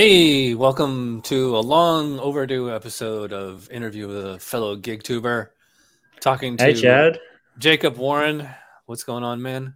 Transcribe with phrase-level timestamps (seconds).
[0.00, 5.52] Hey, welcome to a long overdue episode of interview with a fellow gig tuber.
[6.20, 7.18] Talking to Hey, Chad.
[7.58, 8.48] Jacob Warren.
[8.86, 9.74] What's going on, man?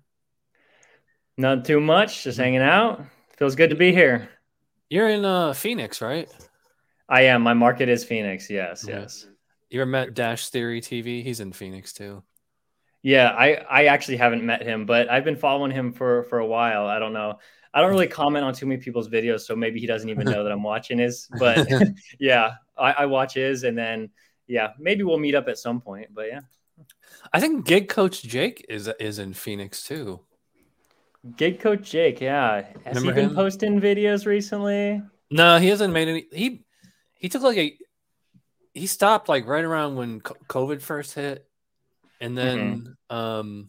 [1.37, 3.05] Not too much, just hanging out.
[3.37, 4.31] Feels good to be here.
[4.89, 6.27] You're in uh, Phoenix, right?
[7.07, 7.43] I am.
[7.43, 8.49] My market is Phoenix.
[8.49, 9.01] Yes, Yeah.
[9.01, 9.27] yes.
[9.69, 11.23] You ever met Dash Theory TV?
[11.23, 12.23] He's in Phoenix too.
[13.03, 16.47] Yeah, I I actually haven't met him, but I've been following him for for a
[16.47, 16.87] while.
[16.87, 17.41] I don't know.
[17.75, 20.45] I don't really comment on too many people's videos, so maybe he doesn't even know
[20.45, 21.29] that I'm watching his.
[21.39, 21.69] But
[22.19, 24.11] yeah, I, I watch his, and then
[24.47, 26.09] yeah, maybe we'll meet up at some point.
[26.15, 26.41] But yeah,
[27.33, 30.21] I think Gig Coach Jake is is in Phoenix too.
[31.37, 32.21] Gig Coach Jake.
[32.21, 33.37] Yeah, has Remember he been him?
[33.37, 35.03] posting videos recently?
[35.31, 36.27] No, he hasn't made any.
[36.33, 36.65] He
[37.15, 37.77] he took like a
[38.75, 41.49] he stopped like right around when COVID first hit,
[42.21, 43.69] and then um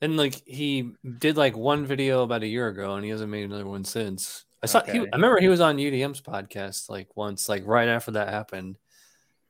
[0.00, 3.44] then like he did like one video about a year ago, and he hasn't made
[3.44, 4.44] another one since.
[4.62, 8.10] I saw he, I remember he was on UDM's podcast like once, like right after
[8.12, 8.78] that happened,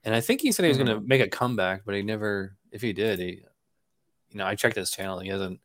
[0.04, 0.86] and I think he said he was Mhm.
[0.86, 2.56] gonna make a comeback, but he never.
[2.72, 3.42] If he did, he
[4.30, 5.60] you know I checked his channel, he hasn't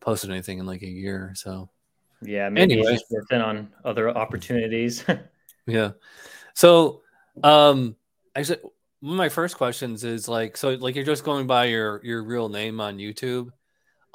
[0.00, 1.70] posted anything in like a year, so.
[2.22, 2.92] Yeah, maybe Anyway.
[2.92, 5.04] he's working on other opportunities.
[5.68, 5.92] Yeah.
[6.54, 7.02] So,
[7.42, 7.96] um,
[8.36, 8.60] actually,
[9.00, 12.22] one of my first questions is like, so like you're just going by your your
[12.22, 13.50] real name on YouTube.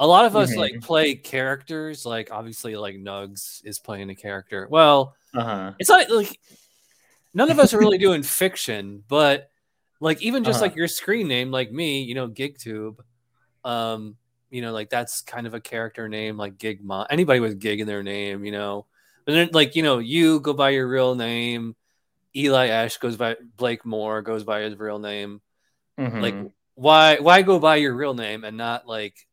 [0.01, 0.57] A lot of us Mhm.
[0.57, 2.05] like play characters.
[2.05, 4.67] Like obviously, like Nugs is playing a character.
[4.69, 5.73] Well, uh huh.
[5.79, 6.39] it's not like
[7.33, 9.49] none of us are really doing fiction, but
[9.99, 10.65] like even just Uh-huh.
[10.65, 12.97] like your screen name, like me, you know, GigTube.
[13.63, 14.17] Um,
[14.49, 17.87] you know, like that's kind of a character name, like Gig Anybody with Gig in
[17.87, 18.87] their name, you know.
[19.23, 21.75] But then, like you know, you go by your real name.
[22.35, 25.41] Eli Ash goes by Blake Moore goes by his real name.
[25.97, 26.51] Like, Mhm.
[26.73, 29.27] why why go by your real name and not like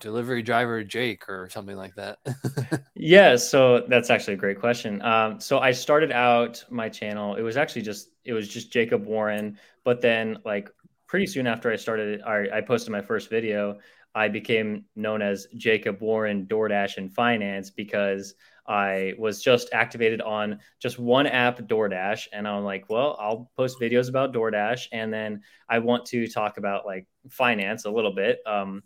[0.00, 2.18] delivery driver Jake or something like that?
[2.94, 5.00] Yeah, so that's actually a great question.
[5.00, 7.36] Um, so I started out my channel.
[7.36, 10.68] It was actually just it was just Jacob Warren, but then like
[11.06, 13.78] pretty soon after I started, I, I posted my first video.
[14.14, 18.34] I became known as Jacob Warren DoorDash and Finance because
[18.66, 23.80] I was just activated on just one app, DoorDash, and I'm like, well, I'll post
[23.80, 28.38] videos about DoorDash, and then I want to talk about like finance a little bit.
[28.46, 28.82] Um,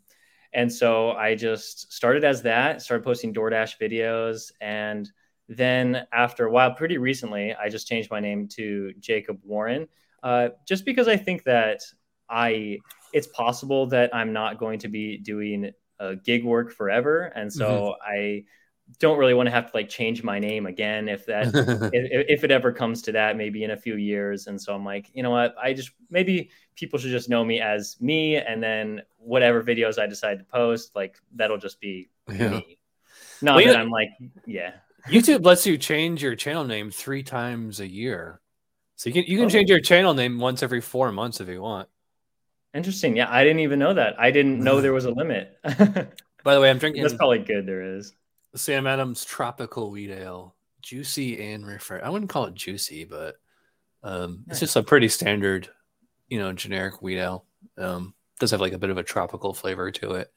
[0.54, 4.53] and so I just started as that, started posting DoorDash videos.
[4.60, 5.10] And
[5.48, 9.88] then after a while, pretty recently, I just changed my name to Jacob Warren,
[10.22, 11.81] uh, just because I think that
[12.31, 12.78] I,
[13.12, 17.32] it's possible that I'm not going to be doing uh, gig work forever.
[17.34, 18.44] And so I
[18.99, 21.47] don't really want to have to like change my name again if that
[21.93, 24.47] if, if it ever comes to that, maybe in a few years.
[24.47, 25.55] And so I'm like, you know what?
[25.62, 30.06] I just maybe people should just know me as me, and then whatever videos I
[30.06, 32.50] decide to post, like that'll just be yeah.
[32.50, 32.78] me.
[33.43, 34.09] Not Well, that know- I'm like,
[34.47, 34.73] yeah,
[35.09, 38.41] YouTube lets you change your channel name three times a year.
[38.97, 39.50] So you can you can Oh.
[39.50, 41.89] change your channel name once every four months if you want.
[42.75, 43.17] interesting.
[43.17, 44.15] Yeah, I didn't even know that.
[44.21, 45.56] I didn't know there was a limit.
[46.44, 47.67] By the way, I'm drinking that's probably good.
[47.67, 48.12] There is.
[48.54, 52.03] Sam Adams Tropical Wheat Ale, juicy and refresh.
[52.03, 53.37] I wouldn't call it juicy, but
[54.03, 55.69] um, it's just a pretty standard,
[56.28, 57.47] you know, generic wheat ale.
[57.78, 60.32] Um, does have like a bit of a tropical flavor to it.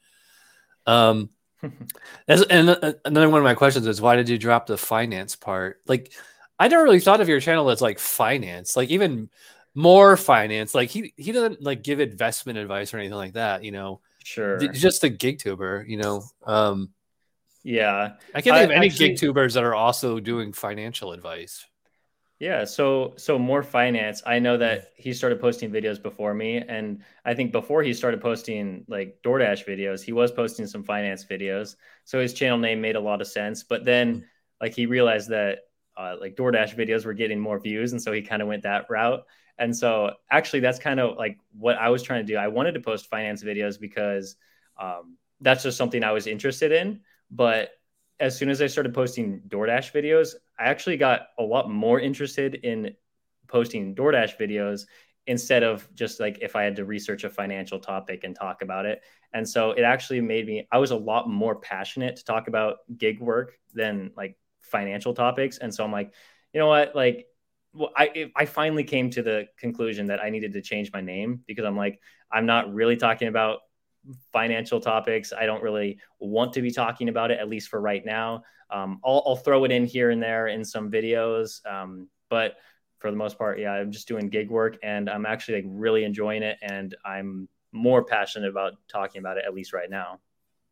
[0.86, 1.30] Um,
[2.28, 5.80] and uh, another one of my questions is why did you drop the finance part?
[5.86, 6.12] Like,
[6.58, 9.28] I never really thought of your channel as like finance, like even
[9.74, 10.74] more finance.
[10.74, 13.64] Like he he doesn't like give investment advice or anything like that.
[13.64, 14.58] You know, Sure.
[14.58, 15.84] just a gig tuber.
[15.86, 16.90] You know, um,
[17.68, 18.14] Yeah.
[18.34, 21.66] I can't think of any actually- gig tubers that are also doing financial advice.
[22.40, 24.22] Yeah, so so more finance.
[24.24, 28.20] I know that he started posting videos before me, and I think before he started
[28.20, 31.74] posting like DoorDash videos, he was posting some finance videos.
[32.04, 33.64] So his channel name made a lot of sense.
[33.64, 34.24] But then,
[34.60, 35.64] like, he realized that
[35.96, 38.88] uh, like DoorDash videos were getting more views, and so he kind of went that
[38.88, 39.24] route.
[39.58, 42.38] And so actually, that's kind of like what I was trying to do.
[42.38, 44.36] I wanted to post finance videos because
[44.78, 47.00] um, that's just something I was interested in.
[47.30, 47.70] But
[48.20, 52.56] as soon as I started posting DoorDash videos, I actually got a lot more interested
[52.56, 52.94] in
[53.46, 54.86] posting DoorDash videos
[55.26, 58.86] instead of just like if I had to research a financial topic and talk about
[58.86, 59.02] it.
[59.32, 62.78] And so it actually made me, I was a lot more passionate to talk about
[62.96, 65.58] gig work than like financial topics.
[65.58, 66.12] And so I'm like,
[66.54, 66.96] you know what?
[66.96, 67.26] Like,
[67.74, 71.44] well, I, I finally came to the conclusion that I needed to change my name
[71.46, 72.00] because I'm like,
[72.32, 73.60] I'm not really talking about
[74.32, 75.32] financial topics.
[75.32, 78.42] I don't really want to be talking about it, at least for right now.
[78.70, 81.64] Um, I'll, I'll throw it in here and there in some videos.
[81.66, 82.56] Um, but
[82.98, 86.04] for the most part, yeah, I'm just doing gig work and I'm actually like really
[86.04, 86.58] enjoying it.
[86.62, 90.20] And I'm more passionate about talking about it, at least right now.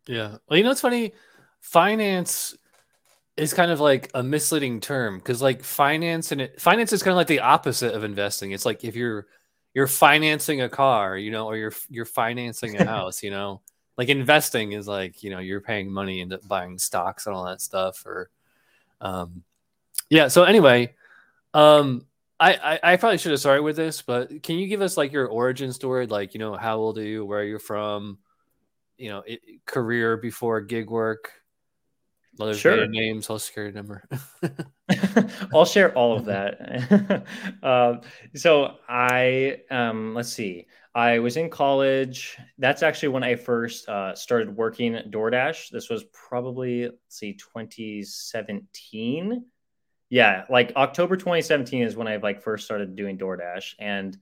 [0.06, 0.36] Yeah.
[0.48, 1.12] Well, you know, it's funny.
[1.60, 2.56] Finance
[3.36, 7.12] is kind of like a misleading term because like finance and it, finance is kind
[7.12, 8.52] of like the opposite of investing.
[8.52, 9.26] It's like if you're
[9.76, 13.60] you're financing a car, you know, or you're you're financing a house, you know.
[13.98, 17.60] Like investing is like, you know, you're paying money into buying stocks and all that
[17.60, 18.30] stuff or
[19.02, 19.44] um
[20.08, 20.94] yeah, so anyway,
[21.52, 22.06] um
[22.40, 25.12] I, I, I probably should have started with this, but can you give us like
[25.12, 26.06] your origin story?
[26.06, 27.26] Like, you know, how old are you?
[27.26, 28.18] Where are you're from?
[28.96, 31.32] You know, it, career before gig work,
[32.38, 32.86] Mother's sure.
[32.86, 34.08] name, social security number.
[35.54, 37.24] I'll share all of that.
[37.62, 37.96] uh,
[38.34, 42.38] so I, um, let's see, I was in college.
[42.58, 45.70] That's actually when I first uh, started working DoorDash.
[45.70, 49.44] This was probably, let's see, 2017.
[50.08, 54.16] Yeah, like October 2017 is when I like first started doing DoorDash, and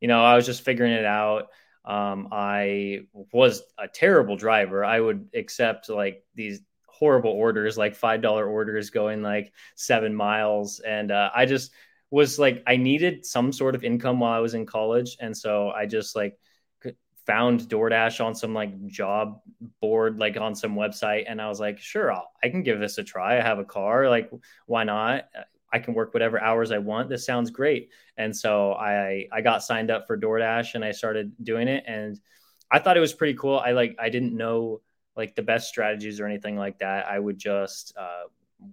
[0.00, 1.46] you know I was just figuring it out.
[1.84, 4.84] Um, I was a terrible driver.
[4.84, 6.60] I would accept like these
[6.98, 11.72] horrible orders, like five dollar orders going like seven miles, and uh, I just
[12.10, 15.70] was like I needed some sort of income while I was in college, and so
[15.70, 16.38] I just like
[17.26, 19.40] found DoorDash on some like job
[19.82, 22.98] board, like on some website, and I was like, sure, I'll, I can give this
[22.98, 23.38] a try.
[23.38, 24.30] I have a car, like
[24.66, 25.24] why not?
[25.72, 27.10] I can work whatever hours I want.
[27.10, 27.90] This sounds great.
[28.16, 32.18] And so I I got signed up for DoorDash and I started doing it and
[32.70, 33.58] I thought it was pretty cool.
[33.58, 34.80] I like I didn't know
[35.18, 37.06] like the best strategies or anything like that.
[37.06, 38.28] I would just uh,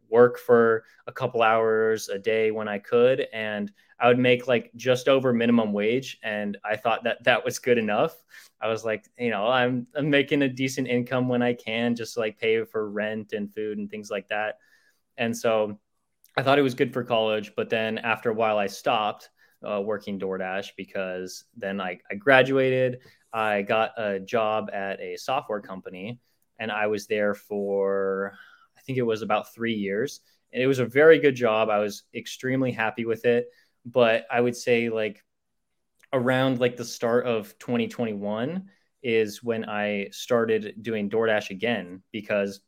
[0.09, 4.71] work for a couple hours a day when I could, and I would make like
[4.75, 6.19] just over minimum wage.
[6.23, 8.15] And I thought that that was good enough.
[8.61, 12.15] I was like, you know, I'm, I'm making a decent income when I can, just
[12.15, 14.59] like pay for rent and food and things like that.
[15.17, 15.79] And so
[16.37, 17.53] I thought it was good for college.
[17.55, 19.29] But then after a while, I stopped.
[19.65, 22.99] Uh, working DoorDash because then I, I graduated.
[23.33, 26.19] I got a job at a software company
[26.59, 28.33] and I was there for
[28.77, 30.21] I think it was about three years,
[30.53, 31.69] and it was a very good job.
[31.69, 33.47] I was extremely happy with it,
[33.85, 35.23] but I would say like
[36.13, 38.69] around like the start of 2021
[39.03, 42.61] is when I started doing DoorDash again because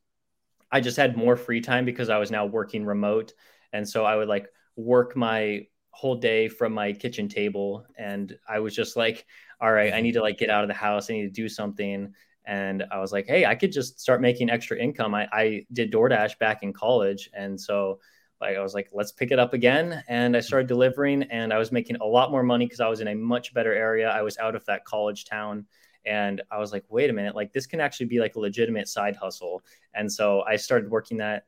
[0.72, 3.34] I just had more free time because I was now working remote,
[3.74, 7.84] and so I would like work my whole day from my kitchen table.
[7.98, 9.26] And i was just like
[9.60, 11.10] all right i need to like get out of the house.
[11.10, 12.14] I need to do something
[12.48, 15.14] and I was like, hey, I could just start making extra income.
[15.14, 18.00] I, I did DoorDash back in college, and so
[18.40, 20.04] like I was like, let's pick it up again.
[20.08, 23.02] And I started delivering, and I was making a lot more money because I was
[23.02, 24.10] in a much better area.
[24.10, 25.66] I was out of that college town,
[26.06, 28.88] and I was like, wait a minute, like this can actually be like a legitimate
[28.88, 29.62] side hustle.
[29.94, 31.44] And so I started working that.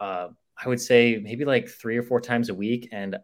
[0.00, 3.16] Uh, I would say maybe like three or four times a week, and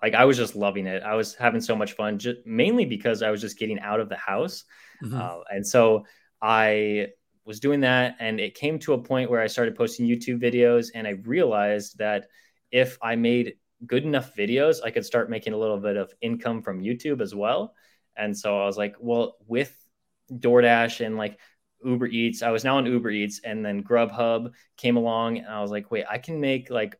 [0.00, 1.02] like I was just loving it.
[1.02, 4.08] I was having so much fun, just mainly because I was just getting out of
[4.08, 4.64] the house,
[5.02, 5.20] mm-hmm.
[5.20, 6.04] uh, and so
[6.42, 7.08] I
[7.44, 10.88] was doing that and it came to a point where I started posting YouTube videos
[10.94, 12.26] and I realized that
[12.70, 13.54] if I made
[13.86, 17.34] good enough videos, I could start making a little bit of income from YouTube as
[17.34, 17.74] well.
[18.16, 19.74] And so I was like, well, with
[20.32, 21.38] DoorDash and like
[21.84, 25.60] Uber Eats, I was now on Uber Eats and then Grubhub came along and I
[25.62, 26.96] was like, wait, I can make like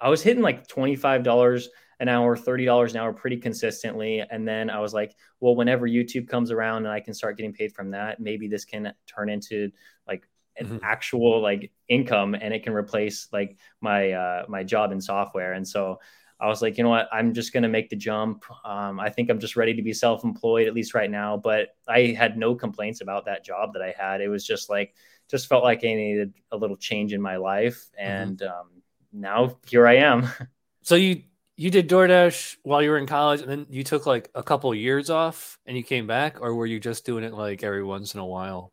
[0.00, 1.66] I was hitting like $25
[2.00, 4.22] an hour, $30 an hour pretty consistently.
[4.30, 7.52] And then I was like, well, whenever YouTube comes around and I can start getting
[7.52, 9.70] paid from that, maybe this can turn into
[10.06, 10.78] like an mm-hmm.
[10.82, 15.52] actual like income and it can replace like my uh my job in software.
[15.52, 15.98] And so
[16.40, 18.44] I was like, you know what, I'm just gonna make the jump.
[18.64, 21.36] Um, I think I'm just ready to be self-employed, at least right now.
[21.36, 24.20] But I had no complaints about that job that I had.
[24.20, 24.94] It was just like
[25.28, 27.88] just felt like I needed a little change in my life.
[28.00, 28.10] Mm-hmm.
[28.10, 28.60] And mm-hmm.
[28.60, 28.68] um
[29.12, 30.28] now here I am.
[30.80, 31.22] So you
[31.58, 34.72] you did DoorDash while you were in college, and then you took like a couple
[34.72, 38.14] years off, and you came back, or were you just doing it like every once
[38.14, 38.72] in a while?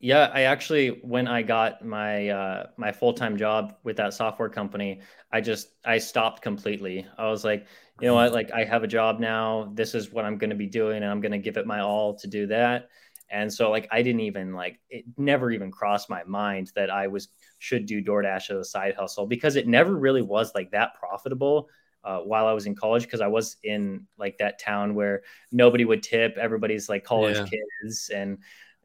[0.00, 4.48] Yeah, I actually when I got my uh, my full time job with that software
[4.48, 7.06] company, I just I stopped completely.
[7.18, 7.66] I was like,
[8.00, 9.70] you know what, like I have a job now.
[9.74, 11.80] This is what I'm going to be doing, and I'm going to give it my
[11.80, 12.88] all to do that.
[13.28, 17.08] And so like I didn't even like it never even crossed my mind that I
[17.08, 20.94] was should do DoorDash as a side hustle because it never really was like that
[20.94, 21.68] profitable
[22.06, 25.84] uh, while I was in college because I was in like that town where nobody
[25.84, 27.46] would tip, everybody's like college yeah.
[27.46, 28.38] kids, and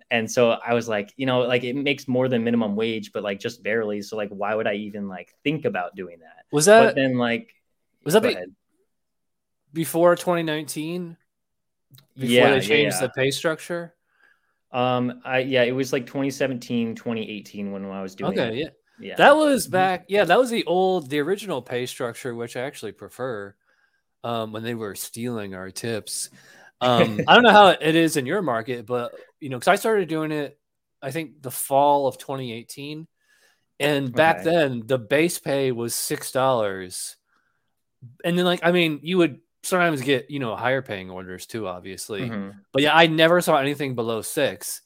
[0.10, 3.22] and so I was like, you know, like it makes more than minimum wage, but
[3.22, 4.02] like just barely.
[4.02, 6.46] So like, why would I even like think about doing that?
[6.52, 7.54] Was that but then like
[8.04, 8.36] was that be,
[9.72, 11.16] before 2019?
[12.16, 13.94] Before yeah, they changed yeah, the pay structure.
[14.72, 18.32] Um, I yeah, it was like 2017, 2018 when I was doing.
[18.32, 18.56] Okay, it.
[18.56, 18.70] yeah.
[19.02, 19.16] Yeah.
[19.16, 19.72] That was mm-hmm.
[19.72, 20.06] back.
[20.08, 23.56] Yeah, that was the old, the original pay structure, which I actually prefer.
[24.24, 26.30] Um, when they were stealing our tips.
[26.80, 29.76] Um, I don't know how it is in your market, but you know, because I
[29.78, 30.60] started doing it,
[31.02, 33.08] I think the fall of 2018,
[33.80, 34.52] And back Okay.
[34.52, 37.16] then, the base pay was six dollars,
[38.24, 41.68] and then like I mean, you would sometimes get you know higher paying orders too,
[41.68, 42.30] obviously.
[42.30, 42.54] Mhm.
[42.72, 44.84] But yeah, I never saw anything below six.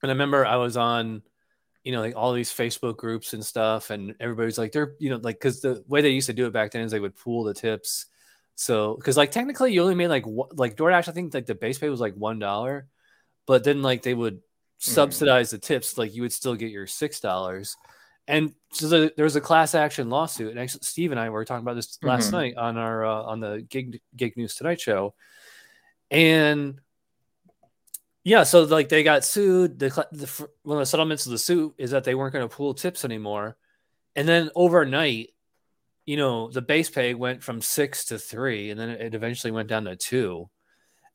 [0.00, 1.22] And I remember I was on,
[1.84, 5.18] you know, like all these Facebook groups and stuff, and everybody's like, they're, you know,
[5.22, 7.44] like, because the way they used to do it back then is they would pool
[7.44, 8.06] the tips.
[8.54, 11.54] So, because like technically you only made like, wha- like DoorDash, I think like the
[11.54, 12.82] base pay was like $1,
[13.46, 14.40] but then like they would
[14.78, 17.76] subsidize the tips, like you would still get your $6.
[18.28, 20.50] And so the, there was a class action lawsuit.
[20.50, 22.32] And actually, Steve and I were talking about this last Mhm.
[22.32, 25.14] night on our, uh, on the Gig, Gig News Tonight show.
[26.10, 26.78] And
[28.24, 29.78] yeah, so like they got sued.
[29.78, 32.54] The, the one of the settlements of the suit is that they weren't going to
[32.54, 33.56] pool tips anymore,
[34.14, 35.30] and then overnight,
[36.06, 39.68] you know, the base pay went from six to three, and then it eventually went
[39.68, 40.48] down to two.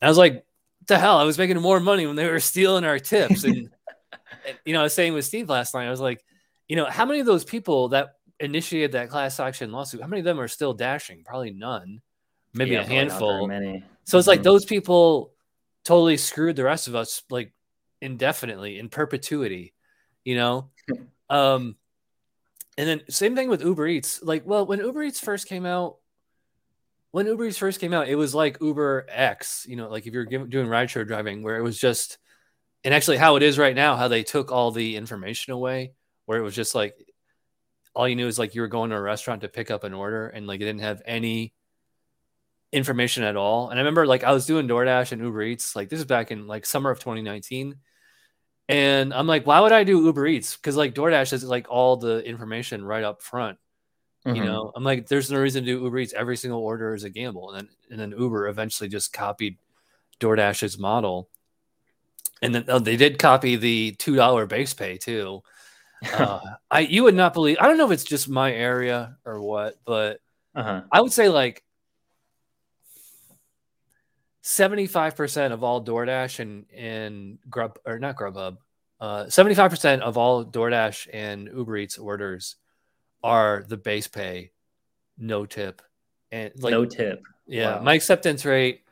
[0.01, 0.45] And I was like,
[0.87, 1.17] the hell?
[1.17, 3.69] I was making more money when they were stealing our tips." And,
[4.65, 6.23] you know, I was saying with Steve last night, I was like,
[6.67, 8.09] you know, how many of those people that
[8.39, 11.23] initiated that class action lawsuit, how many of them are still dashing?
[11.23, 12.01] Probably none,
[12.53, 13.47] maybe Yeah, a handful.
[13.47, 13.83] Many.
[14.03, 14.43] So it's like Mhm.
[14.43, 15.33] those people
[15.87, 17.53] totally screwed the rest of us like
[18.01, 19.73] indefinitely in perpetuity,
[20.25, 20.69] you know?
[21.29, 21.75] um
[22.77, 24.21] and then same thing with Uber Eats.
[24.21, 25.97] Like, well, when Uber Eats first came out,
[27.11, 30.25] when Uber Eats first came out, it was like UberX, you know, like if you're
[30.25, 32.19] doing rideshare driving, where it was just,
[32.83, 35.93] and actually how it is right now, how they took all the information away,
[36.25, 36.93] where it was just like
[37.95, 39.93] all you knew is like you were going to a restaurant to pick up an
[39.93, 41.53] order and like it didn't have any
[42.71, 43.69] information at all.
[43.69, 46.31] And I remember like I was doing DoorDash and Uber Eats, like this is back
[46.31, 47.75] in like summer of 2019.
[48.69, 50.57] And I'm like, why would I do Uber Eats?
[50.57, 53.57] Because like DoorDash has like all the information right up front.
[54.25, 54.45] You Mhm.
[54.45, 56.13] know, I'm like, there's no reason to do Uber Eats.
[56.13, 57.51] Every single order is a gamble.
[57.51, 59.57] And then and then Uber eventually just copied
[60.19, 61.29] DoorDash's model.
[62.41, 65.43] And then oh, they did copy the two dollar base pay too.
[66.13, 67.57] Uh, I you would not believe.
[67.59, 70.19] I don't know if it's just my area or what, but
[70.53, 70.83] uh-huh.
[70.91, 71.63] I would say like
[74.47, 78.55] 75% of all DoorDash and, and Grub or not Grubhub,
[79.01, 82.55] uh, 75% of all DoorDash and Uber Eats orders
[83.21, 84.51] are the base pay,
[85.17, 85.81] no tip.
[86.31, 87.21] And like, no tip.
[87.45, 87.81] yeah, wow.
[87.83, 88.83] my acceptance rate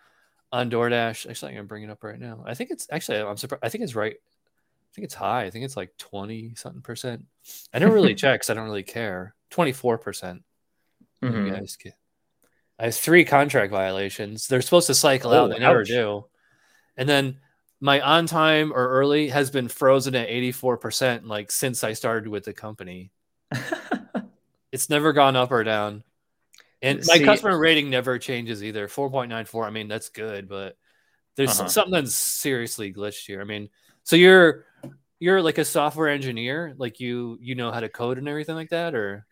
[0.51, 2.43] on DoorDash, actually, I'm going to bring it up right now.
[2.45, 3.63] I think it's actually, I'm surprised.
[3.63, 4.15] I think it's right.
[4.15, 5.45] I think it's high.
[5.45, 7.24] I think it's like 20 something percent.
[7.74, 9.35] I don't really check because I don't really care.
[9.51, 10.41] 24%.
[11.21, 11.51] You Mhm.
[11.53, 11.77] guys.
[12.79, 14.48] I have three contract violations.
[14.48, 15.50] They're supposed to cycle Oh, out.
[15.51, 16.25] They never do.
[16.98, 17.39] And then
[17.82, 22.44] my on time or early has been frozen at 84% like since I started with
[22.46, 23.12] the company.
[24.72, 26.03] It's never gone up or down.
[26.82, 28.89] And my See- customer rating never changes either.
[28.89, 29.65] 4.94.
[29.65, 30.75] I mean, that's good, but
[31.38, 31.70] there's Uh-huh.
[31.70, 33.39] something that's seriously glitched here.
[33.39, 33.70] I mean,
[34.03, 34.65] so you're
[35.20, 38.72] you're like a software engineer, like you you know how to code and everything like
[38.72, 39.25] that, or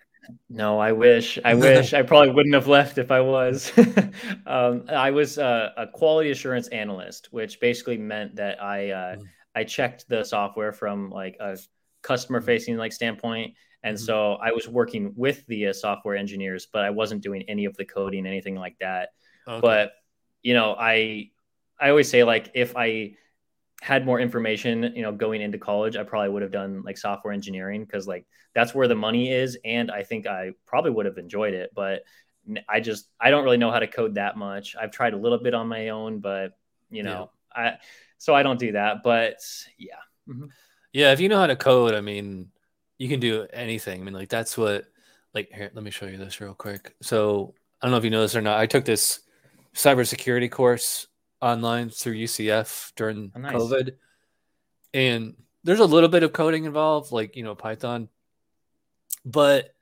[0.50, 1.40] No, I wish.
[1.44, 1.94] I wish.
[1.94, 3.72] I probably wouldn't have left if I was.
[4.46, 9.24] um, I was uh, a quality assurance analyst, which basically meant that I uh, Mm.
[9.56, 11.58] I checked the software from like a
[12.02, 13.54] customer facing like standpoint,
[13.84, 14.02] and Mhm.
[14.02, 17.78] so I was working with the uh, software engineers, but I wasn't doing any of
[17.78, 19.10] the coding, anything like that.
[19.48, 19.62] Okay.
[19.62, 19.92] But
[20.42, 21.32] you know, I
[21.80, 23.16] I always say like if I
[23.84, 27.34] had more information, you know, going into college, I probably would have done like software
[27.34, 28.26] engineering because like
[28.56, 31.72] that's where the money is, and I think I probably would have enjoyed it.
[31.76, 32.04] But
[32.70, 34.78] I just I don't really know how to code that much.
[34.82, 36.54] I've tried a little bit on my own, but
[36.90, 37.74] you know, I
[38.20, 39.04] so I don't do that.
[39.04, 39.42] But
[39.78, 39.96] yeah,
[40.30, 40.46] mm-hmm.
[40.94, 42.52] Yeah, if you know how to code, I mean,
[42.98, 44.00] you can do anything.
[44.00, 44.86] I mean, like that's what
[45.34, 46.96] like here, let me show you this real quick.
[47.02, 48.60] So I don't know if you know this or not.
[48.60, 49.20] I took this
[49.76, 51.08] cybersecurity course
[51.44, 53.54] online through UCF during Oh, nice.
[53.54, 53.92] COVID.
[54.94, 58.10] And there's a little bit of coding involved, like you know, Python.
[59.26, 59.74] But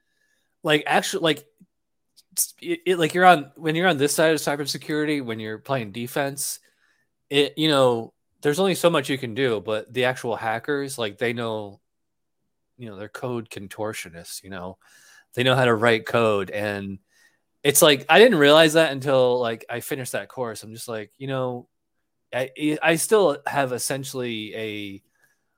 [0.63, 1.46] like actually like
[2.62, 5.91] it, it like you're on when you're on this side of cybersecurity, when you're playing
[5.91, 6.60] defense,
[7.30, 11.18] it you know there's only so much you can do, but the actual hackers, like
[11.18, 11.80] they know,
[12.77, 14.77] you know, they're code contortionists, you know,
[15.36, 16.50] they know how to write code.
[16.50, 16.98] And
[17.63, 20.63] it's like, I didn't realize that until like I finished that course.
[20.63, 21.68] I'm just like, you know,
[22.34, 25.03] I, I still have essentially a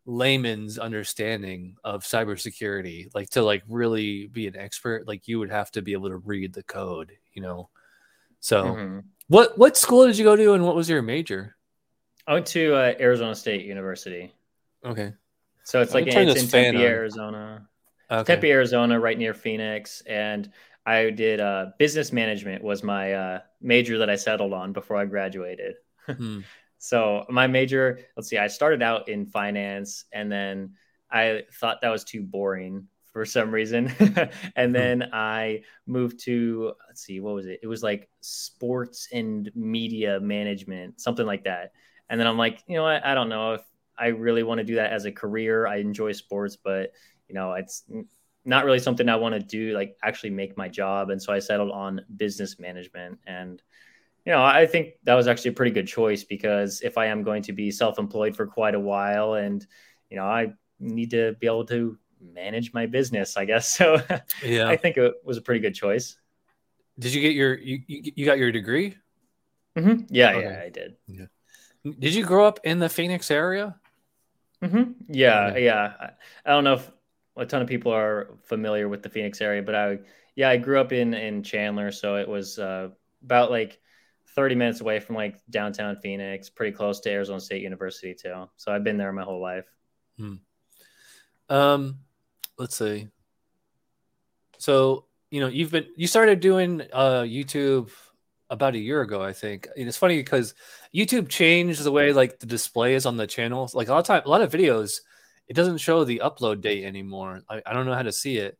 [0.05, 3.13] layman's understanding of cybersecurity.
[3.13, 6.17] Like to like really be an expert, like you would have to be able to
[6.17, 7.69] read the code, you know?
[8.39, 9.03] So Mhm.
[9.27, 11.55] what, what school did you go to and what was your major?
[12.27, 14.33] I went to uh, Arizona State University,
[14.85, 15.13] Okay.
[15.63, 16.83] so it's like it's in Tempe, on.
[16.83, 17.67] Arizona.
[18.09, 18.33] Okay.
[18.33, 20.49] Tempe, Arizona, right near Phoenix, and
[20.85, 25.05] I did uh, business management was my uh, major that I settled on before I
[25.05, 25.75] graduated.
[26.05, 26.41] Hmm.
[26.79, 30.73] So my major, let's see, I started out in finance, and then
[31.09, 33.87] I thought that was too boring for some reason.
[34.57, 34.73] and hmm.
[34.73, 37.61] then I moved to, let's see, what was it?
[37.63, 41.71] It was like sports and media management, something like that.
[42.09, 43.05] And then I'm like, you know what?
[43.05, 43.61] I don't know if
[43.97, 45.65] I really want to do that as a career.
[45.65, 46.91] I enjoy sports, but,
[47.29, 47.83] you know, it's
[48.45, 51.09] not really something I want to do, like actually make my job.
[51.09, 53.19] And so I settled on business management.
[53.25, 53.61] And,
[54.25, 57.23] you know, I think that was actually a pretty good choice because if I am
[57.23, 59.65] going to be self employed for quite a while and,
[60.09, 63.77] you know, I need to be able to manage my business, I guess.
[63.83, 63.97] So
[64.43, 66.17] yeah, I think it was a pretty good choice.
[66.99, 68.95] Did you get your you you got your degree?
[69.77, 70.03] Mm-hmm.
[70.09, 70.41] Yeah, okay.
[70.41, 70.95] yeah, I did.
[71.07, 71.25] Yeah.
[71.99, 73.75] Did you grow up in the Phoenix area?
[74.61, 74.91] Mm-hmm.
[75.09, 75.65] Yeah, okay.
[75.65, 76.11] yeah.
[76.45, 76.89] I don't know if
[77.37, 79.99] a ton of people are familiar with the Phoenix area, but I
[80.35, 82.89] yeah, I grew up in in Chandler, so it was uh,
[83.23, 83.79] about like
[84.35, 88.47] 30 minutes away from like downtown Phoenix, pretty close to Arizona State University too.
[88.57, 89.65] So I've been there my whole life.
[90.17, 90.35] Hmm.
[91.49, 91.99] Um,
[92.57, 93.09] let's see.
[94.57, 97.89] So you know you've been you started doing uh YouTube
[98.49, 99.67] about a year ago, I think.
[99.75, 100.53] And it's funny because
[100.95, 103.69] YouTube changed the way like the display is on the channel.
[103.73, 105.01] Like a lot of time, a lot of videos,
[105.47, 107.41] it doesn't show the upload date anymore.
[107.49, 108.57] I, I don't know how to see it.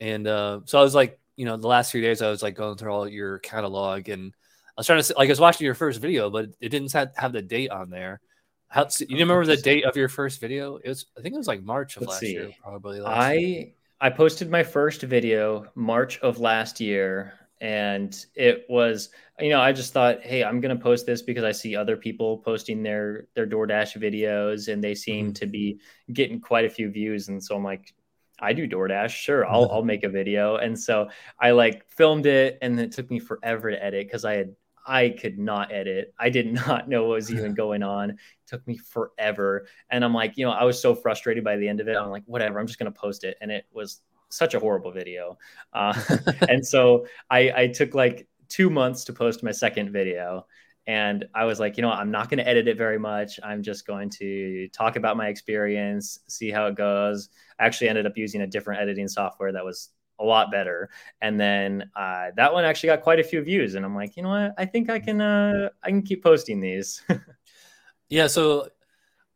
[0.00, 2.54] And uh, so I was like, you know, the last few days I was like
[2.54, 4.32] going through all your catalog and
[4.76, 6.92] I was trying to see, like I was watching your first video, but it didn't
[6.92, 8.20] have the date on there.
[8.68, 10.76] How you remember the date of your first video?
[10.76, 12.32] It was I think it was like March of Let's last see.
[12.32, 13.00] year, probably.
[13.00, 13.66] I year.
[14.00, 19.10] I posted my first video March of last year, and it was
[19.40, 22.38] you know I just thought, hey, I'm gonna post this because I see other people
[22.38, 25.32] posting their their DoorDash videos, and they seem mm-hmm.
[25.34, 25.80] to be
[26.12, 27.92] getting quite a few views, and so I'm like.
[28.38, 29.46] I do DoorDash, sure.
[29.46, 31.08] I'll I'll make a video, and so
[31.40, 34.54] I like filmed it, and it took me forever to edit because I had
[34.86, 36.14] I could not edit.
[36.18, 38.10] I did not know what was even going on.
[38.10, 39.66] It took me forever.
[39.90, 41.96] And I'm like, you know, I was so frustrated by the end of it.
[41.96, 43.36] I'm like, whatever, I'm just going to post it.
[43.40, 45.38] And it was such a horrible video.
[45.72, 46.00] Uh,
[46.48, 50.46] and so I, I took like two months to post my second video.
[50.88, 53.40] And I was like, you know, I'm not going to edit it very much.
[53.42, 57.28] I'm just going to talk about my experience, see how it goes.
[57.58, 60.90] I actually ended up using a different editing software that was a lot better.
[61.20, 64.22] And then uh, that one actually got quite a few views, and I'm like, you
[64.22, 64.54] know what?
[64.58, 67.02] I think I can uh, I can keep posting these.
[68.08, 68.26] yeah.
[68.26, 68.68] So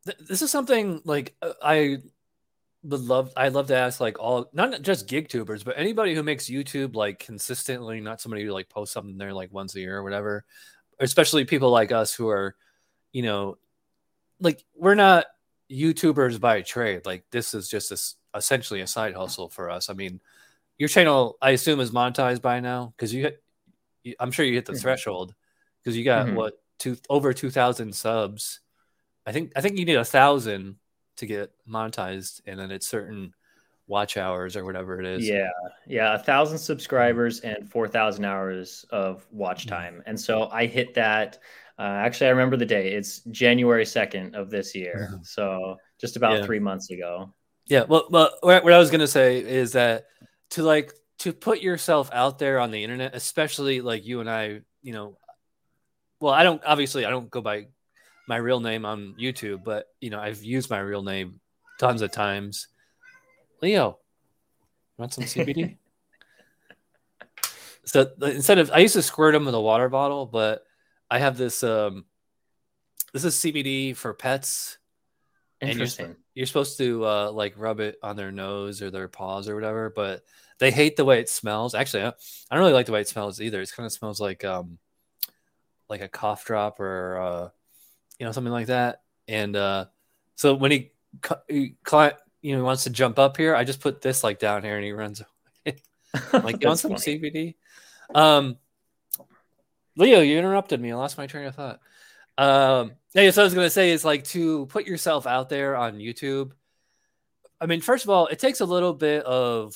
[0.06, 1.98] th- this is something like uh, I
[2.82, 3.32] would love.
[3.36, 6.94] I'd love to ask like all not just gig tubers, but anybody who makes YouTube
[6.94, 10.44] like consistently, not somebody who like posts something there like once a year or whatever.
[10.98, 12.56] Especially people like us who are,
[13.12, 13.58] you know,
[14.40, 15.26] like we're not
[15.70, 17.06] YouTubers by trade.
[17.06, 19.88] Like this is just a, essentially a side hustle for us.
[19.88, 20.20] I mean,
[20.78, 23.42] your channel, I assume, is monetized by now because you, hit,
[24.18, 24.80] I'm sure you hit the mm-hmm.
[24.80, 25.34] threshold
[25.82, 26.36] because you got mm-hmm.
[26.36, 28.60] what two over two thousand subs.
[29.26, 30.76] I think I think you need a thousand
[31.20, 33.32] to get monetized, and then it's certain
[33.86, 35.28] watch hours or whatever it is.
[35.28, 35.50] Yeah,
[35.86, 39.76] yeah, a thousand subscribers and four thousand hours of watch mm-hmm.
[39.76, 41.38] time, and so I hit that.
[41.78, 42.92] Uh, actually, I remember the day.
[42.92, 45.22] It's January second of this year, mm-hmm.
[45.22, 46.44] so just about yeah.
[46.44, 47.32] three months ago.
[47.66, 50.06] Yeah, well, well, what I was gonna say is that
[50.50, 54.60] to like to put yourself out there on the internet, especially like you and I,
[54.82, 55.18] you know,
[56.20, 57.66] well, I don't obviously I don't go by
[58.30, 61.40] my real name on YouTube, but you know, I've used my real name
[61.80, 62.68] tons of times.
[63.60, 63.98] Leo,
[64.96, 65.76] want some CBD?
[67.84, 70.64] so instead of I used to squirt them in a water bottle, but
[71.10, 72.04] I have this um
[73.12, 74.78] this is CBD for pets.
[75.60, 76.06] Interesting.
[76.06, 79.56] You're, you're, supposed to uh, like rub it on their nose or their paws or
[79.56, 80.22] whatever, but
[80.58, 81.74] they hate the way it smells.
[81.74, 82.12] Actually, I
[82.52, 83.60] don't really like the way it smells either.
[83.60, 84.78] It kind of smells like um
[85.88, 87.48] like a cough drop or uh
[88.20, 89.02] you know something like that.
[89.26, 89.86] And uh
[90.36, 90.92] so when he,
[91.48, 91.74] he
[92.42, 94.84] you know wants to jump up here, I just put this like down here and
[94.84, 95.22] he runs
[95.64, 97.18] like you want some funny.
[97.18, 97.54] CBD?
[98.14, 98.58] Um
[99.96, 100.92] Leo, you interrupted me.
[100.92, 101.80] I lost my train of thought.
[102.38, 105.94] Um yeah, so I was gonna say is like to put yourself out there on
[105.94, 106.52] YouTube.
[107.60, 109.74] I mean, first of all, it takes a little bit of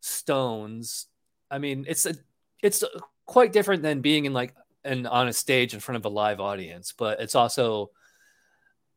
[0.00, 1.06] stones.
[1.50, 2.14] I mean, it's a
[2.62, 2.84] it's
[3.26, 4.54] quite different than being in like
[4.84, 7.90] and on a stage in front of a live audience, but it's also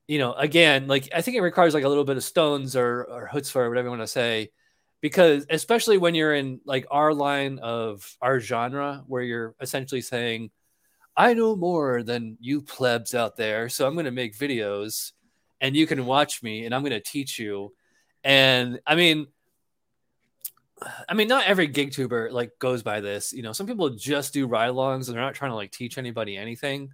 [0.08, 3.04] you know, again, like I think it requires like a little bit of stones or
[3.06, 4.52] or chutzpah or whatever you want to say,
[5.02, 10.50] because especially when you're in like our line of our genre, where you're essentially saying,
[11.18, 15.14] "I know more than you plebs out there, so I'm going to make videos,
[15.62, 17.74] and you can watch me, and I'm going to teach you."
[18.24, 19.28] And I mean,
[21.10, 23.34] I mean, not every gig tuber like goes by this.
[23.34, 25.98] You know, some people just do ride alongs and they're not trying to like teach
[25.98, 26.94] anybody anything.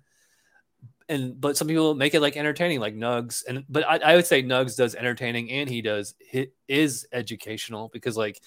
[1.09, 4.25] and but some people make it like entertaining, like Nugs, and but I, I would
[4.25, 8.41] say Nugs does entertaining and he does he is educational because like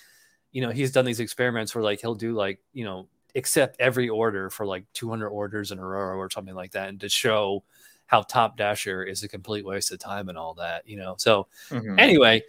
[0.53, 4.09] you know he's done these experiments where like he'll do like you know accept every
[4.09, 7.63] order for like 200 orders in a row or something like that and to show
[8.07, 11.47] how top dasher is a complete waste of time and all that you know so
[11.69, 11.99] mm-hmm.
[11.99, 12.43] anyway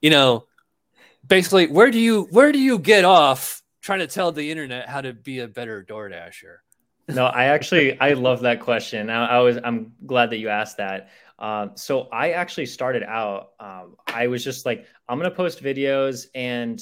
[0.00, 0.46] you know
[1.26, 5.00] basically where do you where do you get off trying to tell the internet how
[5.00, 6.62] to be a better door dasher
[7.08, 10.76] no i actually i love that question I, I, was i'm glad that you asked
[10.78, 15.62] that um, so i actually started out um, i was just like i'm gonna post
[15.62, 16.80] videos and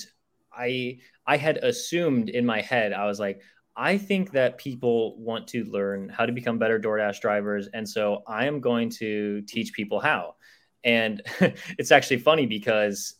[0.53, 0.99] i
[1.29, 3.43] I had assumed in my head, I was like,
[3.77, 7.69] I think that people want to learn how to become better DoorDash drivers.
[7.75, 10.37] And so I am going to teach people how.
[10.83, 11.21] And
[11.79, 13.15] it's actually funny because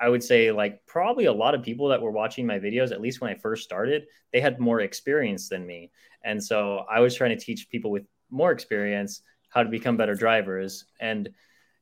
[0.00, 3.00] I would say, like, probably a lot of people that were watching my videos, at
[3.00, 5.90] least when I first started, they had more experience than me.
[6.24, 10.14] And so I was trying to teach people with more experience how to become better
[10.14, 10.84] drivers.
[11.00, 11.28] And,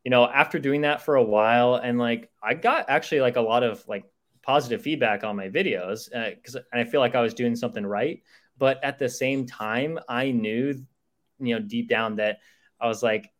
[0.04, 3.40] you know, after doing that for a while, and like, I got actually like a
[3.40, 4.04] lot of like
[4.42, 8.22] positive feedback on my videos because uh, I feel like I was doing something right.
[8.56, 10.74] But at the same time, I knew,
[11.40, 12.38] you know, deep down that
[12.80, 13.30] I was like,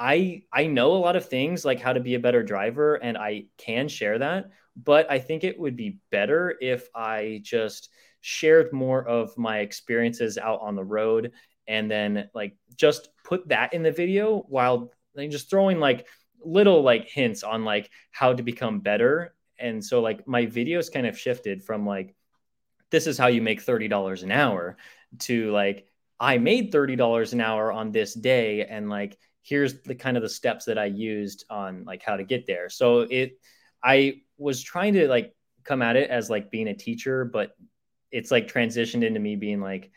[0.00, 3.18] I I know a lot of things like how to be a better driver, and
[3.18, 4.50] I can share that.
[4.76, 7.90] But I think it would be better if I just
[8.22, 11.32] shared more of my experiences out on the road,
[11.68, 14.90] and then like just put that in the video while
[15.28, 16.06] just throwing like
[16.42, 21.06] little like hints on like how to become better and so like my videos kind
[21.06, 22.14] of shifted from like
[22.90, 24.78] this is how you make $30 an hour
[25.18, 25.86] to like
[26.18, 30.28] I made $30 an hour on this day and like here's the kind of the
[30.28, 32.68] steps that I used on like how to get there.
[32.68, 33.38] So it
[33.82, 37.54] I was trying to like come at it as like being a teacher but
[38.10, 39.90] it's like transitioned into me being like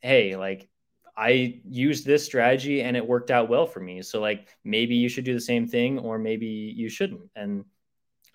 [0.00, 0.68] hey like
[1.16, 4.00] I used this strategy and it worked out well for me.
[4.02, 7.28] So like maybe you should do the same thing or maybe you shouldn't.
[7.36, 7.64] And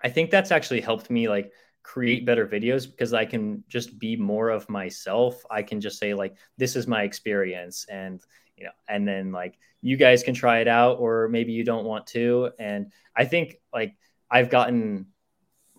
[0.04, 4.16] I think that's actually helped me like create better videos because I can just be
[4.16, 5.42] more of myself.
[5.50, 8.22] I can just say like this is my experience and
[8.58, 11.86] you know and then like you guys can try it out or maybe you don't
[11.86, 13.96] want to and I think like
[14.30, 15.08] I've gotten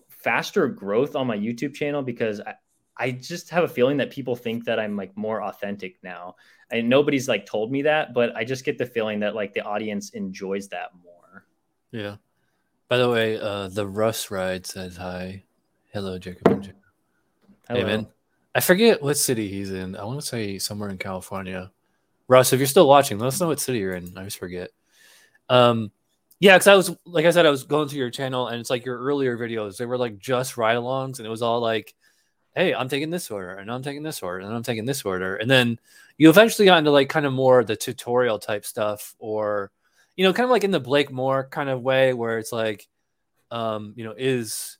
[0.07, 2.55] faster growth on my YouTube channel because I,
[2.97, 6.35] I just have a feeling that people think that I'm like more authentic now.
[6.69, 9.61] And nobody's like told me that, but I just get the feeling that like the
[9.61, 11.45] audience enjoys that more.
[11.91, 12.17] Yeah.
[12.89, 15.43] By the way, uh, the Russ ride says hi.
[15.93, 16.81] Hello, Jacob and Jacob.
[17.67, 17.79] Hello.
[17.79, 18.07] Hey, man.
[18.53, 19.95] I forget what city he's in.
[19.95, 21.71] I want to say somewhere in California.
[22.29, 24.13] Russ, if you're still watching, let us know what city you're in.
[24.15, 24.69] I always forget.
[25.49, 25.91] Um,
[26.39, 28.69] yeah, because I was like I said, I was going through your channel, and it's
[28.69, 29.77] like your earlier videos.
[29.77, 31.93] They were like just ride-alongs, and it was all like,
[32.55, 35.35] "Hey, I'm taking this order, and I'm taking this order, and I'm taking this order,"
[35.35, 35.79] and then
[36.17, 39.71] you eventually got into like kind of more the tutorial type stuff, or
[40.15, 42.87] you know, kind of like in the Blake Moore kind of way, where it's like,
[43.51, 44.77] um, you know, is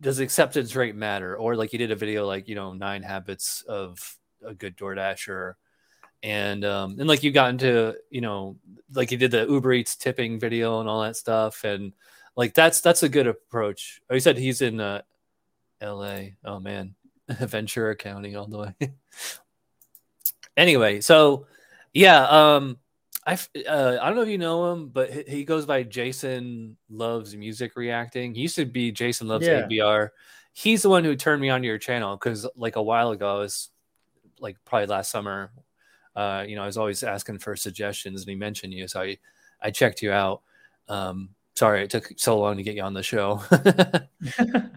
[0.00, 1.36] does acceptance rate matter?
[1.36, 4.16] Or like you did a video like, you know, nine habits of
[4.46, 5.54] a good DoorDasher.
[6.26, 8.56] And um, and like you got into, you know,
[8.92, 11.62] like you did the Uber Eats tipping video and all that stuff.
[11.62, 11.92] And
[12.34, 14.02] like that's that's a good approach.
[14.10, 15.02] Oh, you said he's in uh
[15.80, 16.30] LA.
[16.44, 16.96] Oh man.
[17.28, 18.74] Ventura County all the way.
[20.56, 21.46] anyway, so
[21.94, 22.78] yeah, um
[23.24, 23.34] I
[23.68, 27.76] uh, I don't know if you know him, but he goes by Jason Loves Music
[27.76, 28.34] Reacting.
[28.34, 29.62] He used to be Jason Loves yeah.
[29.62, 30.10] ABR.
[30.52, 33.36] He's the one who turned me on to your channel because like a while ago,
[33.36, 33.70] I was
[34.40, 35.52] like probably last summer.
[36.16, 39.18] Uh, you know, I was always asking for suggestions, and he mentioned you, so I
[39.60, 40.42] I checked you out.
[40.88, 43.42] Um, sorry it took so long to get you on the show.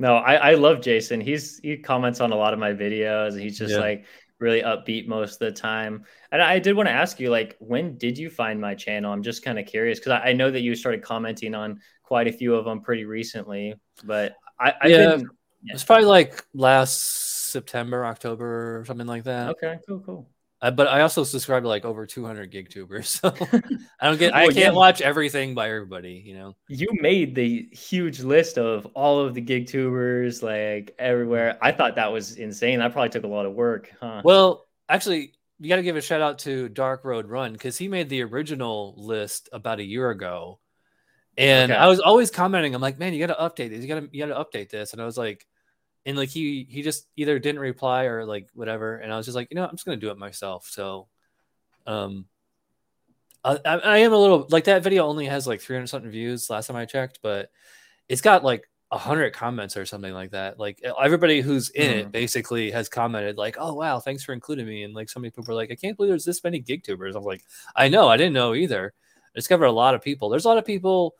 [0.00, 1.20] no, I, I love Jason.
[1.20, 3.38] He's he comments on a lot of my videos.
[3.38, 3.80] He's just yeah.
[3.80, 4.06] like
[4.40, 6.04] really upbeat most of the time.
[6.32, 9.12] And I did want to ask you, like, when did you find my channel?
[9.12, 12.26] I'm just kind of curious because I, I, know that you started commenting on quite
[12.26, 15.30] a few of them pretty recently, but I, I yeah, been,
[15.62, 15.74] yeah.
[15.74, 19.50] it's probably like last September, October, or something like that.
[19.50, 20.28] Okay, cool, cool.
[20.64, 23.28] Uh, but I also subscribe to like over 200 gig tubers, so
[24.00, 24.32] I don't get.
[24.32, 24.70] well, I can't yeah.
[24.70, 26.22] watch everything by everybody.
[26.24, 31.58] You know, you made the huge list of all of the gig tubers, like everywhere.
[31.60, 32.78] I thought that was insane.
[32.78, 34.22] That probably took a lot of work, huh?
[34.24, 37.86] Well, actually, you got to give a shout out to Dark Road Run because he
[37.86, 40.60] made the original list about a year ago,
[41.36, 41.78] and okay.
[41.78, 42.74] I was always commenting.
[42.74, 43.82] I'm like, man, you got to update this.
[43.82, 45.46] You got to you got to update this, and I was like
[46.06, 49.36] and like he he just either didn't reply or like whatever and i was just
[49.36, 51.08] like you know i'm just gonna do it myself so
[51.86, 52.26] um
[53.44, 56.66] I, I am a little like that video only has like 300 something views last
[56.68, 57.50] time i checked but
[58.08, 60.60] it's got like a hundred comments or something like that.
[60.60, 62.00] Like everybody who's in Mhm.
[62.00, 65.30] it basically has commented like, "Oh wow, thanks for including me." And like so many
[65.30, 67.44] people are like, "I can't believe there's this many gig tubers." I'm like,
[67.76, 70.28] "I know, I didn't know either." I discovered a lot of people.
[70.30, 71.16] There's a lot of people.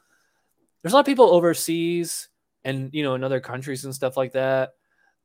[0.82, 2.28] There's a lot of people overseas
[2.64, 4.72] and you know in other countries and stuff like that.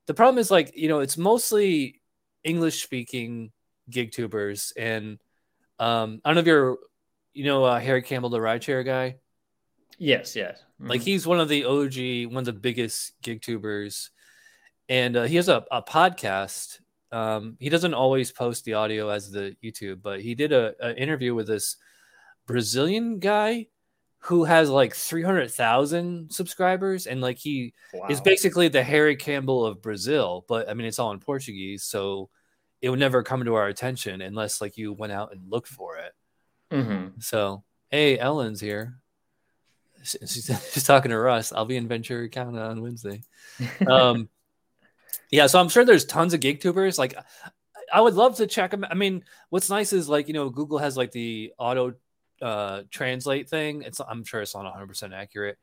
[0.07, 2.01] The problem is like you know it's mostly
[2.43, 3.51] English speaking
[3.89, 5.19] gig tubers and
[5.79, 6.77] um, I don't know if you're
[7.33, 9.17] you know uh, Harry Campbell, the rideshare guy.
[9.97, 10.63] Yes, yes.
[10.79, 11.05] Like Mhm.
[11.05, 14.11] he's one of the OG, one of the biggest gig tubers,
[14.87, 16.79] and uh, he has a, a podcast.
[17.11, 20.95] Um, he doesn't always post the audio as the YouTube, but he did a, a
[20.95, 21.75] interview with this
[22.47, 23.67] Brazilian guy
[24.23, 27.73] who has like three hundred thousand subscribers, and like he
[28.09, 30.45] is basically the Harry Campbell of Brazil.
[30.47, 32.29] But I mean, it's all in Portuguese, so
[32.81, 35.97] it would never come to our attention unless like you went out and looked for
[35.97, 36.13] it.
[36.71, 37.21] Mhm.
[37.23, 38.99] So, hey, Ellen's here.
[40.03, 41.51] She- She's, she's talking to Russ.
[41.51, 43.21] I'll be in Ventura County on Wednesday.
[43.87, 44.29] Um,
[45.31, 46.97] yeah, so I'm sure there's tons of gig tubers.
[46.99, 47.15] Like,
[47.91, 48.85] I would love to check them.
[48.89, 51.93] I mean, what's nice is like you know Google has like the auto
[52.41, 53.81] uh, translate thing.
[53.83, 55.57] It's I'm sure it's not 100 percent accurate,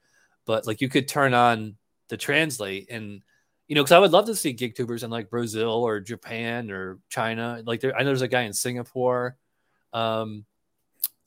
[0.44, 1.76] but like you could turn on
[2.08, 3.22] the translate and
[3.68, 6.70] you know because I would love to see gig tubers in like Brazil or Japan
[6.70, 7.62] or China.
[7.66, 9.36] Like there, I know there's a guy in Singapore.
[9.92, 10.44] Um,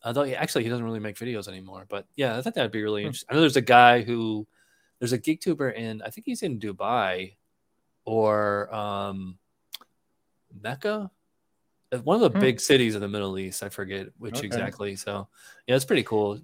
[0.06, 2.84] although he, actually he doesn't really make videos anymore, but yeah, I think that'd be
[2.84, 3.08] really Hmm.
[3.08, 3.28] interesting.
[3.30, 4.48] I know there's a guy who
[5.00, 7.36] there's a gig tuber in I think he's in Dubai
[8.06, 9.38] or um
[10.62, 11.12] Mecca,
[12.04, 12.40] one of the Hmm.
[12.40, 13.64] big cities in the Middle East.
[13.64, 14.46] I forget which Okay.
[14.46, 14.96] exactly.
[14.96, 15.28] So
[15.68, 16.40] yeah, it's pretty cool.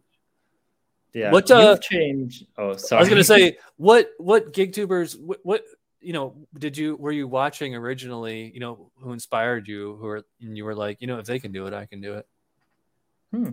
[1.13, 1.31] Yeah.
[1.31, 2.45] What, uh, changed?
[2.57, 2.99] Oh, sorry.
[2.99, 5.63] I was gonna say what what gig tubers what, what
[6.01, 8.51] you know did you were you watching originally?
[8.53, 9.95] You know who inspired you?
[9.95, 12.01] Who are and you were like you know if they can do it, I can
[12.01, 12.27] do it.
[13.31, 13.49] Hmm.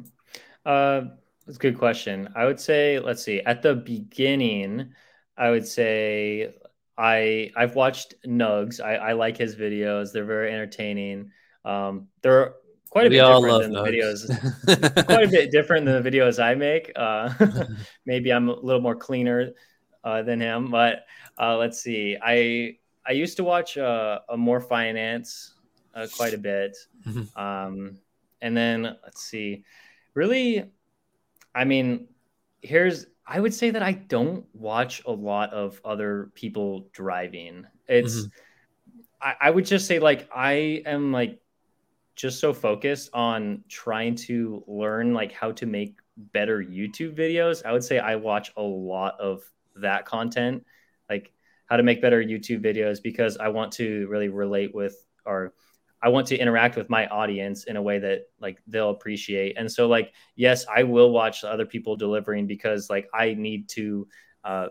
[0.65, 1.03] Uh,
[1.47, 2.29] that's a good question.
[2.37, 3.41] I would say, let's see.
[3.41, 4.93] At the beginning,
[5.37, 6.55] I would say
[6.99, 8.81] I I've watched Nugs.
[8.81, 10.13] I, I like his videos.
[10.13, 11.31] They're very entertaining.
[11.65, 12.55] Um, they're
[12.91, 15.05] quite a we bit different than the videos.
[15.07, 16.93] quite a bit different than the videos I make.
[16.97, 17.33] Uh,
[18.07, 19.53] maybe I'm a little more cleaner
[20.05, 21.05] uh, than him, but
[21.39, 22.17] uh, let's see.
[22.23, 25.55] I I used to watch uh, a more finance
[25.95, 27.37] uh, quite a bit, Mhm.
[27.37, 27.99] um,
[28.41, 29.65] and then let's see.
[30.15, 30.71] Really,
[31.55, 32.09] I mean,
[32.61, 37.67] here's I would say that I don't watch a lot of other people driving.
[37.89, 38.27] It's
[39.21, 41.41] I, I would just say like I am like
[42.23, 47.67] just so focused on trying to learn like how to make better YouTube videos.
[47.67, 49.43] I would say I watch a lot of
[49.75, 50.65] that content,
[51.11, 51.33] like
[51.67, 55.55] how to make better YouTube videos because I want to really relate with or
[56.01, 59.57] I want to interact with my audience in a way that like they'll appreciate.
[59.59, 64.07] And so like yes, I will watch other people delivering because like I need to
[64.45, 64.69] uh,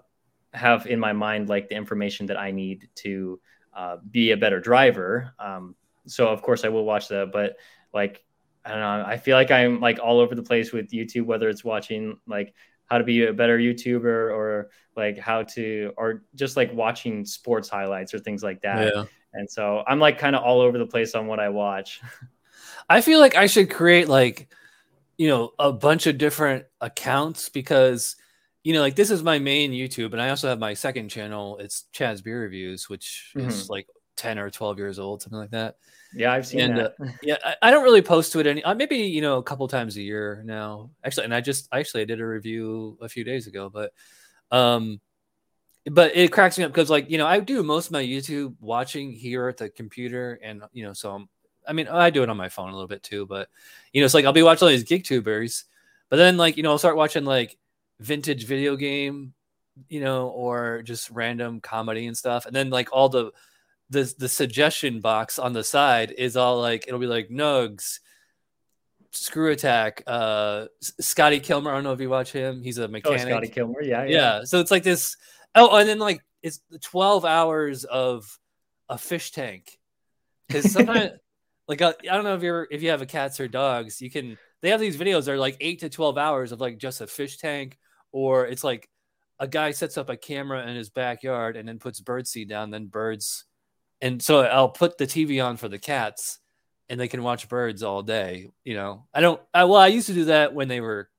[0.54, 3.42] have in my mind like the information that I need to
[3.74, 5.34] uh, be a better driver.
[5.38, 5.76] Um,
[6.08, 7.58] so of course I will watch that, but
[7.94, 8.24] like
[8.64, 11.50] I don't know, I feel like I'm like all over the place with YouTube, whether
[11.50, 12.54] it's watching like
[12.86, 17.70] how to be a better YouTuber or like how to or just like watching sports
[17.70, 18.94] highlights or things like that.
[18.94, 19.06] yeah.
[19.34, 22.02] And so I'm like kind of all over the place on what I watch.
[22.90, 24.50] I feel like I should create like,
[25.18, 28.18] you know, a bunch of different accounts because,
[28.64, 31.58] you know, like this is my main YouTube, and I also have my second channel.
[31.60, 33.72] It's Chad's Beer Reviews, which is mm-hmm.
[33.72, 33.88] like
[34.22, 35.78] ten or twelve years old, something like that.
[36.14, 36.96] Yeah, I've seen And, that.
[37.24, 38.64] Yeah, I, I don't really post to it any.
[38.64, 40.92] Uh, maybe you know a couple times a year now.
[41.04, 43.94] Actually, and I just actually I did a review a few days ago, but
[44.52, 45.02] um,
[45.90, 48.56] but it cracks me up because like you know I do most of my YouTube
[48.60, 51.30] watching here at the computer, and you know so I'm,
[51.68, 53.50] I mean I do it on my phone a little bit too, but
[53.92, 55.66] you know it's like I'll be watching all these gig tubers,
[56.10, 57.58] but then like you know I'll start watching like
[58.00, 59.34] vintage video game,
[59.90, 63.32] you know, or just random comedy and stuff, and then like all the
[63.92, 68.00] the the suggestion box on the side is all like it'll be like Nugs,
[69.14, 71.72] ScrewAttack, uh, Scotty Kilmer.
[71.72, 72.64] I don't know if you watch him.
[72.64, 73.22] He's a mechanic.
[73.22, 73.30] Oh.
[73.30, 73.84] Scotty Kilmer.
[73.84, 74.10] Yeah, yeah.
[74.10, 74.44] yeah.
[74.46, 75.18] So it's like this.
[75.56, 78.40] Oh, and then like it's twelve hours of
[78.88, 79.78] a fish tank
[80.48, 81.12] because sometimes
[81.68, 84.10] like uh, I don't know if you're if you have a cats or dogs, you
[84.10, 87.02] can they have these videos that are like eight to twelve hours of like just
[87.02, 87.78] a fish tank,
[88.14, 88.88] or it's like
[89.38, 92.86] a guy sets up a camera in his backyard and then puts birdseed down, then
[92.86, 93.46] birds,
[94.02, 96.40] and so I'll put the TV on for the cats,
[96.90, 98.50] and they can watch birds all day.
[98.64, 99.42] You know, I don't.
[99.54, 101.10] I, well, I used to do that when they were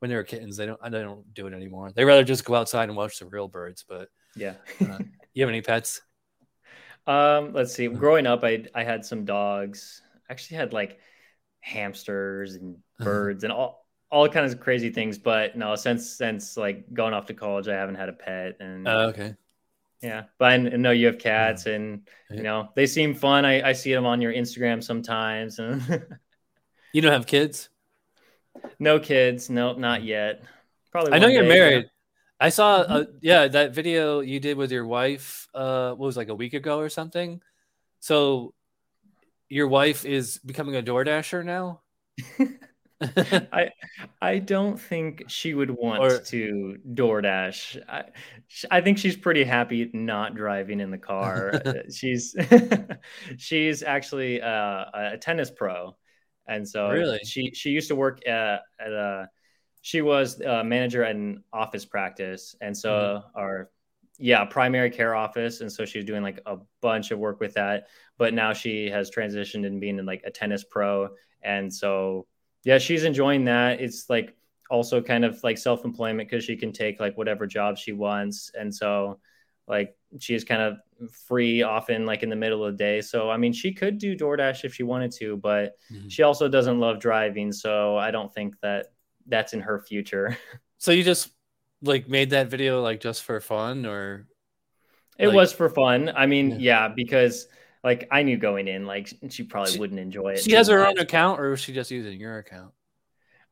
[0.00, 0.56] when they were kittens.
[0.56, 0.80] They don't.
[0.82, 1.92] I don't do it anymore.
[1.94, 3.84] They rather just go outside and watch the real birds.
[3.88, 4.54] But Yeah.
[4.82, 5.00] uh,
[5.34, 6.02] you have any pets?
[7.06, 7.88] Um, let's see.
[7.88, 10.02] Growing up, I I had some dogs.
[10.28, 10.98] I Actually, had like
[11.60, 15.18] hamsters and birds and all all kinds of crazy things.
[15.18, 18.94] But no, since since like going off to college, I haven't had a pet, and
[18.94, 19.34] uh, okay,
[20.02, 20.24] yeah.
[20.38, 23.44] But I know you have cats, and you know they seem fun.
[23.44, 25.58] I, I see them on your Instagram sometimes.
[26.92, 27.68] you don't have kids?
[28.78, 29.48] No kids.
[29.48, 30.42] Nope, not yet.
[30.90, 31.12] Probably.
[31.12, 31.90] I know you're day, married.
[32.38, 35.48] I saw, uh, yeah, that video you did with your wife.
[35.54, 37.40] Uh, what was like a week ago or something.
[38.00, 38.52] So,
[39.48, 41.82] your wife is becoming a DoorDasher now.
[43.52, 43.70] I
[44.20, 47.82] I don't think she would want or, to DoorDash.
[47.88, 48.04] I
[48.70, 51.60] I think she's pretty happy not driving in the car.
[51.94, 52.36] she's
[53.38, 55.96] she's actually uh, a tennis pro,
[56.46, 57.20] and so really?
[57.24, 59.28] she she used to work at, at a
[59.80, 63.38] she was a manager at an office practice, and so mm-hmm.
[63.38, 63.70] our
[64.18, 67.54] yeah primary care office, and so she was doing like a bunch of work with
[67.54, 67.88] that.
[68.18, 71.08] But now she has transitioned and being in like a tennis pro,
[71.42, 72.26] and so
[72.64, 73.80] yeah, she's enjoying that.
[73.80, 74.34] It's like
[74.70, 78.50] also kind of like self employment because she can take like whatever job she wants,
[78.58, 79.18] and so
[79.68, 80.78] like she's kind of
[81.10, 84.16] free often like in the middle of the day so i mean she could do
[84.16, 86.08] doordash if she wanted to but mm-hmm.
[86.08, 88.92] she also doesn't love driving so i don't think that
[89.26, 90.36] that's in her future
[90.78, 91.30] so you just
[91.82, 94.26] like made that video like just for fun or
[95.18, 95.36] it like...
[95.36, 96.56] was for fun i mean yeah.
[96.58, 96.88] yeah.
[96.88, 97.46] because
[97.84, 100.86] like i knew going in like she probably she, wouldn't enjoy it she has her
[100.86, 102.72] own account or was she just using your account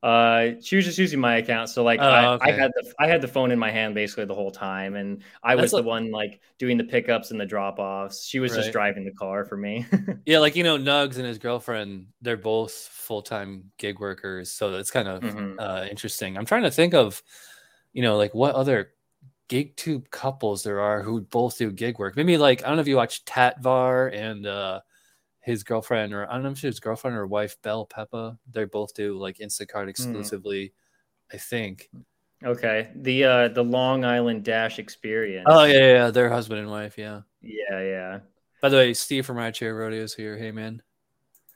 [0.03, 2.53] uh, she was just using my account, so like oh, I, okay.
[2.53, 5.23] I, had the I had the phone in my hand basically the whole time, and
[5.43, 8.25] I was That's the one like doing the pickups and the drop offs.
[8.25, 8.61] She was right.
[8.61, 9.85] just driving the car for me.
[10.27, 14.75] yeah, like you know, Nugs and his girlfriend, they're both full time gig workers, so
[14.77, 15.61] it's kind of mm-hmm.
[15.61, 16.39] uh, interesting.
[16.39, 17.23] I'm trying to think of,
[17.93, 18.93] you know, like what other
[19.51, 22.17] gig tube couples there are who both do gig work.
[22.17, 24.81] Maybe like I don't know if you watch Tatvar and uh
[25.41, 28.39] his girlfriend, or I don't know if she's girlfriend or wife, Bell Peppa.
[28.51, 29.89] They both do like Instacart hmm.
[29.89, 31.35] exclusively, mm.
[31.35, 31.91] I think.
[32.45, 35.47] Okay, the uh the Long Island Dash experience.
[35.51, 36.97] Oh yeah, yeah, they're husband and wife.
[36.97, 37.23] Yeah.
[37.43, 38.19] Yeah, yeah.
[38.63, 40.37] By the way, Steve from Ride Share Rodeos here.
[40.37, 40.83] Hey, man.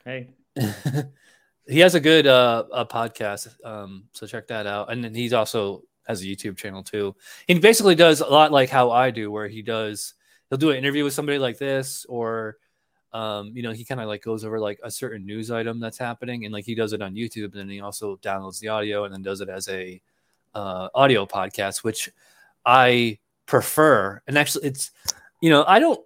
[0.05, 0.31] Hey.
[1.69, 3.55] he has a good uh a podcast.
[3.65, 4.91] Um, so check that out.
[4.91, 7.15] And then he's also has a YouTube channel too.
[7.47, 10.15] He basically does a lot like how I do, where he does
[10.49, 12.57] he'll do an interview with somebody like this, or
[13.13, 15.99] um, you know, he kind of like goes over like a certain news item that's
[15.99, 19.05] happening, and like he does it on YouTube, and then he also downloads the audio
[19.05, 20.01] and then does it as a
[20.55, 22.11] uh, audio podcast, which
[22.65, 24.21] I prefer.
[24.27, 24.91] And actually, it's
[25.41, 26.01] you know, I don't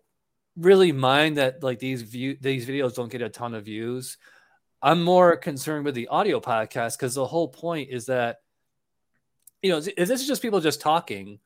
[0.57, 4.19] really mind that like these view these videos don't get a ton of views.
[4.83, 8.39] I'm more concerned with the audio podcast because the whole point is that
[9.63, 11.41] you know if this is just people just talking,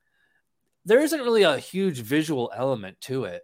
[0.85, 3.43] there isn't really a huge visual element to it.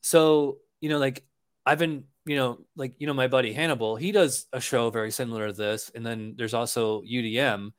[0.00, 1.24] So you know, like
[1.66, 5.10] I've been, you know, like, you know, my buddy Hannibal, he does a show very
[5.10, 5.90] similar to this.
[5.94, 7.72] And then there's also UDM.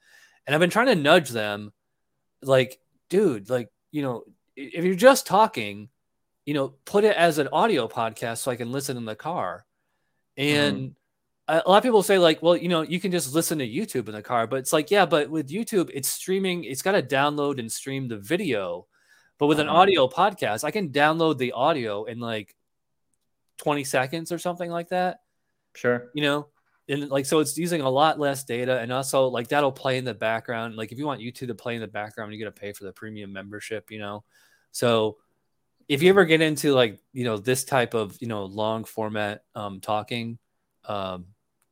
[0.46, 1.72] And I've been trying to nudge them,
[2.42, 4.24] like, dude, like, you know,
[4.56, 5.90] if you're just talking,
[6.46, 9.66] you know, put it as an audio podcast so I can listen in the car.
[10.38, 10.92] And mm-hmm.
[11.48, 14.08] A lot of people say, like, well, you know, you can just listen to YouTube
[14.08, 14.48] in the car.
[14.48, 18.08] But it's like, yeah, but with YouTube, it's streaming, it's got to download and stream
[18.08, 18.88] the video.
[19.38, 19.76] But with an mm-hmm.
[19.76, 22.56] audio podcast, I can download the audio in like
[23.58, 25.20] 20 seconds or something like that.
[25.76, 26.10] Sure.
[26.14, 26.48] You know,
[26.88, 30.06] and like so it's using a lot less data and also like that'll play in
[30.06, 30.76] the background.
[30.76, 32.86] Like if you want YouTube to play in the background, you got to pay for
[32.86, 34.24] the premium membership, you know.
[34.72, 35.18] So
[35.88, 39.44] if you ever get into like, you know, this type of, you know, long format
[39.54, 40.38] um talking
[40.86, 41.26] um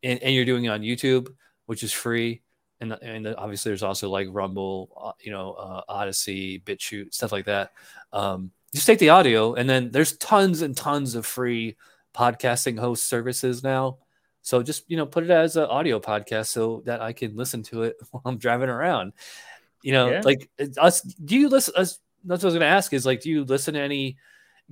[0.04, 1.30] and, and you're doing it on YouTube,
[1.66, 2.42] which is free,
[2.82, 7.46] and, and obviously there's also like Rumble, uh, you know, uh, Odysee, BitChute, stuff like
[7.46, 7.72] that.
[8.12, 11.78] Um, just take the audio and then there's tons and tons of free
[12.16, 13.98] podcasting host services now
[14.42, 17.63] so just you know put it as an audio podcast so that i can listen
[17.63, 19.13] to it while i'm driving around
[19.82, 20.22] you know yeah.
[20.24, 23.22] like us do you listen us that's what i was going to ask is like
[23.22, 24.18] do you listen to any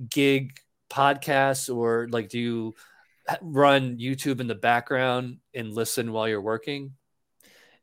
[0.08, 0.58] gig
[0.90, 2.74] podcasts or like do you
[3.40, 6.92] run youtube in the background and listen while you're working?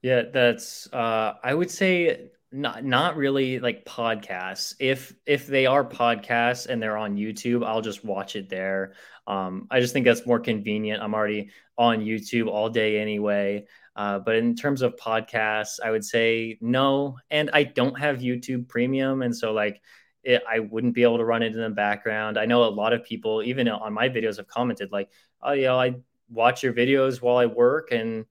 [0.01, 4.73] Yeah that's uh i would say not not really like podcasts.
[4.79, 8.93] If if they are podcasts and they're on youtube i'll just watch it there.
[9.27, 11.03] Um, i just think that's more convenient.
[11.03, 13.65] I'm already on youtube all day anyway.
[13.95, 17.17] Uh, but in terms of podcasts i would say no.
[17.29, 19.81] And i don't have youtube premium and so like
[20.23, 22.39] it, i wouldn't be able to run it in the background.
[22.39, 25.09] I know a lot of people even on my videos have commented like
[25.41, 25.95] oh yeah i
[26.29, 28.25] watch your videos while i work and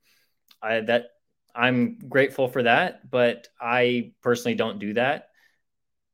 [0.63, 1.11] I, that
[1.59, 5.31] I'm grateful for that, but I personally don't do that.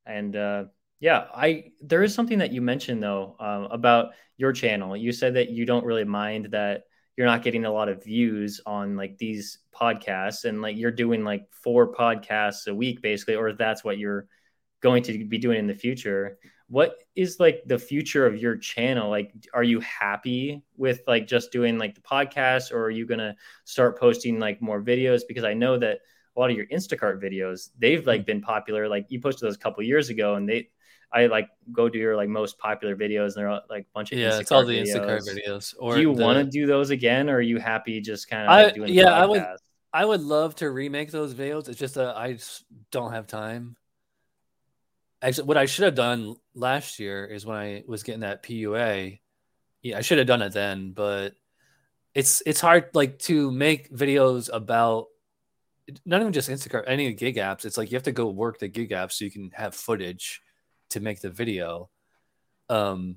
[0.06, 0.64] And uh,
[1.00, 4.96] yeah, I there is something that you mentioned though uh, about your channel.
[4.96, 6.84] You said that you don't really mind that
[7.16, 11.24] you're not getting a lot of views on like these podcasts and like you're doing
[11.24, 14.26] like four podcasts a week basically or that's what you're
[14.80, 16.38] going to be doing in the future
[16.68, 21.52] what is like the future of your channel like are you happy with like just
[21.52, 23.34] doing like the podcast or are you to
[23.64, 25.98] start posting like more videos because i know that
[26.36, 28.26] a lot of your instacart videos they've like mm.
[28.26, 30.68] been popular like you posted those a couple years ago and they
[31.12, 34.18] I like go to your like most popular videos and they're like a bunch of
[34.18, 34.96] yeah, Instacart it's all the videos.
[34.96, 35.74] Instacart videos.
[35.78, 38.48] Or do you want to do those again, or are you happy just kind of
[38.48, 38.92] I, like doing?
[38.92, 39.44] Yeah, I would.
[39.92, 41.68] I would love to remake those videos.
[41.68, 43.76] It's just that I just don't have time.
[45.24, 49.20] Actually, what I should have done last year is when I was getting that PUA.
[49.80, 51.32] Yeah, I should have done it then, but
[52.14, 55.06] it's it's hard like to make videos about
[56.04, 57.64] not even just Instacart, any gig apps.
[57.64, 60.42] It's like you have to go work the gig apps so you can have footage
[60.90, 61.88] to make the video.
[62.68, 63.16] Um,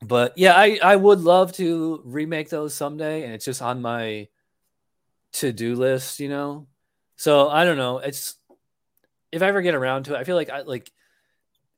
[0.00, 4.28] but yeah, I I would love to remake those someday, and it's just on my
[5.32, 6.68] to do list, you know.
[7.16, 7.98] So I don't know.
[7.98, 8.36] It's
[9.34, 10.90] if I ever get around to it, I feel like I like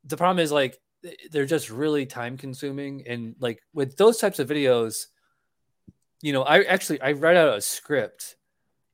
[0.04, 0.78] the problem is like
[1.30, 5.06] they're just really time consuming, and like with those types of videos,
[6.22, 8.36] you know, I actually I write out a script,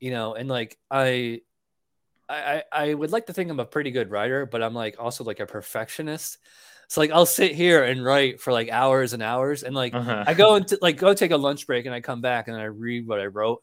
[0.00, 1.40] you know, and like I
[2.28, 5.24] I, I would like to think I'm a pretty good writer, but I'm like also
[5.24, 6.38] like a perfectionist.
[6.88, 10.24] So like I'll sit here and write for like hours and hours, and like uh-huh.
[10.26, 12.64] I go into like go take a lunch break, and I come back and I
[12.64, 13.62] read what I wrote,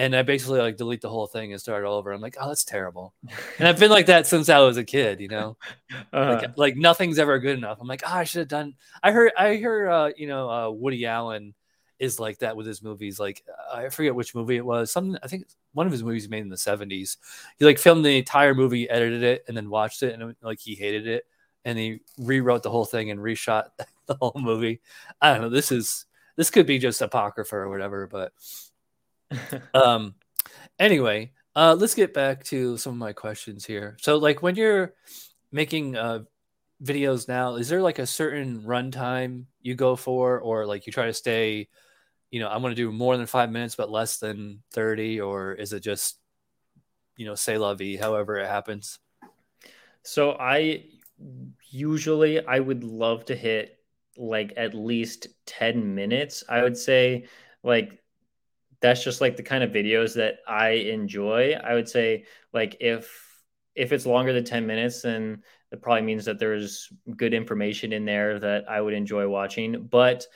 [0.00, 2.10] and I basically like delete the whole thing and start all over.
[2.10, 3.12] I'm like, oh, that's terrible.
[3.58, 5.56] and I've been like that since I was a kid, you know.
[6.12, 6.40] Uh-huh.
[6.40, 7.78] Like, like, nothing's ever good enough.
[7.80, 8.74] I'm like, oh, I should have done.
[9.02, 11.54] I heard I heard uh, you know uh, Woody Allen
[11.98, 13.20] is like that with his movies.
[13.20, 14.90] Like I forget which movie it was.
[14.90, 17.16] Something I think one of his movies made in the 70s.
[17.58, 20.74] He like filmed the entire movie, edited it, and then watched it, and like he
[20.74, 21.24] hated it,
[21.64, 23.66] and he rewrote the whole thing and reshot
[24.06, 24.80] the whole movie.
[25.20, 25.50] I don't know.
[25.50, 28.32] This is this could be just apocrypha or whatever, but
[29.74, 30.14] um,
[30.78, 33.96] anyway, uh, let's get back to some of my questions here.
[34.00, 34.94] So, like when you're
[35.52, 36.20] making uh
[36.82, 41.06] videos now, is there like a certain runtime you go for, or like you try
[41.06, 41.68] to stay?
[42.30, 45.20] you know, I'm going to do more than five minutes, but less than 30?
[45.20, 46.18] Or is it just,
[47.16, 48.98] you know, say la vie, however it happens?
[50.02, 50.84] So I
[51.70, 53.78] usually, I would love to hit
[54.16, 56.44] like at least 10 minutes.
[56.48, 57.26] I would say
[57.62, 57.99] like,
[58.80, 61.52] that's just like the kind of videos that I enjoy.
[61.52, 63.26] I would say like if
[63.74, 68.04] if it's longer than 10 minutes then it probably means that there's good information in
[68.04, 69.86] there that I would enjoy watching.
[69.88, 70.26] But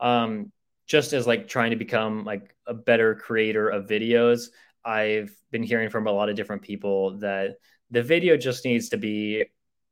[0.00, 0.50] um,
[0.86, 4.48] just as like trying to become like a better creator of videos,
[4.84, 7.56] I've been hearing from a lot of different people that
[7.90, 9.44] the video just needs to be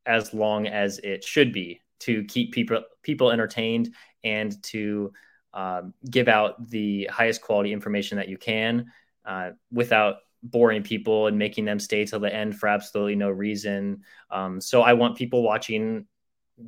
[0.07, 3.95] as long as it should be to keep people people entertained
[4.25, 5.13] and to
[5.55, 8.93] um, give out the highest quality information that you can
[9.25, 14.03] uh, without boring people and making them stay till the end for absolutely no reason.
[14.31, 16.07] Um, so I want people watching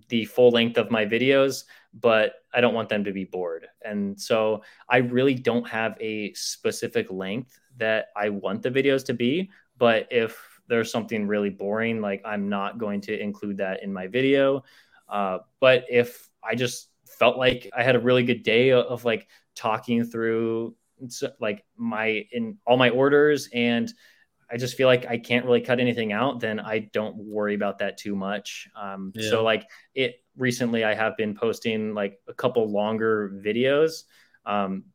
[0.08, 1.64] the full length of my videos,
[1.94, 3.66] but I don't want them to be bored.
[3.84, 9.14] And so I really don't have a specific length that I want the videos to
[9.14, 9.50] be.
[9.78, 14.06] But if there's something really boring, like I'm not going to include that in my
[14.06, 14.62] video.
[15.08, 16.88] Uh, but if I just
[17.20, 20.74] felt like I had a really good day of, of like talking through
[21.38, 23.92] like my in all my orders and
[24.52, 27.78] I just feel like I can't really cut anything out, then I don't worry about
[27.78, 28.68] that too much.
[28.74, 29.30] Um, yeah.
[29.30, 34.02] So like it recently, I have been posting like a couple longer videos.
[34.44, 34.86] Um,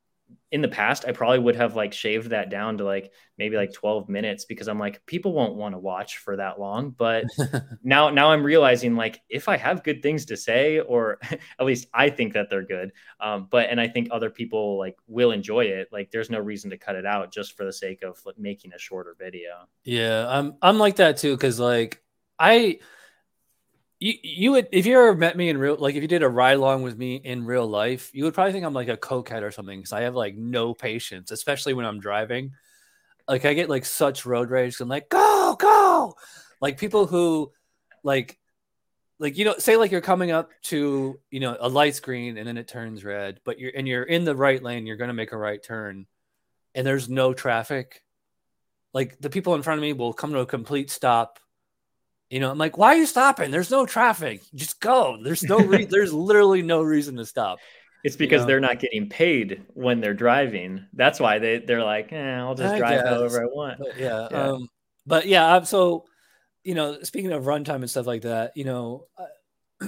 [0.55, 3.73] in the past, I probably would have like shaved that down to like maybe like
[3.73, 6.91] 12 minutes because I'm like, people won't want to watch for that long.
[6.91, 7.25] But
[7.83, 11.19] now, now I'm realizing like if I have good things to say, or
[11.59, 12.93] at least I think that they're good.
[13.19, 15.89] Um, but, and I think other people like will enjoy it.
[15.91, 18.71] Like there's no reason to cut it out just for the sake of like, making
[18.71, 19.67] a shorter video.
[19.83, 20.25] Yeah.
[20.25, 21.35] I'm, I'm like that too.
[21.35, 22.01] Cause like
[22.39, 22.79] I,
[23.99, 26.29] you, you would if you ever met me in real like if you did a
[26.29, 29.41] ride along with me in real life you would probably think i'm like a cokehead
[29.41, 32.51] or something because i have like no patience especially when i'm driving.
[33.27, 36.15] Like i get like such road rage i'm like go go!
[36.61, 37.51] Like people who
[38.03, 38.37] like
[39.17, 42.47] like you know say like you're coming up to you know a light screen and
[42.47, 45.13] then it turns red but you're and you're in the right lane you're going to
[45.13, 46.05] make a right turn
[46.75, 48.03] and there's no traffic.
[48.93, 51.39] Like the people in front of me will come to a complete stop
[52.29, 53.51] you know, I'm like, why are you stopping?
[53.51, 54.41] There's no traffic.
[54.55, 55.17] Just go.
[55.21, 57.59] There's no re- there's literally no reason to stop.
[58.03, 58.47] It's because you know?
[58.47, 60.85] they're not getting paid when they're driving.
[60.93, 63.09] That's why they they're like, eh, I'll just I drive guess.
[63.09, 63.79] however I want.
[63.79, 64.43] But yeah, yeah.
[64.43, 64.69] Um,
[65.05, 65.61] but yeah.
[65.63, 66.05] So,
[66.63, 69.87] you know, speaking of runtime and stuff like that, you know, uh,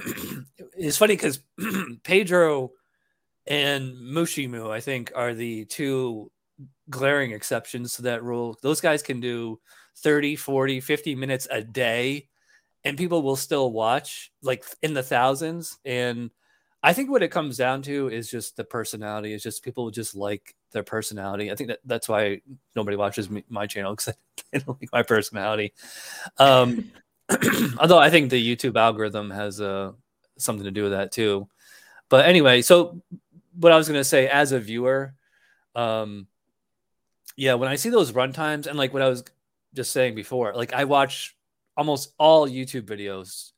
[0.76, 1.40] it's funny because
[2.04, 2.72] Pedro
[3.46, 6.30] and Mushimu, I think, are the two
[6.90, 8.58] glaring exceptions to that rule.
[8.62, 9.60] Those guys can do
[9.98, 12.27] 30, 40, 50 minutes a day
[12.84, 16.30] and people will still watch like in the thousands and
[16.82, 19.32] I think what it comes down to is just the personality.
[19.32, 21.50] It's just people just like their personality.
[21.50, 22.40] I think that that's why
[22.76, 24.14] nobody watches me, my channel because
[24.52, 25.74] they don't like my personality.
[26.38, 26.92] Um,
[27.78, 29.92] although I think the YouTube algorithm has uh,
[30.38, 31.48] something to do with that too.
[32.08, 33.02] But anyway, so
[33.54, 35.14] what I was going to say as a viewer,
[35.74, 36.28] um,
[37.36, 39.24] yeah, when I see those run times and like what I was
[39.74, 41.36] just saying before, like I watch
[41.78, 43.52] almost all YouTube videos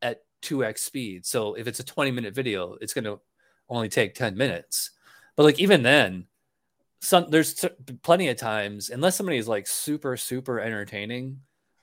[0.00, 1.26] at 2x speed.
[1.26, 3.20] So if it's a 20 minute video, it's going to
[3.68, 4.92] only take 10 minutes.
[5.36, 6.26] But like even then,
[7.00, 7.68] some there's t-
[8.02, 11.40] plenty of times unless somebody is like super super entertaining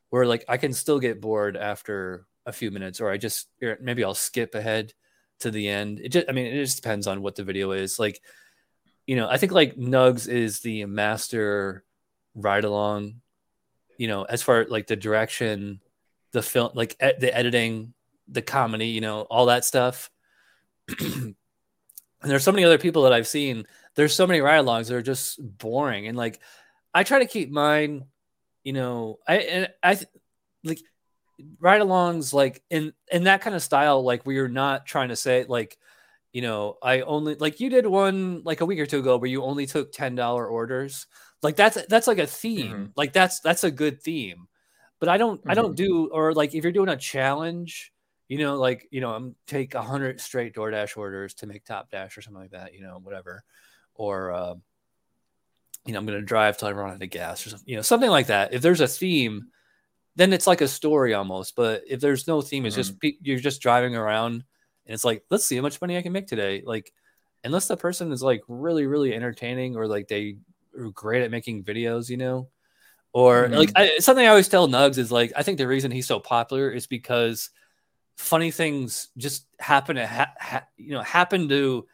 [0.10, 3.48] where like I can still get bored after a few minutes or I just
[3.80, 4.94] maybe I'll skip ahead
[5.42, 6.00] to the end.
[6.00, 8.00] It just I mean it just depends on what the video is.
[8.00, 8.20] Like
[9.06, 11.84] you know, I think like Nugs is the master
[12.34, 13.21] ride along,
[14.02, 15.80] you know, as far like the direction,
[16.32, 17.94] the film, like e- the editing,
[18.28, 20.10] the comedy, you know, all that stuff.
[21.00, 21.36] and
[22.24, 23.68] there's so many other people that I've seen.
[23.96, 26.08] There's so many ride alongs that are just boring.
[26.08, 26.40] And like,
[26.96, 28.06] I try to keep mine,
[28.64, 30.00] you know, I, and I
[30.64, 30.82] like
[31.60, 35.16] ride alongs, like in, in that kind of style, like we are not trying to
[35.16, 35.78] say like,
[36.34, 39.30] you know, I only like you did one like a week or two ago where
[39.30, 41.06] you only took ten dollar orders.
[41.42, 42.72] Like that's that's like a theme.
[42.72, 42.86] Mm-hmm.
[42.96, 44.48] Like that's that's a good theme.
[45.00, 45.52] But I don't mm-hmm.
[45.52, 47.92] I don't do or like if you're doing a challenge,
[48.28, 51.90] you know, like you know, I'm take a hundred straight DoorDash orders to make Top
[51.90, 52.74] Dash or something like that.
[52.74, 53.44] You know, whatever,
[53.96, 54.56] or uh,
[55.86, 57.68] you know, I'm gonna drive till I run out of gas or something.
[57.68, 58.54] You know, something like that.
[58.54, 59.48] If there's a theme,
[60.16, 61.56] then it's like a story almost.
[61.56, 63.00] But if there's no theme, it's mm-hmm.
[63.02, 64.44] just you're just driving around
[64.86, 66.64] and it's like, let's see how much money I can make today.
[66.66, 66.92] Like,
[67.44, 70.38] unless the person is like really, really entertaining or like they
[70.78, 72.50] are great at making videos, you know,
[73.14, 73.54] or mm-hmm.
[73.54, 76.20] like I, something I always tell Nugs is like, I think the reason he's so
[76.20, 77.50] popular is because
[78.22, 81.88] funny things just happen to ha-, ha- you know happen to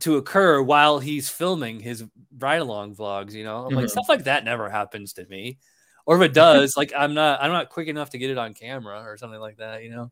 [0.00, 2.04] to occur while he's filming his
[2.38, 3.76] ride along vlogs you know mm-hmm.
[3.76, 5.58] like stuff like that never happens to me
[6.04, 8.54] or if it does like i'm not i'm not quick enough to get it on
[8.54, 10.10] camera or something like that you know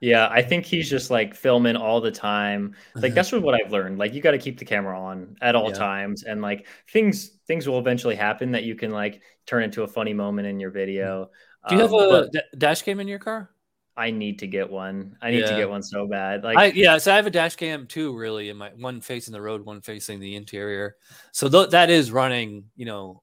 [0.00, 2.74] yeah, I think he's just like filming all the time.
[2.94, 3.98] Like that's what I've learned.
[3.98, 5.74] Like you got to keep the camera on at all yeah.
[5.74, 9.88] times, and like things things will eventually happen that you can like turn into a
[9.88, 11.30] funny moment in your video.
[11.68, 13.50] Do you um, have a d- dash cam in your car?
[13.96, 15.16] I need to get one.
[15.20, 15.50] I need yeah.
[15.50, 16.44] to get one so bad.
[16.44, 18.16] Like I, yeah, so I have a dash cam too.
[18.16, 20.94] Really, in my one facing the road, one facing the interior.
[21.32, 22.66] So th- that is running.
[22.76, 23.22] You know,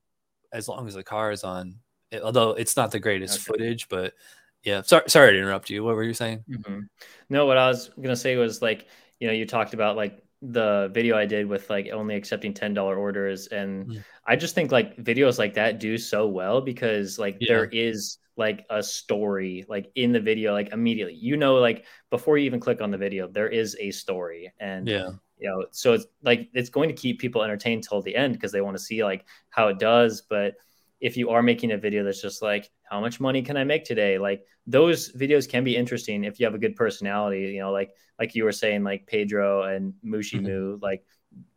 [0.51, 1.75] as long as the car is on.
[2.11, 3.43] It, although it's not the greatest okay.
[3.43, 4.13] footage, but
[4.65, 6.81] yeah sorry sorry to interrupt you what were you saying mm-hmm.
[7.29, 8.87] no what i was gonna say was like
[9.19, 12.77] you know you talked about like the video i did with like only accepting $10
[12.97, 14.03] orders and mm.
[14.27, 17.47] i just think like videos like that do so well because like yeah.
[17.47, 22.37] there is like a story like in the video like immediately you know like before
[22.37, 25.93] you even click on the video there is a story and yeah you know so
[25.93, 28.83] it's like it's going to keep people entertained till the end because they want to
[28.83, 30.55] see like how it does but
[30.99, 33.83] if you are making a video that's just like how much money can i make
[33.83, 34.17] today?
[34.17, 37.91] Like those videos can be interesting if you have a good personality you know like
[38.19, 40.47] like you were saying like pedro and mushi mm-hmm.
[40.47, 41.03] Mu, like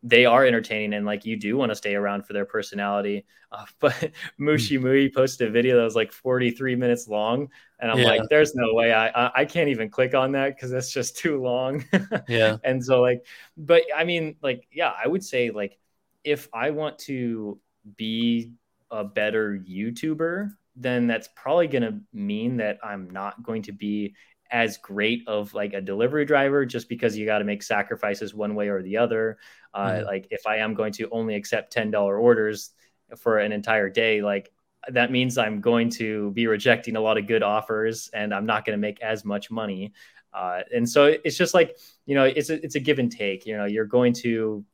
[0.03, 3.24] they are entertaining and like you do want to stay around for their personality.
[3.51, 7.49] Uh, but mushi Mu posted a video that was like 43 minutes long
[7.80, 8.05] and i'm yeah.
[8.05, 8.93] like there's no way.
[8.93, 11.82] I i can't even click on that because that's just too long.
[12.28, 12.59] Yeah.
[12.62, 13.24] And so like
[13.57, 15.78] but i mean like yeah i would say like
[16.24, 17.59] if i want to
[17.97, 18.53] be
[18.91, 24.14] a better YouTuber, then that's probably going to mean that I'm not going to be
[24.51, 28.55] as great of like a delivery driver just because you got to make sacrifices one
[28.55, 29.39] way or the other.
[29.74, 30.07] Uh, mm-hmm.
[30.07, 32.70] Like if I am going to only accept $10 orders
[33.18, 34.51] for an entire day, like
[34.89, 38.64] that means I'm going to be rejecting a lot of good offers and I'm not
[38.64, 39.93] going to make as much money.
[40.32, 41.76] Uh, and so it's just like,
[42.07, 44.64] you know, it's a, it's a give and take, you know, you're going to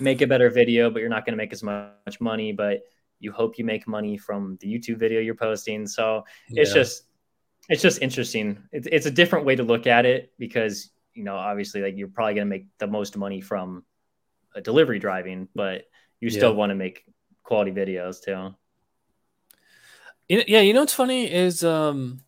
[0.00, 2.82] make a better video, but you're not going to make as much money, but
[3.24, 5.86] you hope you make money from the YouTube video you're posting.
[5.86, 6.62] So yeah.
[6.62, 7.04] it's just
[7.68, 8.62] it's just interesting.
[8.72, 12.08] It's it's a different way to look at it because you know obviously like you're
[12.08, 13.84] probably going to make the most money from
[14.54, 15.84] a delivery driving, but
[16.20, 16.56] you still yeah.
[16.56, 17.04] want to make
[17.42, 18.54] quality videos too.
[20.28, 22.20] Yeah, you know what's funny is um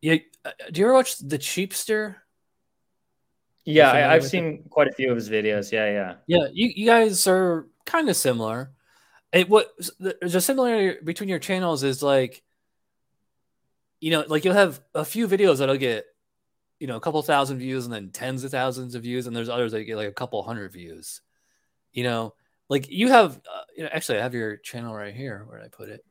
[0.00, 2.16] yeah, uh, do you ever watch The Cheapster?
[3.64, 5.72] Yeah, I, have seen quite a few of his videos.
[5.72, 6.14] Yeah, yeah.
[6.26, 8.73] Yeah, you, you guys are kind of similar
[9.34, 12.42] it what there's a similarity between your channels is like
[14.00, 16.06] you know like you'll have a few videos that'll get
[16.78, 19.48] you know a couple thousand views and then tens of thousands of views, and there's
[19.48, 21.20] others that get like a couple hundred views.
[21.92, 22.34] You know,
[22.68, 23.36] like you have.
[23.36, 25.44] Uh, you know, actually, I have your channel right here.
[25.48, 26.04] Where I put it?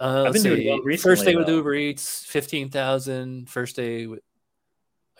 [0.00, 1.40] Uh, I've been doing well recently, First day though.
[1.40, 3.48] with Uber Eats, fifteen thousand.
[3.48, 4.20] First day with.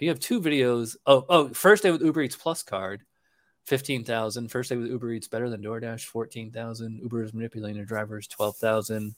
[0.00, 0.96] You have two videos.
[1.06, 3.04] Oh, oh, first day with Uber Eats Plus card,
[3.64, 4.48] fifteen thousand.
[4.48, 7.00] First day with Uber Eats better than DoorDash, fourteen thousand.
[7.02, 9.14] Uber is manipulating their drivers, twelve thousand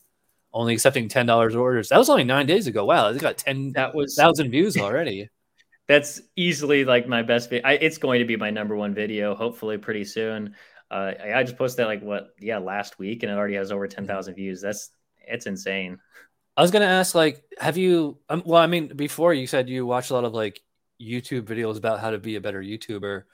[0.54, 1.88] only accepting ten dollars orders.
[1.88, 2.84] That was only nine days ago.
[2.84, 5.28] Wow, it got ten that was thousand views already.
[5.86, 7.68] That's easily like my best video.
[7.68, 10.54] It's going to be my number one video, hopefully pretty soon.
[10.90, 13.70] Uh, I, I just posted that like what, yeah, last week, and it already has
[13.70, 14.62] over ten thousand views.
[14.62, 14.90] That's
[15.26, 15.98] it's insane.
[16.56, 18.18] I was gonna ask, like, have you?
[18.28, 20.60] Um, well, I mean, before you said you watch a lot of like
[21.02, 23.24] YouTube videos about how to be a better YouTuber.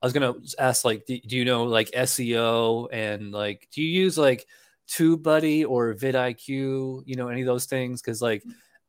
[0.00, 3.88] I was gonna ask, like, do, do you know like SEO and like, do you
[3.88, 4.46] use like
[4.88, 8.02] TubeBuddy or vidIQ, you know, any of those things.
[8.02, 8.42] Cause like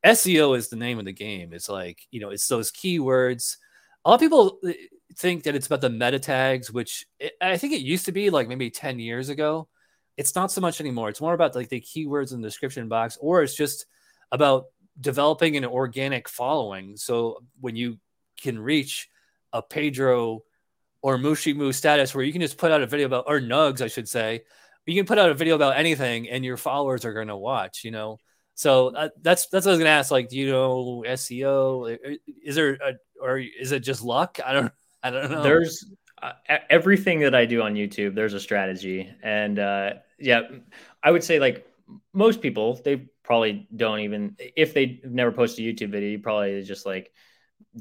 [0.05, 1.53] SEO is the name of the game.
[1.53, 3.57] It's like, you know, it's those keywords.
[4.05, 4.71] A lot of people uh,
[5.15, 8.29] think that it's about the meta tags, which it, I think it used to be
[8.29, 9.67] like maybe 10 years ago.
[10.15, 11.09] It's not so much anymore.
[11.09, 13.85] It's more about like the keywords in the description box, or it's just
[14.31, 14.65] about
[14.99, 16.97] developing an organic following.
[16.97, 17.99] So when you
[18.41, 19.09] can reach
[19.53, 20.43] a Pedro
[21.01, 23.81] or Mushi Moo status where you can just put out a video about, or Nugs,
[23.81, 24.41] I should say,
[24.85, 27.83] you can put out a video about anything and your followers are going to watch,
[27.83, 28.17] you know?
[28.55, 30.11] So uh, that's, that's what I was going to ask.
[30.11, 31.97] Like, do you know SEO?
[32.43, 34.39] Is there, a, or is it just luck?
[34.43, 34.71] I don't,
[35.03, 35.43] I don't know.
[35.43, 35.85] There's
[36.21, 36.33] uh,
[36.69, 39.09] everything that I do on YouTube, there's a strategy.
[39.23, 40.41] And uh, yeah,
[41.03, 41.65] I would say like
[42.13, 46.61] most people, they probably don't even, if they've never posted a YouTube video, you probably
[46.63, 47.13] just like,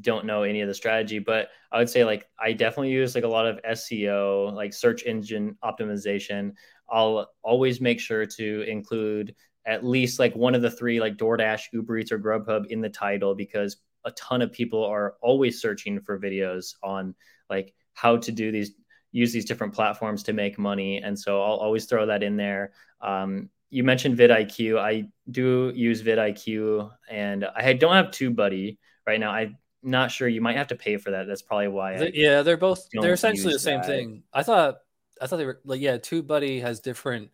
[0.00, 3.24] don't know any of the strategy, but I would say like I definitely use like
[3.24, 6.52] a lot of SEO, like search engine optimization.
[6.90, 9.34] I'll always make sure to include
[9.66, 12.88] at least like one of the three, like DoorDash, Uber Eats, or Grubhub in the
[12.88, 17.14] title because a ton of people are always searching for videos on
[17.50, 18.72] like how to do these,
[19.12, 21.02] use these different platforms to make money.
[21.02, 22.72] And so I'll always throw that in there.
[23.00, 24.78] Um, you mentioned vidIQ.
[24.78, 29.32] I do use vidIQ and I don't have TubeBuddy right now.
[29.32, 30.28] I'm not sure.
[30.28, 31.26] You might have to pay for that.
[31.26, 31.94] That's probably why.
[31.94, 33.86] I yeah, they're both, they're essentially the same that.
[33.86, 34.22] thing.
[34.32, 34.78] I thought
[35.20, 37.30] I thought they were like yeah, TubeBuddy has different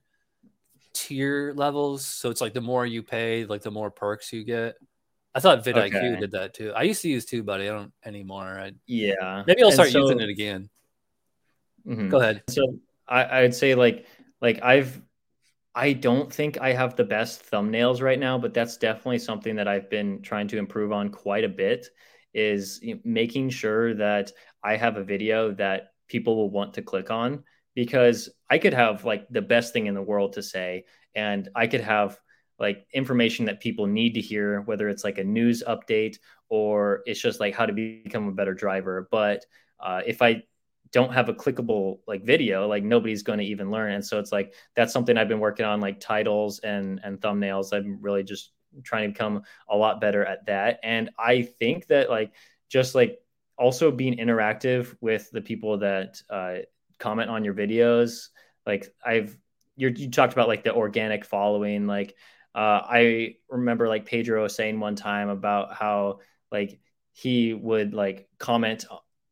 [0.93, 4.77] tier levels, so it's like the more you pay, like the more perks you get.
[5.35, 6.21] I thought vidIQ okay.
[6.21, 6.73] did that too.
[6.75, 7.63] I used to use TubeBuddy.
[7.63, 8.59] I don't anymore.
[8.59, 10.69] I, yeah, maybe I'll start so, using it again.
[11.87, 12.09] Mm-hmm.
[12.09, 12.43] Go ahead.
[12.49, 12.79] So
[13.09, 14.07] I, I'd say like
[14.41, 15.01] like I've
[15.75, 19.67] I don't think I have the best thumbnails right now, but that's definitely something that
[19.67, 21.89] I've been trying to improve on quite a bit.
[22.35, 24.33] Is making sure that
[24.63, 29.05] I have a video that people will want to click on because I could have
[29.05, 32.19] like the best thing in the world to say, and I could have
[32.59, 36.19] like information that people need to hear, whether it's like a news update
[36.49, 39.09] or it's just like how to become a better driver.
[39.11, 39.45] But
[39.81, 40.43] uh, if I
[40.93, 43.93] don't have a clickable like video, like nobody's going to even learn.
[43.93, 47.73] And so it's like that's something I've been working on, like titles and and thumbnails.
[47.73, 48.53] I'm really just
[48.83, 50.81] trying to become a lot better at that.
[50.83, 52.33] And I think that like
[52.69, 53.19] just like
[53.57, 56.57] also being interactive with the people that uh,
[56.99, 58.29] comment on your videos.
[58.67, 59.37] Like I've
[59.77, 61.87] you talked about like the organic following.
[61.87, 62.15] Like
[62.55, 66.21] uh, I remember like Pedro saying one time about how
[66.53, 66.79] like
[67.13, 68.85] he would like comment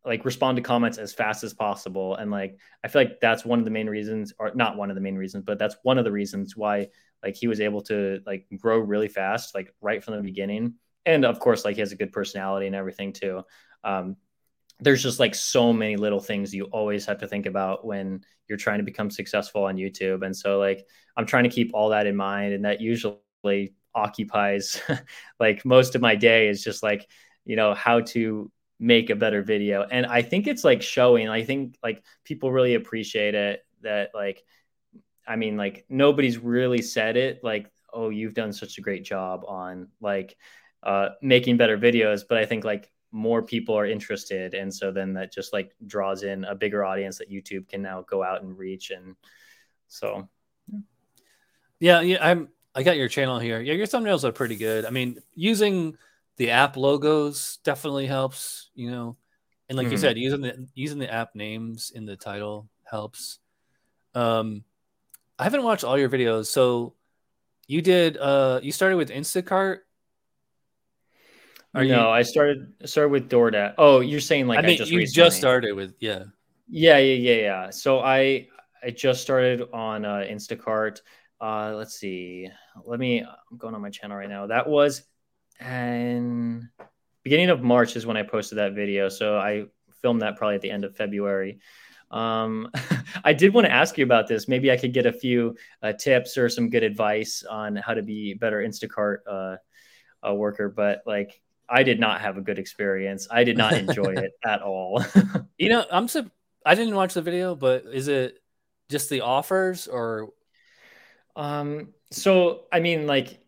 [0.05, 2.16] like respond to comments as fast as possible.
[2.16, 4.94] And like i feel like that's one of the main reasons or not one of
[4.96, 6.88] the main reasons but that's one of the reasons why
[7.22, 10.74] like he was able to like grow really fast like right from the beginning.
[11.07, 13.42] And of course like he has a good personality and everything too.
[13.84, 14.16] Um,
[14.80, 18.59] there's just like so many little things you always have to think about when you're
[18.59, 20.24] trying to become successful on YouTube.
[20.26, 20.84] And so like
[21.16, 24.80] I'm trying to keep all that in mind and that usually occupies
[25.40, 27.09] like most of my day is just like,
[27.44, 28.50] you know, how to
[28.83, 29.87] make a better video.
[29.89, 34.43] And I think it's like showing, I think like people really appreciate it that like
[35.26, 39.45] I mean like nobody's really said it like oh you've done such a great job
[39.47, 40.37] on like
[40.83, 44.53] uh making better videos, but I think like more people are interested.
[44.55, 48.03] And so then that just like draws in a bigger audience that youtube can now
[48.03, 48.91] go out and reach.
[48.91, 49.14] And
[49.87, 50.28] so
[51.78, 52.01] yeah.
[52.01, 53.61] Yeah i'm i got your channel here.
[53.61, 54.85] Yeah your thumbnails are pretty good.
[54.85, 55.97] I mean using
[56.37, 59.16] the app logos definitely helps you know
[59.68, 59.93] and like mm-hmm.
[59.93, 63.39] you said using the using the app names in the title helps
[64.14, 64.64] um
[65.39, 66.95] i haven't watched all your videos so
[67.66, 69.78] you did uh you started with instacart
[71.74, 72.09] are no, you...
[72.09, 73.74] I started started with DoorDash.
[73.78, 76.24] Oh, you're saying like I mean, I just you just started with yeah,
[76.68, 77.70] yeah, yeah, yeah, yeah.
[77.70, 78.49] So I
[78.83, 81.01] I just started on uh, Instacart.
[81.41, 82.49] Uh, let's see.
[82.85, 83.20] Let me.
[83.22, 84.47] I'm going on my channel right now.
[84.47, 85.03] That was
[85.63, 86.69] beginning
[87.23, 89.09] beginning of March is when I posted that video.
[89.09, 89.67] So I
[90.01, 91.61] filmed that probably at the end of February.
[92.11, 92.71] Um,
[93.25, 94.49] I did want to ask you about this.
[94.49, 98.03] Maybe I could get a few uh, tips or some good advice on how to
[98.03, 99.57] be better Instacart uh,
[100.23, 100.69] a worker.
[100.69, 103.29] But like, I did not have a good experience.
[103.31, 105.03] I did not enjoy it at all.
[105.59, 106.27] you know, I'm so
[106.67, 108.39] I didn't watch the video, but is it
[108.91, 110.31] just the offers or?
[111.35, 111.95] Um.
[112.11, 113.41] So I mean, like,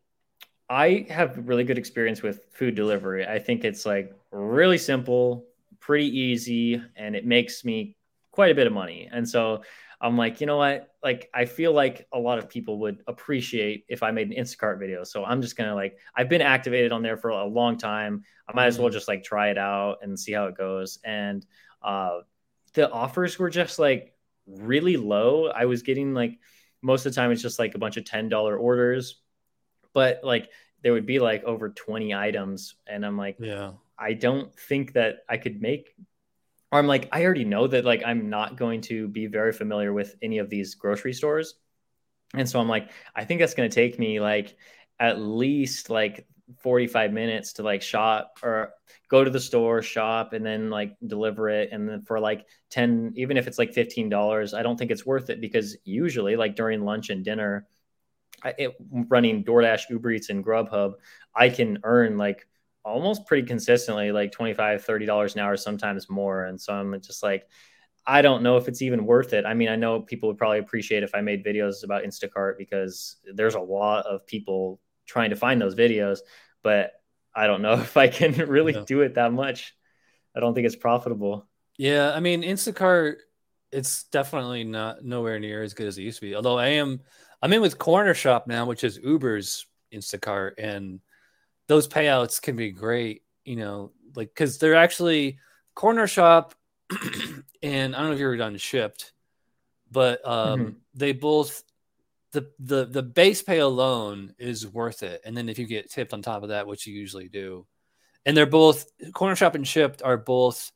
[0.68, 3.26] I have really good experience with food delivery.
[3.26, 5.46] I think it's like really simple,
[5.80, 7.96] pretty easy, and it makes me
[8.32, 9.08] quite a bit of money.
[9.12, 9.62] And so
[10.00, 10.94] I'm like, you know what?
[11.02, 14.78] Like, I feel like a lot of people would appreciate if I made an Instacart
[14.78, 15.04] video.
[15.04, 18.24] So I'm just gonna like, I've been activated on there for a long time.
[18.48, 18.94] I might as well mm-hmm.
[18.94, 20.98] just like try it out and see how it goes.
[21.04, 21.46] And
[21.82, 22.20] uh,
[22.72, 24.14] the offers were just like
[24.46, 25.48] really low.
[25.48, 26.38] I was getting like
[26.82, 29.20] most of the time it's just like a bunch of ten dollar orders,
[29.94, 30.50] but like
[30.82, 35.20] there would be like over 20 items and i'm like yeah i don't think that
[35.28, 35.94] i could make
[36.74, 39.92] or I'm like, I already know that like I'm not going to be very familiar
[39.92, 41.54] with any of these grocery stores.
[42.34, 44.56] And so I'm like, I think that's going to take me like
[44.98, 46.26] at least like
[46.58, 48.72] 45 minutes to like shop or
[49.08, 51.68] go to the store, shop, and then like deliver it.
[51.70, 55.30] And then for like 10, even if it's like $15, I don't think it's worth
[55.30, 57.68] it because usually like during lunch and dinner,
[58.58, 60.94] it, running DoorDash, Uber Eats, and Grubhub,
[61.34, 62.46] I can earn like
[62.84, 66.44] almost pretty consistently like 25 30 dollars an hour sometimes more.
[66.44, 67.46] And so i'm just like
[68.06, 69.46] i don't know if it's even worth it.
[69.46, 73.16] I mean i know people would probably appreciate if i made videos about instacart because
[73.34, 76.18] there's a lot of people trying to find those videos
[76.62, 76.92] but
[77.34, 79.74] i don't know if i can really do it that much.
[80.36, 81.48] I don't think it's profitable.
[81.78, 83.16] Yeah i mean instacart
[83.72, 86.34] it's definitely not nowhere near as good as it used to be.
[86.36, 87.00] Although i am
[87.44, 90.98] i'm in with Cornershop now which is uber's instacart and
[91.66, 95.38] those payouts can be great, you know, like because they're actually
[95.76, 96.52] Cornershop,
[97.62, 99.12] and I don't know if you've ever done Shipt,
[99.90, 100.70] but um, mm-hmm.
[100.94, 101.62] they both
[102.32, 106.12] the the the base pay alone is worth it, and then if you get tipped
[106.12, 107.66] on top of that, which you usually do,
[108.26, 110.70] and they're both Cornershop and Shipt are both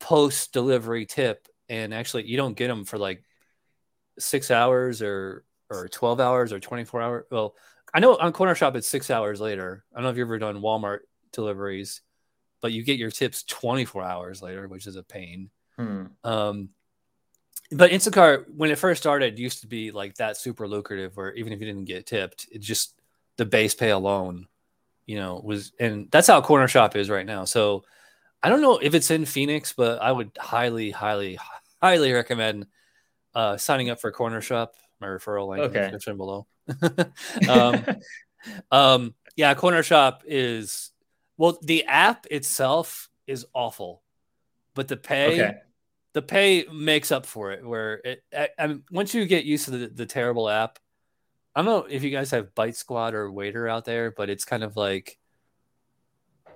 [0.00, 3.22] post delivery tip, and actually you don't get them for like
[4.18, 7.24] six hours or or 12 hours or 24 hours.
[7.30, 7.54] Well,
[7.92, 9.84] I know on Cornershop it's six hours later.
[9.92, 11.00] I don't know if you've ever done Walmart
[11.32, 12.02] deliveries,
[12.60, 15.50] but you get your tips 24 hours later, which is a pain.
[15.76, 16.06] Hmm.
[16.24, 16.70] Um,
[17.70, 21.52] but Instacart, when it first started, used to be like that super lucrative, where even
[21.52, 22.94] if you didn't get tipped, it just
[23.36, 24.48] the base pay alone,
[25.06, 27.44] you know, was and that's how Cornershop is right now.
[27.44, 27.84] So
[28.42, 31.38] I don't know if it's in Phoenix, but I would highly, highly,
[31.82, 32.66] highly recommend
[33.34, 34.68] uh, signing up for Cornershop.
[35.00, 35.78] My referral link okay.
[35.78, 36.46] in the description below.
[37.48, 37.84] um,
[38.70, 40.90] um, yeah, Cornershop is
[41.36, 44.02] well, the app itself is awful,
[44.74, 45.58] but the pay, okay.
[46.12, 47.64] the pay makes up for it.
[47.64, 50.78] Where it, I, I mean, once you get used to the, the terrible app,
[51.54, 54.44] I don't know if you guys have Bite Squad or Waitr out there, but it's
[54.44, 55.18] kind of like,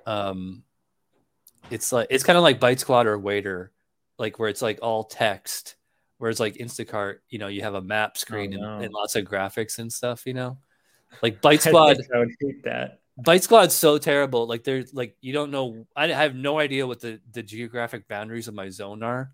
[0.06, 0.64] um,
[1.70, 3.68] it's like it's kind of like Bite Squad or Waitr,
[4.18, 5.76] like where it's like all text
[6.22, 8.74] Whereas like Instacart, you know, you have a map screen oh, no.
[8.74, 10.56] and, and, lots of graphics and stuff, you know.
[11.20, 13.00] Like Bite Squad I, would hate that.
[13.18, 14.46] Bite Squad's so terrible.
[14.46, 18.46] Like there's like you don't know I have no idea what the, the geographic boundaries
[18.46, 19.32] of my zone are.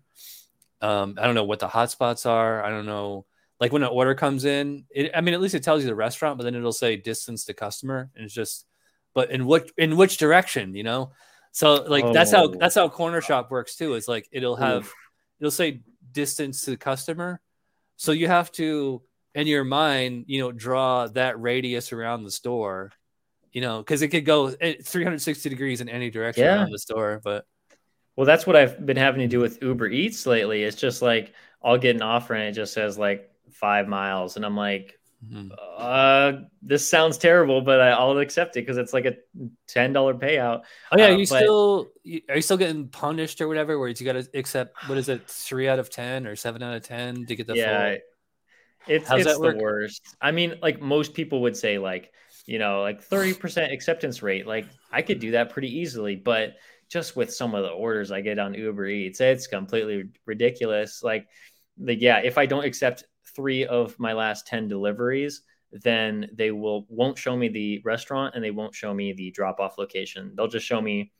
[0.81, 2.63] Um, I don't know what the hotspots are.
[2.63, 3.27] I don't know
[3.59, 5.93] like when an order comes in, it, I mean, at least it tells you the
[5.93, 8.65] restaurant, but then it'll say distance to customer, and it's just,
[9.13, 11.11] but in what in which direction, you know?
[11.51, 12.13] So like oh.
[12.13, 12.55] that's how oh.
[12.59, 13.93] that's how Cornershop works too.
[13.93, 14.95] Is like it'll have Oof.
[15.39, 15.81] it'll say
[16.11, 17.39] distance to the customer.
[17.97, 19.01] So you have to,
[19.35, 22.91] in your mind, you know, draw that radius around the store,
[23.51, 26.55] you know, because it could go eh, 360 degrees in any direction yeah.
[26.55, 27.21] around the store.
[27.23, 27.45] But
[28.15, 30.63] well, that's what I've been having to do with Uber Eats lately.
[30.63, 31.33] It's just like
[31.63, 35.51] I'll get an offer and it just says like five miles, and I'm like, Mm-hmm.
[35.77, 39.15] Uh, this sounds terrible, but I, will accept it because it's like a
[39.67, 40.61] ten dollar payout.
[40.91, 41.41] Oh yeah, uh, you but...
[41.41, 41.87] still
[42.29, 43.77] are you still getting punished or whatever?
[43.77, 46.75] Where you got to accept what is it, three out of ten or seven out
[46.75, 47.89] of ten to get the yeah.
[47.89, 47.97] Full...
[48.87, 50.15] It's How's it's the worst.
[50.21, 52.13] I mean, like most people would say, like
[52.45, 54.47] you know, like thirty percent acceptance rate.
[54.47, 56.55] Like I could do that pretty easily, but
[56.87, 61.03] just with some of the orders I get on Uber Eats, it's completely ridiculous.
[61.03, 61.27] Like,
[61.77, 63.03] like yeah, if I don't accept
[63.35, 68.43] three of my last 10 deliveries, then they will won't show me the restaurant and
[68.43, 70.33] they won't show me the drop off location.
[70.35, 71.11] They'll just show me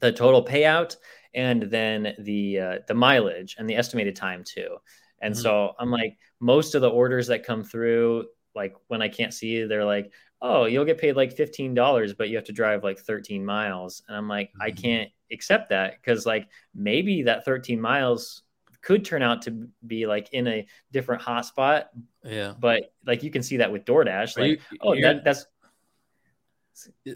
[0.00, 0.96] the total payout
[1.34, 4.76] and then the uh, the mileage and the estimated time too.
[5.22, 5.42] And mm-hmm.
[5.42, 9.64] so I'm like most of the orders that come through like when I can't see
[9.64, 10.12] they're like
[10.42, 14.02] oh, you'll get paid like $15, but you have to drive like 13 miles.
[14.08, 14.62] And I'm like, mm-hmm.
[14.62, 18.42] I can't accept that because like maybe that 13 miles
[18.82, 21.84] could turn out to be like in a different hotspot.
[22.24, 22.54] Yeah.
[22.58, 24.38] But like you can see that with DoorDash.
[24.38, 25.46] Like, you, oh, that, that's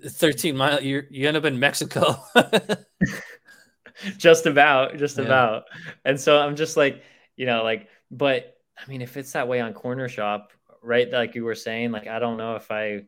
[0.06, 0.82] 13 mile.
[0.82, 2.16] You you end up in Mexico.
[4.18, 5.24] just about, just yeah.
[5.24, 5.64] about.
[6.04, 7.02] And so I'm just like,
[7.36, 10.46] you know, like, but I mean, if it's that way on Cornershop,
[10.82, 11.10] right?
[11.10, 13.02] Like you were saying, like I don't know if I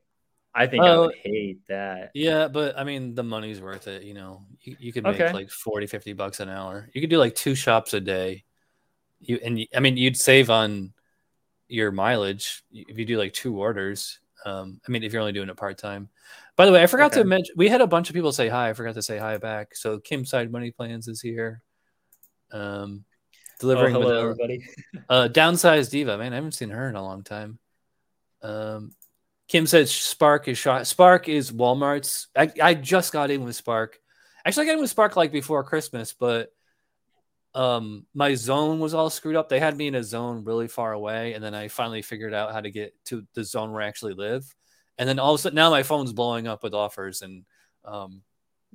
[0.58, 2.12] I think I would hate that.
[2.14, 4.04] Yeah, but I mean, the money's worth it.
[4.04, 5.30] You know, you, you could make okay.
[5.30, 6.88] like 40, 50 bucks an hour.
[6.94, 8.44] You could do like two shops a day.
[9.20, 10.94] You and I mean, you'd save on
[11.68, 14.18] your mileage if you do like two orders.
[14.46, 16.08] Um, I mean, if you're only doing it part time.
[16.56, 17.20] By the way, I forgot okay.
[17.20, 18.70] to mention we had a bunch of people say hi.
[18.70, 19.76] I forgot to say hi back.
[19.76, 21.60] So Kim Side Money Plans is here.
[22.50, 23.04] Um,
[23.60, 23.94] delivering.
[23.94, 24.66] Oh, hello, everybody.
[25.10, 27.58] uh, downsized diva, man, I haven't seen her in a long time.
[28.40, 28.92] Um,
[29.48, 30.86] Kim says Spark is shot.
[30.86, 32.28] Spark is Walmart's.
[32.36, 33.98] I, I just got in with Spark.
[34.44, 36.50] Actually, I got in with Spark like before Christmas, but
[37.54, 39.48] um, my zone was all screwed up.
[39.48, 42.52] They had me in a zone really far away, and then I finally figured out
[42.52, 44.44] how to get to the zone where I actually live.
[44.98, 47.44] And then all of a sudden, now my phone's blowing up with offers, and
[47.84, 48.22] um,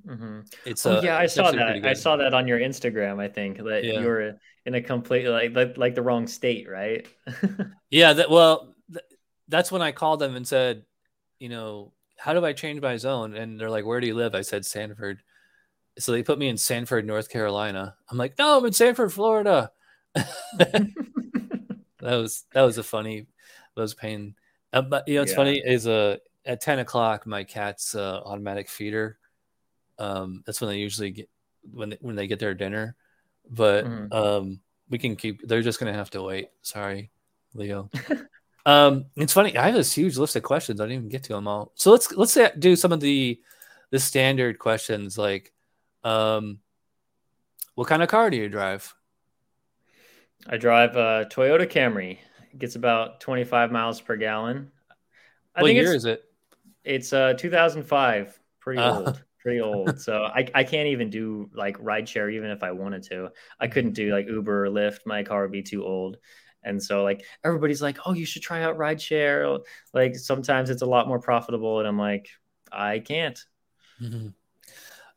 [0.05, 0.41] mm-hmm.
[0.65, 1.86] it's oh, uh, yeah, I saw that.
[1.86, 3.19] I saw that on your Instagram.
[3.19, 3.99] I think that yeah.
[3.99, 7.07] you were in a complete like like, like the wrong state, right?
[7.91, 8.13] yeah.
[8.13, 8.74] That well,
[9.52, 10.84] that's when I called them and said,
[11.38, 13.36] you know, how do I change my zone?
[13.36, 14.34] And they're like, where do you live?
[14.34, 15.22] I said Sanford.
[15.99, 17.95] So they put me in Sanford, North Carolina.
[18.10, 19.72] I'm like, no, I'm in Sanford, Florida.
[20.16, 20.93] that
[21.99, 23.28] was that was a funny,
[23.76, 24.36] that was pain.
[24.72, 25.38] Uh, but you know, it's yeah.
[25.38, 29.18] funny is uh at ten o'clock my cat's uh, automatic feeder.
[29.99, 31.30] Um, that's when they usually get
[31.74, 32.95] when they, when they get their dinner.
[33.49, 34.14] But mm-hmm.
[34.14, 35.47] um, we can keep.
[35.47, 36.49] They're just gonna have to wait.
[36.62, 37.12] Sorry,
[37.54, 37.89] Leo.
[38.66, 39.57] Um, it's funny.
[39.57, 40.80] I have this huge list of questions.
[40.80, 41.72] I didn't even get to them all.
[41.76, 43.39] So let's let's say, do some of the
[43.89, 45.51] the standard questions like,
[46.03, 46.59] um,
[47.76, 48.93] what kind of car do you drive?
[50.47, 52.18] I drive a Toyota Camry.
[52.51, 54.72] It gets about 25 miles per gallon.
[55.55, 56.24] I what think year is it?
[56.84, 58.39] It's uh 2005.
[58.59, 58.99] Pretty uh.
[58.99, 59.24] old.
[59.41, 59.99] Pretty old.
[59.99, 63.30] so I, I can't even do like rideshare even if I wanted to.
[63.59, 64.99] I couldn't do like Uber or Lyft.
[65.05, 66.18] My car would be too old.
[66.64, 69.59] And so like everybody's like, oh, you should try out rideshare.
[69.93, 71.80] Like sometimes it's a lot more profitable.
[71.80, 72.30] And I'm like,
[72.72, 73.39] I can't.
[74.01, 74.28] Mm-hmm.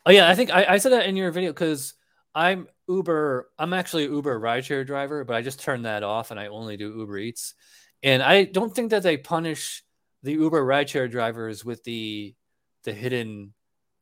[0.06, 1.94] Oh yeah, I think I, I said that in your video because
[2.34, 3.48] I'm Uber.
[3.58, 6.92] I'm actually Uber rideshare driver, but I just turned that off and I only do
[6.96, 7.54] Uber Eats.
[8.02, 9.82] And I don't think that they punish
[10.22, 12.34] the Uber rideshare drivers with the
[12.82, 13.54] the hidden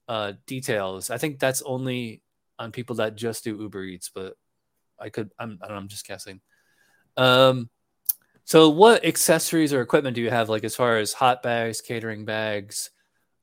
[0.09, 1.11] uh, details.
[1.11, 2.22] I think that's only
[2.59, 4.11] on people that just do Uber Eats.
[4.12, 4.34] But
[4.99, 5.30] I could.
[5.38, 5.59] I'm.
[5.62, 6.40] I am just guessing.
[7.16, 7.68] Um,
[8.44, 12.24] so what accessories or equipment do you have, like as far as hot bags, catering
[12.24, 12.90] bags,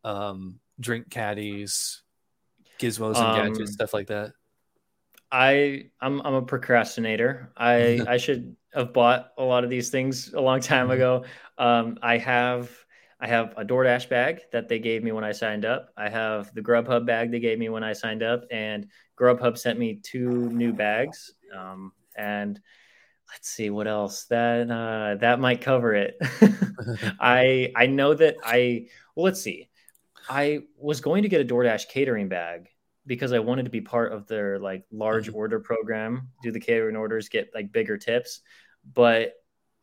[0.04, 2.02] um, drink caddies,
[2.80, 4.34] gizmos and um, gadgets, stuff like that?
[5.32, 7.52] I I'm I'm a procrastinator.
[7.56, 10.94] I I should have bought a lot of these things a long time mm-hmm.
[10.94, 11.26] ago.
[11.58, 12.72] Um, I have
[13.20, 15.90] I have a DoorDash bag that they gave me when I signed up.
[15.98, 18.88] I have the Grubhub bag they gave me when I signed up, and
[19.20, 21.34] Grubhub sent me two new bags.
[21.56, 22.60] Um, and
[23.32, 26.18] let's see what else that uh, that might cover it.
[27.20, 29.70] I I know that I well let's see.
[30.30, 32.70] I was going to get a DoorDash catering bag
[33.06, 35.36] because I wanted to be part of their like large mm-hmm.
[35.36, 38.42] order program, do the catering orders, get like bigger tips.
[38.94, 39.34] But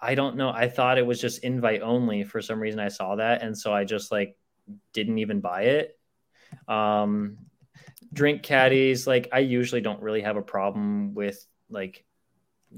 [0.01, 0.51] I don't know.
[0.51, 2.81] I thought it was just invite only for some reason.
[2.81, 4.37] I saw that, and so I just like
[4.93, 5.99] didn't even buy it.
[6.69, 7.39] Um,
[8.13, 12.05] drink caddies, like I usually don't really have a problem with like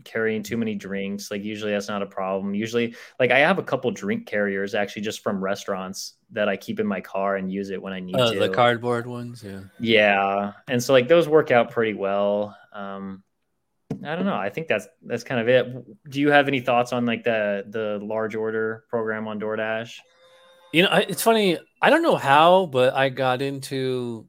[0.05, 1.30] carrying too many drinks.
[1.30, 2.55] Like usually that's not a problem.
[2.55, 6.80] Usually, like I have a couple drink carriers actually just from restaurants that I keep
[6.80, 8.38] in my car and use it when I need uh, to.
[8.38, 9.61] The cardboard ones, yeah.
[9.80, 12.57] Yeah, and so like those work out pretty well.
[12.72, 13.22] Um,
[14.05, 14.36] I don't know.
[14.36, 16.11] I think that's that's kind of it.
[16.11, 19.94] Do you have any thoughts on like the the large order program on DoorDash?
[20.72, 21.59] You know, it's funny.
[21.80, 24.28] I don't know how, but I got into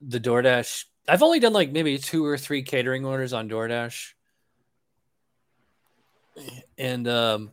[0.00, 0.84] the DoorDash.
[1.08, 4.12] I've only done like maybe two or three catering orders on DoorDash
[6.78, 7.52] and um,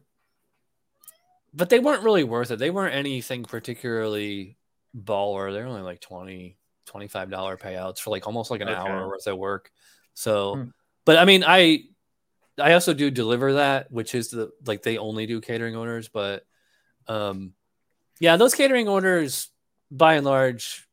[1.54, 2.60] but they weren't really worth it.
[2.60, 4.58] They weren't anything particularly
[4.96, 5.52] baller.
[5.52, 8.78] They're only like 20 25 dollar payouts for like almost like an okay.
[8.78, 9.72] hour worth of work.
[10.14, 10.64] So, hmm.
[11.06, 11.86] but I mean, I
[12.60, 16.46] I also do deliver that, which is the like they only do catering orders, but
[17.08, 17.54] um,
[18.20, 19.50] yeah, those catering orders
[19.90, 20.88] by and large,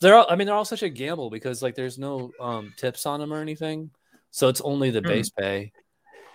[0.00, 3.06] they're all, I mean they're all such a gamble because like there's no um tips
[3.06, 3.90] on them or anything,
[4.30, 5.08] so it's only the hmm.
[5.08, 5.72] base pay.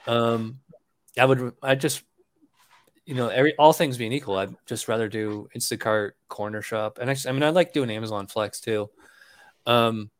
[0.07, 0.59] Um,
[1.17, 2.03] I would I just
[3.05, 7.29] you know, every all things being equal, I'd just rather do Instacart, Cornershop, and actually,
[7.29, 8.89] I mean, I like doing Amazon Flex too.
[9.65, 10.11] Um,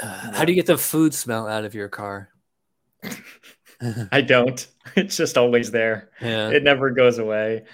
[0.00, 2.30] uh, how do you get the food smell out of your car?
[4.12, 4.66] I don't.
[4.94, 6.10] It's just always there.
[6.22, 6.50] Yeah.
[6.50, 7.64] It never goes away.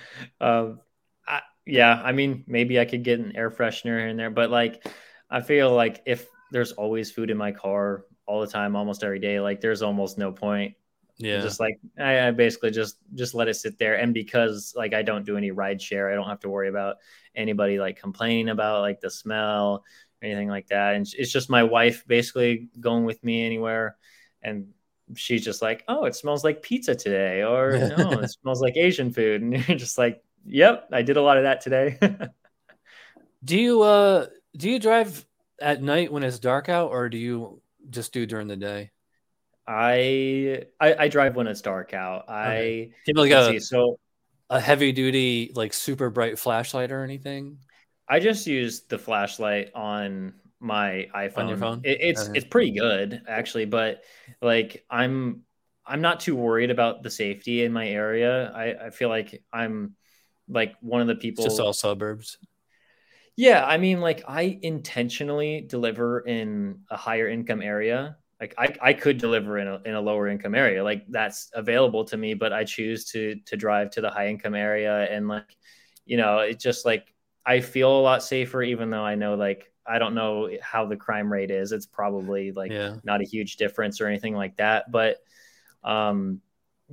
[0.41, 0.81] Um,
[1.29, 4.85] I, yeah, I mean, maybe I could get an air freshener in there, but like,
[5.31, 9.19] I feel like if there's always food in my car all the time, almost every
[9.19, 10.75] day, like there's almost no point.
[11.23, 11.41] Yeah.
[11.41, 15.03] Just like I, I basically just just let it sit there, and because like I
[15.03, 16.97] don't do any ride share, I don't have to worry about
[17.35, 19.85] anybody like complaining about like the smell
[20.23, 20.95] or anything like that.
[20.95, 23.97] And it's just my wife basically going with me anywhere,
[24.43, 24.69] and
[25.15, 29.13] she's just like, "Oh, it smells like pizza today," or "No, it smells like Asian
[29.13, 31.99] food," and you're just like, "Yep, I did a lot of that today."
[33.45, 35.25] do you uh do you drive
[35.61, 38.91] at night when it's dark out, or do you just do during the day?
[39.67, 42.25] I, I I drive when it's dark out.
[42.29, 42.73] I Okay.
[43.05, 43.99] Do you like a, see, so
[44.51, 47.59] a heavy duty like super bright flashlight or anything?
[48.09, 51.37] I just use the flashlight on my iPhone.
[51.37, 51.79] On phone?
[51.83, 52.35] It, it's Okay.
[52.35, 54.03] it's pretty good actually, but
[54.41, 55.43] like I'm
[55.87, 58.51] I'm not too worried about the safety in my area.
[58.53, 59.97] I, I feel like I'm
[60.49, 61.45] like one of the It's people.
[61.45, 62.39] just all suburbs.
[63.37, 68.17] yeah, I mean, like I intentionally deliver in a higher income area.
[68.43, 70.85] Like I, I could deliver in a, in a lower income area.
[70.85, 74.57] Like that's available to me, but I choose to to drive to the high income
[74.57, 75.57] area and like,
[76.07, 77.15] you know, it's just like
[77.47, 80.97] I feel a lot safer, even though I know like I don't know how the
[80.97, 81.73] crime rate is.
[81.73, 82.97] It's probably like Yeah.
[83.05, 84.93] not a huge difference or anything like that.
[84.93, 85.19] But
[85.85, 86.41] um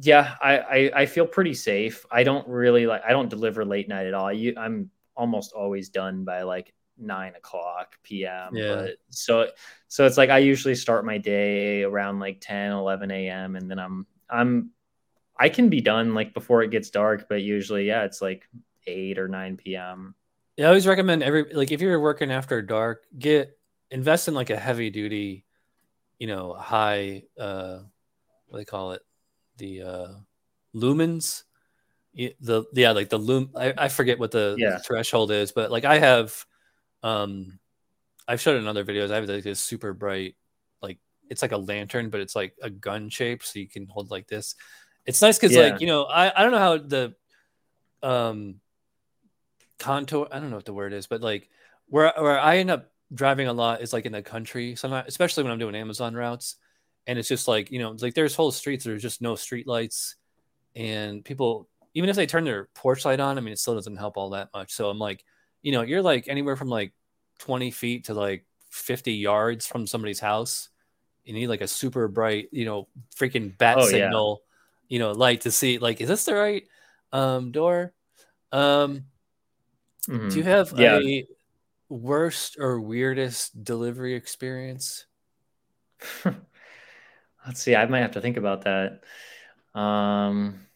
[0.01, 2.05] yeah, I, I I feel pretty safe.
[2.11, 4.33] I don't really like I don't deliver late night at all.
[4.33, 8.53] You I'm almost always done by like nine o'clock PM.
[8.53, 8.75] Yeah.
[8.75, 9.47] But so
[9.87, 13.55] so it's like I usually start my day around like 10, 11 a.m.
[13.55, 14.71] and then I'm I'm
[15.37, 18.47] I can be done like before it gets dark, but usually yeah, it's like
[18.87, 20.15] eight or nine PM.
[20.57, 23.57] Yeah, I always recommend every like if you're working after dark, get
[23.91, 25.45] invest in like a heavy duty,
[26.19, 27.79] you know, high uh
[28.47, 29.01] what do they call it?
[29.57, 30.07] The uh
[30.75, 31.43] lumens.
[32.15, 34.79] The yeah, like the lum I, I forget what the Yeah.
[34.79, 36.45] threshold is, but like I have
[37.03, 37.59] um
[38.27, 39.11] I've showed it in other videos.
[39.11, 40.35] I have like this super bright,
[40.81, 44.11] like it's like a lantern, but it's like a gun shape, so you can hold
[44.11, 44.55] like this.
[45.05, 45.63] It's nice because Yeah.
[45.63, 47.15] like you know I I don't know how the
[48.03, 48.61] um
[49.79, 51.49] contour I don't know what the word is, but like
[51.87, 55.43] where where I end up driving a lot is like in the country, sometimes especially
[55.43, 56.55] when I'm doing Amazon routes,
[57.07, 60.15] and it's just like you know like there's whole streets there's just no street lights,
[60.75, 63.95] and people even if they turn their porch light on, I mean it still doesn't
[63.97, 64.71] help all that much.
[64.73, 65.23] So I'm like,
[65.62, 66.93] you know, you're like anywhere from like
[67.39, 70.70] 20 feet to like 50 yards from somebody's house.
[71.26, 74.10] You need like a super bright, you know, freaking bat Oh, yeah.
[74.12, 74.43] signal,
[74.89, 76.64] you know, light to see like, is this the right
[77.14, 77.93] um door?
[78.51, 79.05] Um,
[80.07, 80.30] Mhm.
[80.30, 80.99] do you have Yeah.
[80.99, 81.28] a
[81.89, 85.07] worst or weirdest delivery experience?
[87.45, 87.76] Let's see.
[87.76, 89.03] I might have to think about that.
[89.80, 90.68] Um,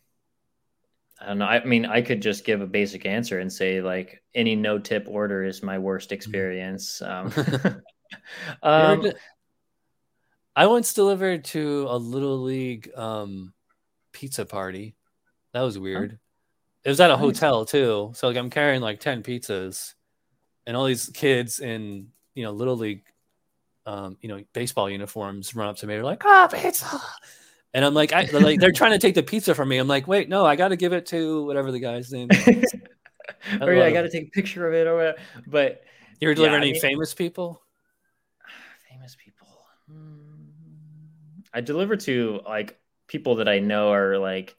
[1.24, 1.46] I don't know.
[1.46, 5.06] I mean, I could just give a basic answer and say like any no tip
[5.08, 7.02] order is my worst experience.
[7.02, 7.32] Um,
[8.64, 9.14] um, d-
[10.56, 13.54] I once delivered to a little league um
[14.12, 14.96] pizza party.
[15.54, 16.20] That was weird.
[16.84, 17.20] It was at a Nice.
[17.22, 18.12] hotel too.
[18.16, 19.94] So like I'm carrying like 10 pizzas
[20.68, 23.04] and all these kids in, you know, little league
[23.86, 25.96] um, you know, baseball uniforms run up to me.
[25.96, 27.02] They're like, "Ah, pizza."
[27.74, 29.78] And I'm like, I they're like they're trying to take the pizza from me.
[29.78, 32.72] I'm like, "Wait, no, I got to give it to whatever the guy's name." is."
[33.62, 35.18] or yeah, I got to take a picture of it or whatever.
[35.48, 35.84] But
[36.20, 37.62] You ever deliver Yeah, any mean- famous people?
[38.92, 39.48] famous people.
[39.90, 41.42] Hmm.
[41.54, 44.56] I deliver to like people that I know are like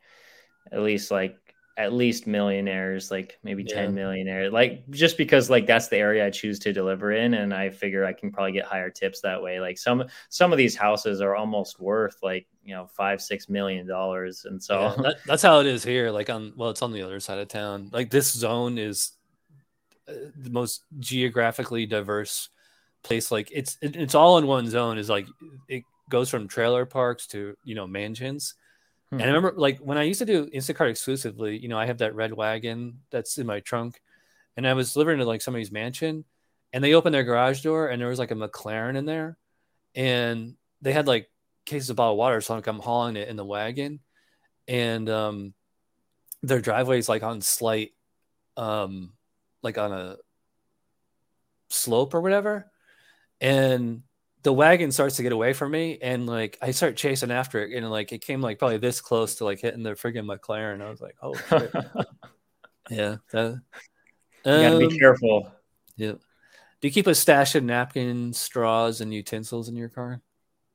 [0.73, 1.37] at least like
[1.77, 3.75] at least millionaires, like maybe Yeah.
[3.75, 4.53] 10 millionaires.
[4.53, 8.05] Like just because like that's the area I choose to deliver in and I figure
[8.05, 9.59] I can probably get higher tips that way.
[9.59, 13.87] Like some some of these houses are almost worth like, you know, 5 6 million
[13.89, 16.11] dollars and so Yeah, that, that's how it is here.
[16.11, 17.91] Like on, well, it's on the other side of town.
[17.93, 19.13] Like this zone is
[20.09, 22.51] uh, the most geographically diverse
[23.03, 23.33] place.
[23.33, 24.97] Like it's it, it's all in one zone.
[24.97, 25.27] Is like
[25.69, 28.55] it goes from trailer parks to you know mansions.
[29.15, 29.21] Hmm.
[29.21, 31.99] And I remember like when I used to do Instacart exclusively, you know, I have
[31.99, 34.01] that red wagon that's in my trunk,
[34.57, 36.25] and I was delivering to like somebody's mansion,
[36.73, 39.37] and they opened their garage door, and there was like a McLaren in there,
[39.95, 41.31] and they had like
[41.65, 44.01] cases of bottled water, so like I'm hauling it in the wagon,
[44.67, 45.55] and um,
[46.43, 47.93] their driveway's like on slight,
[48.57, 49.13] um,
[49.63, 50.17] like on a
[51.69, 52.69] slope or whatever,
[53.41, 54.03] and
[54.45, 57.75] the wagon starts to get away from me and like I start chasing after it
[57.77, 60.83] and like it came like probably this close to like hitting the friggin' McLaren.
[60.83, 61.73] I was like, oh shit.
[62.91, 63.17] yeah.
[63.33, 63.63] That,
[64.45, 65.51] you gotta be um, careful.
[65.97, 66.13] Yeah.
[66.13, 70.21] Do you keep a stash of napkins, straws, and utensils in your car?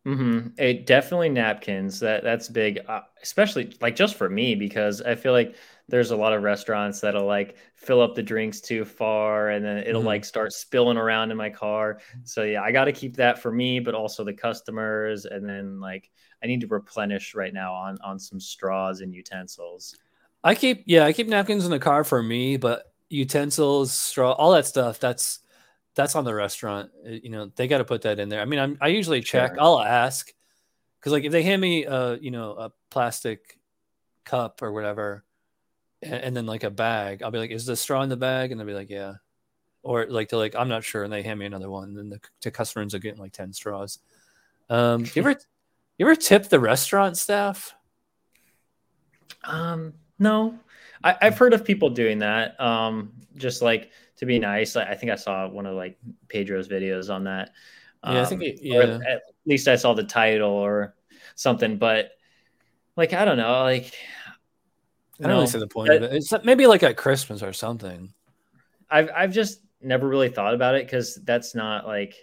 [0.07, 0.47] Mm-hmm.
[0.57, 1.99] It definitely napkins.
[1.99, 5.55] That that's big, uh, especially like just for me because I feel like
[5.89, 9.77] there's a lot of restaurants that'll like fill up the drinks too far and then
[9.79, 10.07] it'll mm-hmm.
[10.07, 11.99] like start spilling around in my car.
[12.23, 15.25] So yeah, I got to keep that for me, but also the customers.
[15.25, 16.09] And then like
[16.43, 19.95] I need to replenish right now on on some straws and utensils.
[20.43, 24.51] I keep yeah, I keep napkins in the car for me, but utensils, straw, all
[24.53, 24.99] that stuff.
[24.99, 25.39] That's
[25.95, 26.91] that's on the restaurant.
[27.05, 28.41] Uh, you know, they got to put that in there.
[28.41, 29.51] I mean, I'm, I usually check.
[29.51, 29.61] Sure.
[29.61, 30.31] I'll ask
[30.99, 33.59] because like if they hand me a you know a plastic
[34.23, 35.25] cup or whatever,
[36.01, 38.59] and, then like a bag, I'll be like, "Is the straw in the bag?" And
[38.59, 39.15] they'll be like, "Yeah,"
[39.83, 41.89] or like they're like, "I'm not sure," and they hand me another one.
[41.89, 43.99] And then the, the customers are getting like ten straws.
[44.69, 45.35] Um, you ever
[45.97, 47.75] you ever tip the restaurant staff?
[49.43, 50.57] Um, no,
[51.03, 52.59] I, have heard of people doing that.
[52.59, 54.75] Um, just like to be nice.
[54.75, 55.97] I, I think I saw one of like
[56.27, 57.51] Pedro's videos on that.
[58.03, 58.99] Um, yeah, I think um, it, yeah.
[59.07, 60.95] At least I saw the title or
[61.35, 61.77] something.
[61.77, 62.11] But
[62.95, 63.63] like, I don't know.
[63.63, 63.93] Like,
[65.19, 66.13] I don't know, really see the point of it.
[66.13, 68.13] It's maybe like at Christmas or something.
[68.89, 72.15] I've I've just never really thought about it because that's not like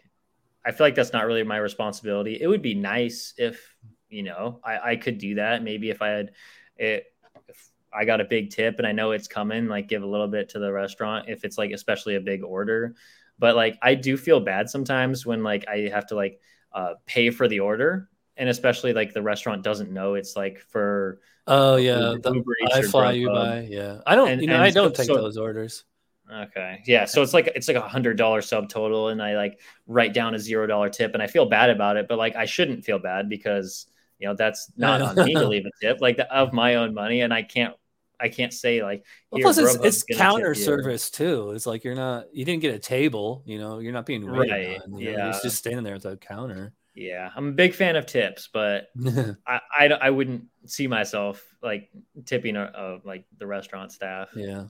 [0.64, 2.38] I feel like that's not really my responsibility.
[2.40, 3.76] It would be nice if
[4.08, 5.62] you know I, I could do that.
[5.62, 6.32] Maybe if I had
[6.76, 7.04] it
[7.48, 10.28] if I got a big tip and I know it's coming, like give a little
[10.28, 12.94] bit to the restaurant if it's like especially a big order.
[13.38, 16.40] But like I do feel bad sometimes when like I have to like
[16.72, 21.20] uh, pay for the order and especially like the restaurant doesn't know it's like for
[21.46, 24.96] oh yeah Uber I fly you by yeah I don't and, you know I don't
[24.96, 25.84] so, take so, those orders
[26.32, 30.12] okay yeah so it's like it's like a hundred dollar subtotal and I like write
[30.12, 32.84] down a zero dollar tip and I feel bad about it but like I shouldn't
[32.84, 33.86] feel bad because
[34.18, 36.94] you know that's not on me to leave a tip like the, of my own
[36.94, 37.74] money and I can't
[38.18, 39.04] I can't say like.
[39.30, 41.50] Well, plus, it's, it's counter service too.
[41.50, 43.42] It's like you're not, you didn't get a table.
[43.44, 44.80] You know, you're not being right.
[44.82, 45.28] On, yeah, know?
[45.30, 46.72] it's just standing there at the counter.
[46.96, 48.88] Yeah, I'm a big fan of tips, but
[49.46, 51.90] I, I, I wouldn't see myself like
[52.24, 54.30] tipping uh, like the restaurant staff.
[54.34, 54.64] Yeah.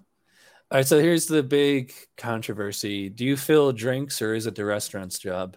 [0.69, 3.09] All right, so here's the big controversy.
[3.09, 5.57] Do you fill drinks or is it the restaurant's job?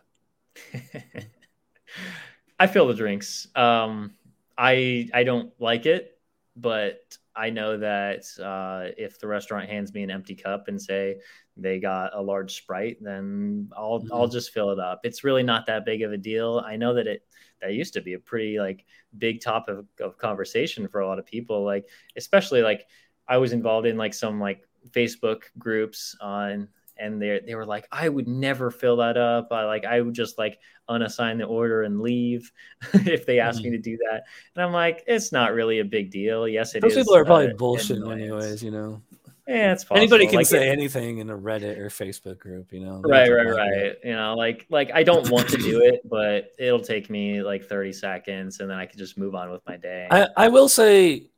[2.59, 3.47] I fill the drinks.
[3.55, 4.13] Um,
[4.55, 6.20] I I don't like it,
[6.55, 11.19] but I know that uh, if the restaurant hands me an empty cup and say
[11.55, 14.13] they got a large sprite, then I'll mm-hmm.
[14.13, 14.99] I'll just fill it up.
[15.03, 16.61] It's really not that big of a deal.
[16.65, 17.23] I know that it
[17.61, 18.85] that used to be a pretty like
[19.17, 21.63] big topic of, of conversation for a lot of people.
[21.63, 21.87] Like
[22.17, 22.87] especially like
[23.25, 26.67] I was involved in like some like Facebook groups on
[27.00, 29.50] and they they were like, I would never fill that up.
[29.52, 32.52] I like I would just like unassign the order and leave
[32.93, 33.72] if they asked mm-hmm.
[33.72, 34.24] me to do that.
[34.56, 36.47] And I'm like, it's not really a big deal.
[36.47, 39.02] Yes, it Those is, people are probably bullshit anyways, you know.
[39.47, 39.97] Yeah, it's possible.
[39.97, 43.02] Anybody can like, say it, anything in a Reddit or Facebook group, you know.
[43.04, 43.95] Right, right, right.
[44.04, 47.66] You know, like like I don't want to do it, but it'll take me like
[47.66, 50.08] 30 seconds and then I can just move on with my day.
[50.12, 51.32] I, I will say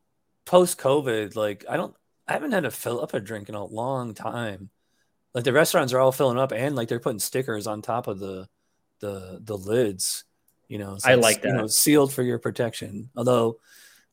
[0.45, 1.95] post COVID, like I don't
[2.27, 4.71] I haven't had to fill up a drink in a long time
[5.33, 8.19] like the restaurants are all filling up and like they're putting stickers on top of
[8.19, 8.47] the
[8.99, 10.25] the the lids
[10.71, 10.97] you know?
[10.97, 13.09] So i like that you know, sealed for your protection.
[13.17, 13.59] Although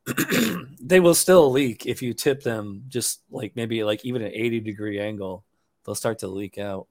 [0.80, 4.60] they will still leak if you tip them just like maybe like even an 80
[4.60, 5.44] degree angle
[5.86, 6.88] they'll start to leak out.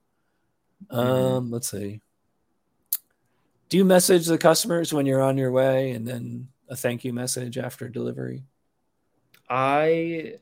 [0.89, 0.97] Mm-hmm.
[0.97, 1.99] um let's see.
[3.67, 7.12] Do you message the customers when you're on your way and then a thank you
[7.12, 8.45] message after delivery?
[9.49, 10.36] I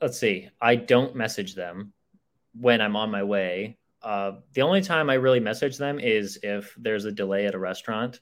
[0.00, 0.50] let's see.
[0.60, 1.92] I don't message them
[2.58, 3.78] when I'm on my way.
[4.02, 7.58] Uh, the only time I really message them is if there's a delay at a
[7.58, 8.20] restaurant.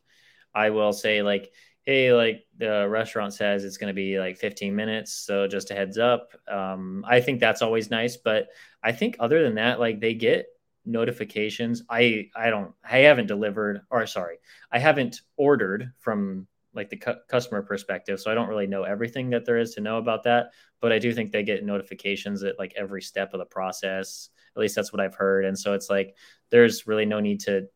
[0.55, 1.51] I will say like,
[1.83, 5.75] hey, like the restaurant says it's going to be like 15 minutes, so just a
[5.75, 6.33] heads up.
[6.49, 8.49] Um, I think that's always nice, but
[8.83, 10.47] I think other than that, like they get
[10.85, 11.83] notifications.
[11.89, 14.39] I I don't I haven't delivered or sorry,
[14.71, 19.31] I haven't ordered from like the cu- customer perspective, so I don't really know everything
[19.31, 20.51] that there is to know about that
[20.83, 24.29] but I do think they get notifications at like every step of the process.
[24.55, 25.45] At least that's what I've heard.
[25.47, 26.17] And so it's like
[26.51, 27.69] there's really no need to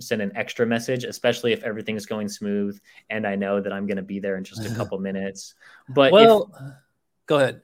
[0.00, 2.78] send an extra message, especially if everything's going smooth
[3.10, 5.54] and I know that I'm going to be there in just a couple minutes.
[5.88, 6.72] But well, if,
[7.26, 7.62] go ahead.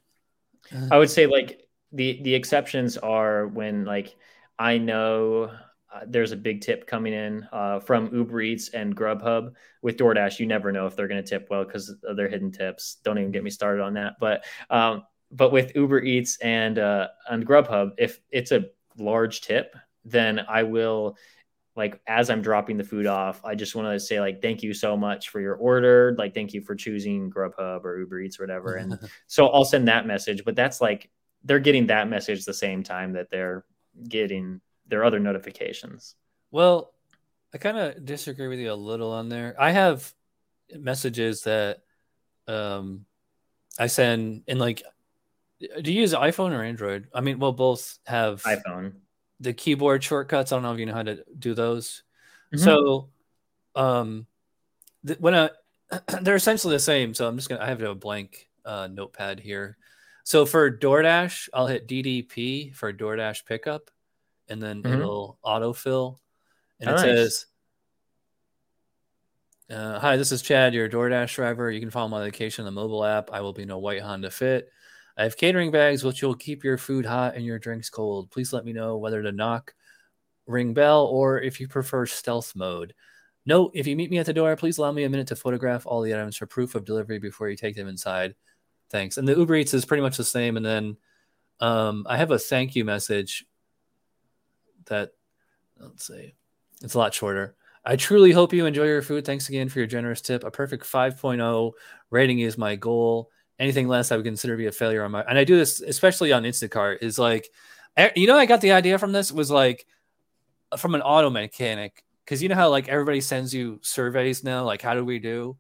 [0.91, 1.63] I would say like
[1.93, 4.17] the the exceptions are when like
[4.59, 5.53] I know
[5.93, 9.53] uh, there's a big tip coming in uh, from Uber Eats and Grubhub.
[9.83, 12.53] With DoorDash, you never know if they're going to tip well because of their hidden
[12.53, 12.99] tips.
[13.05, 14.15] Don't even get me started on that.
[14.21, 18.67] But um, but with Uber Eats and uh, and Grubhub, if it's a
[18.99, 21.17] large tip, then I will
[21.75, 24.75] like as I'm dropping the food off, I just want to say like thank you
[24.75, 28.43] so much for your order, like thank you for choosing Grubhub or Uber Eats or
[28.43, 28.75] whatever.
[28.75, 31.09] And so I'll send that message, but that's like
[31.45, 33.65] they're getting that message the same time that they're
[34.09, 36.15] getting their other notifications.
[36.51, 36.93] Well,
[37.55, 39.55] I kind of disagree with you a little on there.
[39.59, 40.13] I have
[40.75, 41.83] messages that
[42.47, 43.05] um
[43.79, 44.83] I send and like
[45.83, 47.09] do you use iPhone or Android?
[47.13, 48.93] I mean, well, both have iPhone
[49.41, 50.53] the keyboard shortcuts.
[50.53, 52.03] I don't know if you know how to do those.
[52.55, 52.65] Mm-hmm.
[52.65, 53.09] So,
[53.75, 54.27] um,
[55.07, 55.51] th- when I,
[56.23, 57.15] they're essentially the same.
[57.15, 59.77] So I'm just gonna I have to have a blank uh, notepad here.
[60.25, 63.91] So for DoorDash, I'll hit DDP for DoorDash pickup,
[64.49, 65.01] and then mm-hmm.
[65.01, 66.19] it'll autofill,
[66.81, 67.47] and it says.
[69.71, 71.71] Uh, hi, this is Chad, your DoorDash driver.
[71.71, 73.31] You can follow my location on the mobile app.
[73.31, 74.71] I will be in a white Honda Fit.
[75.19, 78.31] I have catering bags which will keep your food hot and your drinks cold.
[78.31, 79.75] Please let me know whether to knock,
[80.47, 82.95] ring bell, or if you prefer stealth mode.
[83.45, 85.87] Note, if you meet me at the door, please allow me a minute to photograph
[85.87, 88.35] all the items for proof of delivery before you take them inside.
[88.91, 89.19] Thanks.
[89.19, 90.57] And the Uber Eats is pretty much the same.
[90.57, 90.97] And then
[91.61, 93.45] um, I have a thank you message
[94.89, 95.13] that,
[95.79, 96.35] let's see,
[96.83, 97.55] it's a lot shorter.
[97.85, 99.25] I truly hope you enjoy your food.
[99.25, 100.45] Thanks again for your generous tip.
[100.45, 101.73] A perfect 5.0
[102.11, 105.23] rating is my goal anything less I would consider to be a failure on my.
[105.23, 106.99] And I do this especially on Instacart.
[107.03, 107.49] Is like,
[108.15, 109.87] you know, I got the idea from this was like
[110.77, 114.83] from an auto mechanic because you know how like everybody sends you surveys now, like
[114.83, 115.57] how do we do?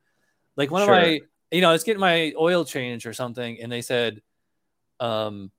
[0.56, 0.94] Like one sure.
[0.94, 4.20] of my, you know, I was getting my oil change or something, and they said,
[5.00, 5.50] um,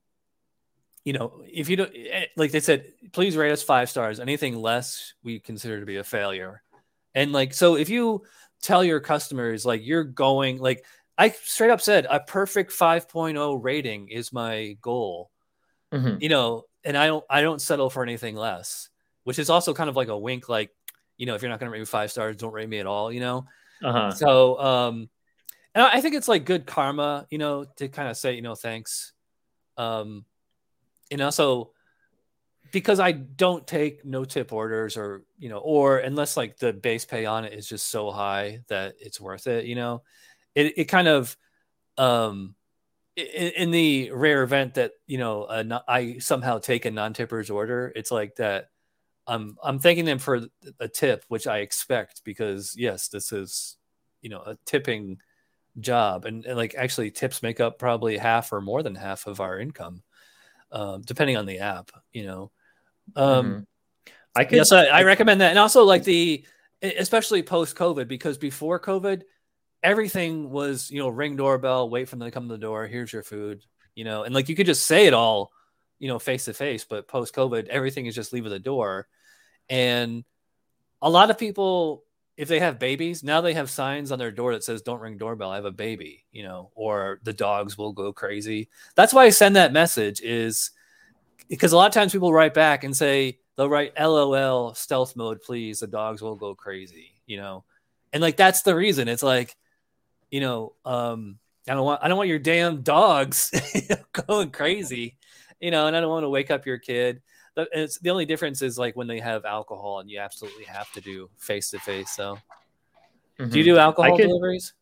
[1.05, 4.19] you know, if you don't eh, like, they said, please rate us five stars.
[4.19, 6.61] Anything less, we consider to be a failure.
[7.15, 8.23] And like, so if you
[8.61, 10.85] tell your customers like you're going like
[11.17, 15.31] I straight up said a perfect 5.0 rating is my goal.
[15.93, 16.21] Mm-hmm.
[16.21, 18.89] You know, and I don't I don't settle for anything less,
[19.23, 20.71] which is also kind of like a wink, like,
[21.17, 23.11] you know, if you're not gonna rate me five stars, don't rate me at all,
[23.11, 23.47] you know.
[23.83, 24.11] Uh-huh.
[24.11, 25.09] So um
[25.75, 28.55] and I think it's like good karma, you know, to kind of say, you know,
[28.55, 29.13] thanks.
[29.77, 30.25] Um
[31.11, 31.71] and also
[32.71, 37.05] because I don't take no tip orders or you know, or unless like the base
[37.05, 40.03] pay on it is just so high that it's worth it, you know
[40.55, 41.35] it, it kind of
[41.97, 42.55] um
[43.15, 47.91] in, in the rare event that you know uh, I somehow take a non-tipper's order,
[47.95, 48.69] it's like that.
[49.27, 50.41] I'm I'm thanking them for
[50.79, 53.77] a tip, which I expect because yes, this is
[54.21, 55.19] you know a tipping
[55.79, 59.39] job, and, and like actually tips make up probably half or more than half of
[59.39, 60.01] our income,
[60.71, 61.91] um, depending on the app.
[62.11, 62.51] You know,
[63.15, 64.13] um, mm-hmm.
[64.35, 66.45] I could yes, I, I recommend that, and also like the
[66.81, 69.23] especially post COVID because before COVID
[69.83, 73.13] everything was, you know, ring doorbell, wait for them to come to the door, here's
[73.13, 73.63] your food,
[73.95, 75.51] you know, and like you could just say it all,
[75.99, 79.07] you know, face to face, but post COVID, everything is just leave at the door.
[79.69, 80.23] And
[81.01, 82.03] a lot of people,
[82.39, 85.17] if they have babies, now they have signs on their door that says, Don't ring
[85.17, 88.69] doorbell, I have a baby, you know, or the dogs will go crazy.
[88.95, 90.71] That's why I send that message is
[91.49, 95.41] because a lot of times people write back and say, they'll write LOL stealth mode,
[95.41, 95.81] please.
[95.81, 97.65] The dogs will go crazy, you know,
[98.13, 99.09] and like that's the reason.
[99.09, 99.57] It's like
[100.31, 103.51] you know, um, I don't want I don't want your damn dogs
[104.13, 105.17] going crazy,
[105.59, 107.21] you know, and I don't want to wake up your kid.
[107.71, 111.01] It's the only difference is like when they have alcohol and you absolutely have to
[111.01, 112.11] do face to face.
[112.11, 112.37] So,
[113.39, 113.49] mm-hmm.
[113.49, 114.73] do you do alcohol could, deliveries?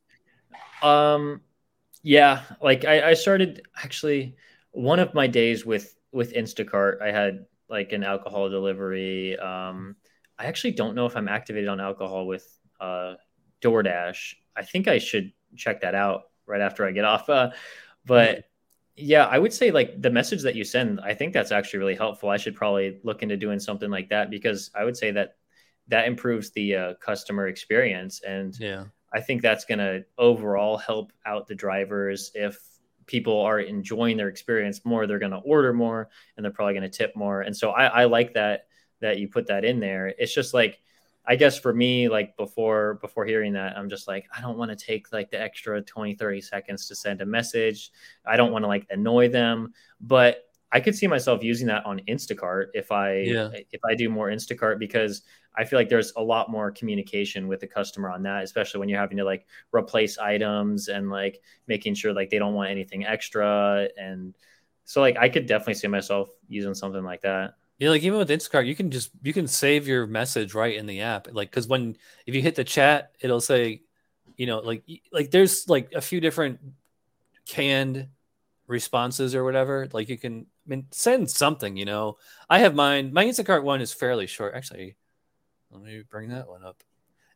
[0.81, 1.41] Um,
[2.03, 4.35] yeah, like I, I started actually
[4.71, 7.01] one of my days with with Instacart.
[7.01, 9.37] I had like an alcohol delivery.
[9.37, 9.95] Um,
[10.39, 12.47] I actually don't know if I'm activated on alcohol with
[12.79, 13.15] uh,
[13.61, 14.35] DoorDash.
[14.55, 17.29] I think I should check that out right after I get off.
[17.29, 17.51] Uh,
[18.05, 18.45] but
[18.97, 21.95] yeah, I would say like the message that you send, I think that's actually really
[21.95, 22.29] helpful.
[22.29, 25.35] I should probably look into doing something like that because I would say that
[25.87, 28.21] that improves the uh, customer experience.
[28.27, 32.31] And yeah, I think that's going to overall help out the drivers.
[32.33, 32.57] If
[33.05, 36.89] people are enjoying their experience more, they're going to order more and they're probably going
[36.89, 37.41] to tip more.
[37.41, 38.65] And so I, I like that,
[38.99, 40.13] that you put that in there.
[40.17, 40.79] It's just like,
[41.27, 44.71] I guess for me, like before before hearing that, I'm just like, I don't want
[44.71, 47.91] to take like the extra 20, 30 seconds to send a message.
[48.25, 49.73] I don't want to like annoy them.
[49.99, 53.49] But I could see myself using that on Instacart if I yeah.
[53.71, 55.23] if I do more Instacart because
[55.55, 58.87] I feel like there's a lot more communication with the customer on that, especially when
[58.87, 63.05] you're having to like replace items and like making sure like they don't want anything
[63.05, 63.89] extra.
[63.97, 64.33] And
[64.85, 67.55] so like I could definitely see myself using something like that.
[67.79, 70.87] Yeah, like even with Instacart, you can just you can save your message right in
[70.87, 71.27] the app.
[71.31, 71.95] Like because when
[72.25, 73.83] if you hit the chat, it'll say,
[74.35, 76.59] you know, like like there's like a few different
[77.47, 78.07] canned
[78.67, 79.87] responses or whatever.
[79.93, 82.17] Like you can I mean send something, you know.
[82.49, 83.13] I have mine.
[83.13, 84.55] My Instacart one is fairly short.
[84.55, 84.97] Actually,
[85.71, 86.81] Let me bring that one up.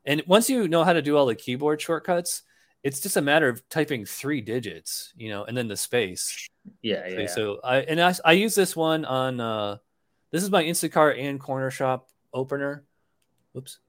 [0.05, 2.41] And once you know how to do all the keyboard shortcuts,
[2.84, 6.49] it's just a matter of typing three digits, you know, and then the space.
[6.81, 7.27] Yeah, yeah.
[7.27, 9.39] So, I and I, I use this one on.
[9.39, 9.77] uh
[10.31, 12.03] This is my Instacart and Cornershop
[12.33, 12.85] opener.
[13.57, 13.79] Oops.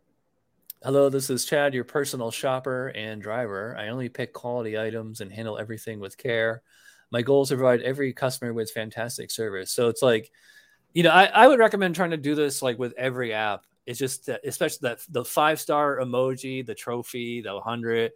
[0.83, 3.77] Hello, this is Chad, your personal shopper and driver.
[3.79, 6.63] I only pick quality items and handle everything with care.
[7.13, 9.71] My goal is to provide every customer with fantastic service.
[9.71, 10.33] So it's like,
[10.93, 13.65] you know, I, I would recommend trying to do this like with every app.
[13.87, 18.11] It's just that, especially that the five star emoji, the trophy, the hundred,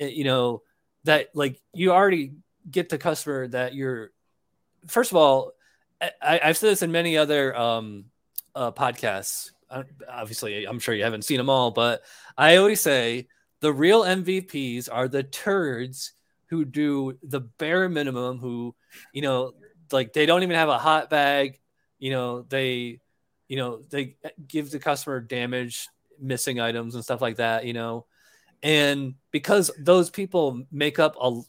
[0.00, 0.62] eh, you know,
[1.04, 2.32] that like you already
[2.70, 4.10] get the customer that you're.
[4.86, 5.52] First of all,
[6.00, 8.06] I, I've said this in many other um,
[8.54, 9.50] uh, podcasts
[10.08, 12.02] obviously I'm sure you haven't seen them all, but
[12.36, 13.28] I always say
[13.60, 16.12] the real MVPs are the turds
[16.46, 18.74] who do the bare minimum, who,
[19.12, 19.52] you know,
[19.92, 21.60] like they don't even have a hot bag,
[21.98, 23.00] you know, they,
[23.48, 24.16] you know, they
[24.46, 25.88] give the customer damage,
[26.20, 28.06] missing items and stuff like that, you know.
[28.62, 31.40] And because those people make up a,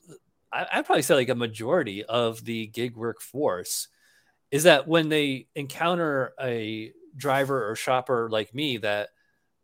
[0.51, 3.87] I'd probably say like a majority of the gig workforce,
[4.51, 9.09] is that when they encounter a driver or shopper like me that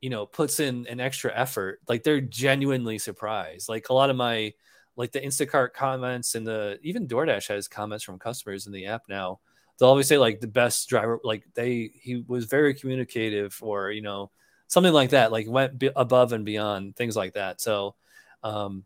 [0.02, 3.70] you know puts in an extra effort like they're genuinely surprised.
[3.70, 4.54] Like a lot of my
[4.96, 9.04] like the instacart comments and the even doordash has comments from customers in the app
[9.10, 9.40] now.
[9.78, 14.02] They'll always say like the best driver like they he was very communicative or you
[14.02, 14.32] know
[14.68, 17.62] something like that like went above and beyond things like that.
[17.62, 17.96] So
[18.44, 18.84] um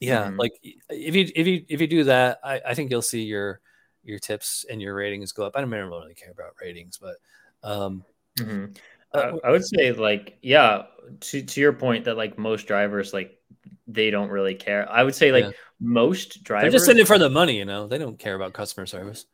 [0.00, 0.38] yeah mm-hmm.
[0.38, 0.52] like
[0.90, 3.60] if you if you if you do that I, I think you'll see your
[4.06, 7.16] your tips and your ratings go up i don't really care about ratings but
[7.62, 8.04] um,
[8.38, 8.66] mm-hmm.
[9.12, 10.84] uh, I would say like yeah
[11.20, 13.40] to to your point that like most drivers like
[13.86, 14.90] they don't really care.
[14.90, 15.50] I would say like yeah.
[15.80, 17.86] most drivers they're just in it for the money, you know.
[17.86, 19.26] They don't care about customer service.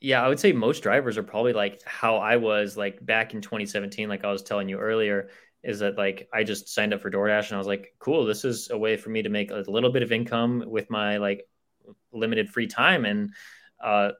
[0.00, 3.40] Yeah, I would say most drivers are probably like how I was like back in
[3.40, 5.30] 2017, like I was telling you earlier,
[5.62, 8.44] is that like I just signed up for DoorDash and I was like, cool, this
[8.44, 11.48] is a way for me to make a little bit of income with my like
[12.12, 13.06] limited free time.
[13.06, 13.32] And
[13.84, 14.12] uh,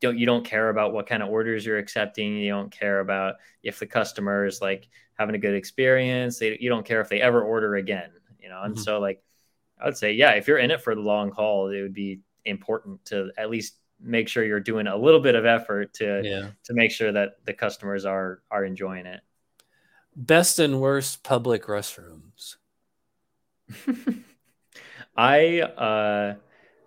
[0.00, 2.36] don't you don't care about what kind of orders you're accepting.
[2.38, 6.38] You don't care about if the customer is like having a good experience.
[6.38, 8.10] They, you don't care if they ever order again.
[8.40, 8.82] You know, and mm-hmm.
[8.82, 9.22] so like
[9.78, 12.20] I would say, yeah, if you're in it for the long haul, it would be
[12.46, 16.48] important to at least make sure you're doing a little bit of effort to yeah.
[16.64, 19.20] to make sure that the customers are are enjoying it.
[20.16, 22.56] Best and worst public restrooms.
[25.14, 26.36] I uh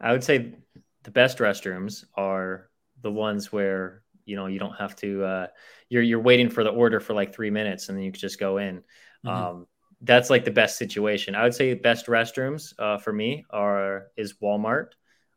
[0.01, 0.55] I would say
[1.03, 2.69] the best restrooms are
[3.01, 5.47] the ones where you know you don't have to uh,
[5.89, 8.39] you're you're waiting for the order for like three minutes and then you can just
[8.39, 8.83] go in.
[9.25, 9.29] Mm-hmm.
[9.29, 9.67] um,
[10.01, 11.33] that's like the best situation.
[11.33, 14.89] I would say the best restrooms uh, for me are is walmart.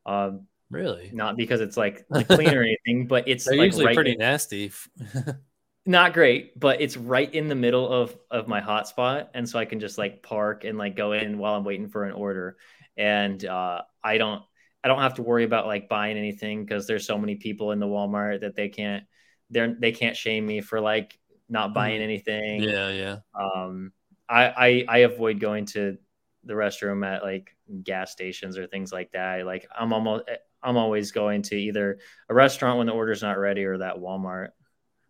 [0.05, 1.10] Um, really?
[1.12, 4.72] not because it's like clean or anything but it's like usually right pretty in, nasty.
[5.88, 9.28] Not great but it's right in the middle of of my hotspot.
[9.34, 12.05] And so i can just like park and like go in while i'm waiting for
[12.05, 12.56] an order.
[12.97, 14.43] And uh, i don't
[14.86, 17.80] I don't have to worry about like buying anything because there's so many people in
[17.80, 19.02] the Walmart that they can't
[19.50, 21.18] they're they can't shame me for like
[21.48, 22.04] not buying mm.
[22.04, 22.62] anything.
[22.62, 23.16] Yeah, yeah.
[23.34, 23.92] Um,
[24.28, 25.98] I, I I avoid going to
[26.44, 29.44] the restroom at like gas stations or things like that.
[29.44, 30.22] Like I'm almost
[30.62, 31.98] I'm always going to either
[32.28, 34.50] a restaurant when the order's not ready or that Walmart.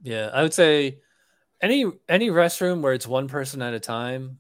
[0.03, 1.01] Yeah, I would say
[1.61, 4.39] any any restroom where it's one person at a time,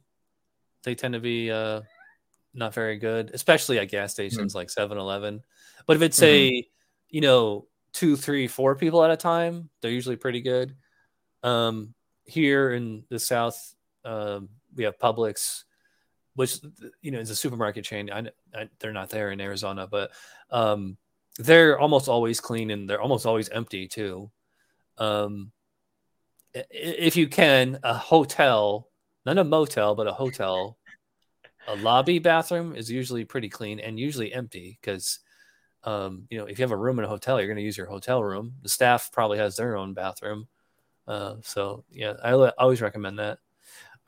[0.84, 1.82] they tend to be uh
[2.56, 4.58] not very good, especially at gas stations mm-hmm.
[4.58, 5.42] like 7 Eleven.
[5.86, 6.68] But if it's, say, mm-hmm.
[7.10, 10.74] you know, two, three, four people at a time, they're usually pretty good.
[11.42, 13.74] Um, here in the South,
[14.04, 15.64] um, we have Publix,
[16.34, 16.58] which,
[17.00, 18.10] you know, is a supermarket chain.
[18.10, 20.10] I, I, they're not there in Arizona, but
[20.50, 20.96] um,
[21.38, 24.30] they're almost always clean and they're almost always empty too.
[24.98, 25.52] Um,
[26.52, 28.88] if you can, a hotel,
[29.24, 30.78] not a motel, but a hotel
[31.68, 35.20] a lobby bathroom is usually pretty clean and usually empty because
[35.84, 37.76] um, you know if you have a room in a hotel you're going to use
[37.76, 38.54] your hotel room.
[38.62, 40.48] The staff probably has their own bathroom
[41.06, 43.38] uh, so yeah i always recommend that.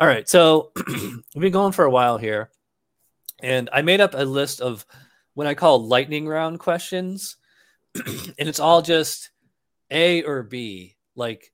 [0.01, 2.51] All right so we've been going for a while here
[3.41, 4.85] and i made up a list of
[5.35, 7.37] what i call lightning round questions
[7.95, 9.31] and it's all just
[9.91, 10.97] a or b.
[11.15, 11.53] Like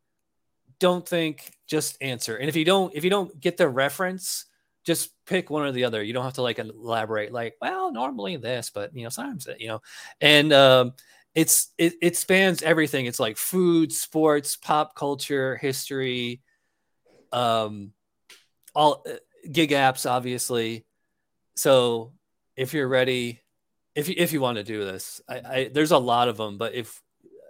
[0.79, 2.37] don't think just answer.
[2.37, 4.47] And if you don't if you don't get the reference
[4.85, 6.03] just pick one or the other.
[6.03, 9.69] You don't have to like elaborate, like, well, normally this, but you know, sometimes you
[9.69, 9.83] know,
[10.21, 10.93] and um,
[11.35, 13.07] it's it, it spans everything.
[13.07, 16.43] It's like food, sports, pop culture, history,
[17.33, 17.93] um,
[18.75, 19.15] all uh,
[19.51, 20.85] gig apps, obviously.
[21.57, 22.13] So
[22.57, 23.41] if you're ready,
[23.95, 26.59] if you, if you want to do this, I, I there's a lot of them,
[26.59, 27.01] but if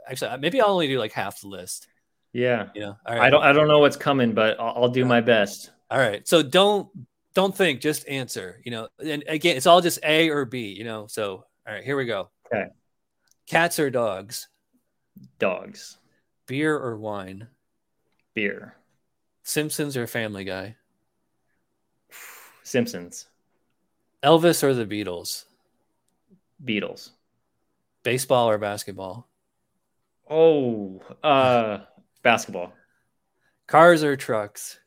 [0.07, 1.89] actually maybe I'll only do like half the list.
[2.33, 2.69] Yeah.
[2.75, 5.71] You know, I don't I don't know what's coming, but I'll, I'll do my best.
[5.91, 6.27] All right.
[6.27, 6.89] So don't
[7.35, 8.61] don't think, just answer.
[8.65, 10.73] You know, and again, it's all just A or B.
[10.73, 11.07] You know.
[11.07, 12.31] So all right, here we go.
[12.53, 12.67] Okay.
[13.47, 14.49] Cats or dogs?
[15.39, 15.99] Dogs.
[16.47, 17.49] Beer or wine?
[18.35, 18.77] Beer.
[19.43, 20.77] Simpsons or Family Guy?
[22.63, 23.27] Simpsons.
[24.23, 25.45] Elvis or the Beatles?
[26.65, 27.11] Beatles.
[28.03, 29.29] Baseball or basketball?
[30.29, 31.81] Oh, uh,
[32.23, 32.73] basketball.
[33.67, 34.79] Cars or trucks?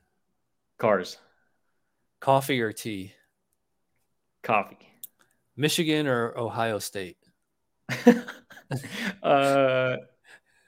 [0.78, 1.18] Cars.
[2.20, 3.14] Coffee or tea?
[4.44, 4.78] Coffee.
[5.56, 7.18] Michigan or Ohio State?
[9.24, 9.96] uh,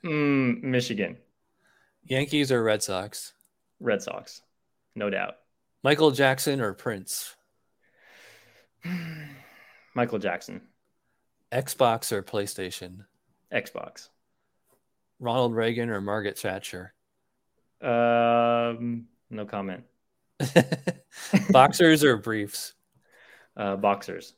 [0.04, 1.18] mm, Michigan.
[2.06, 3.34] Yankees or Red Sox?
[3.80, 4.42] Red Sox.
[4.96, 5.36] No doubt.
[5.84, 7.36] Michael Jackson or Prince?
[9.96, 10.62] Michael Jackson.
[11.52, 13.06] Xbox or PlayStation?
[13.54, 14.10] Xbox.
[15.20, 16.94] Ronald Reagan or Margaret Thatcher?
[17.82, 19.84] Um, no comment.
[21.52, 22.74] Boxers or briefs?
[23.56, 24.36] Uh, boxers.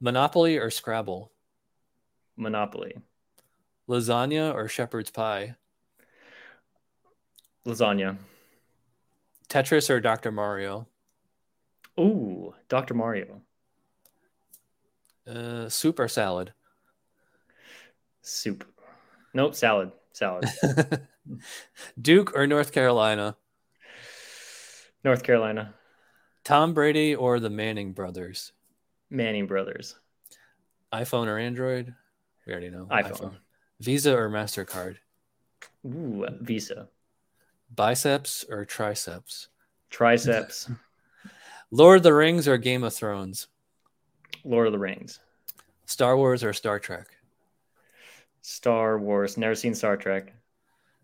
[0.00, 1.32] Monopoly or Scrabble?
[2.36, 2.96] Monopoly.
[3.88, 5.56] Lasagna or shepherd's pie?
[7.66, 8.16] Lasagna.
[9.48, 10.30] Tetris or Dr.
[10.30, 10.86] Mario?
[11.98, 12.94] Ooh, Dr.
[12.94, 13.40] Mario.
[15.26, 16.52] Uh, soup or salad?
[18.22, 18.64] Soup.
[19.34, 19.92] Nope, salad.
[20.12, 20.48] Salad.
[22.00, 23.36] Duke or North Carolina?
[25.06, 25.72] North Carolina.
[26.42, 28.50] Tom Brady or the Manning brothers?
[29.08, 29.94] Manning brothers.
[30.92, 31.94] iPhone or Android?
[32.44, 32.88] We already know.
[32.90, 33.12] iPhone.
[33.12, 33.34] iPhone.
[33.78, 34.96] Visa or MasterCard?
[35.86, 36.88] Ooh, Visa.
[37.72, 39.46] Biceps or triceps?
[39.90, 40.68] Triceps.
[41.70, 43.46] Lord of the Rings or Game of Thrones?
[44.42, 45.20] Lord of the Rings.
[45.84, 47.06] Star Wars or Star Trek?
[48.42, 49.36] Star Wars.
[49.36, 50.34] Never seen Star Trek.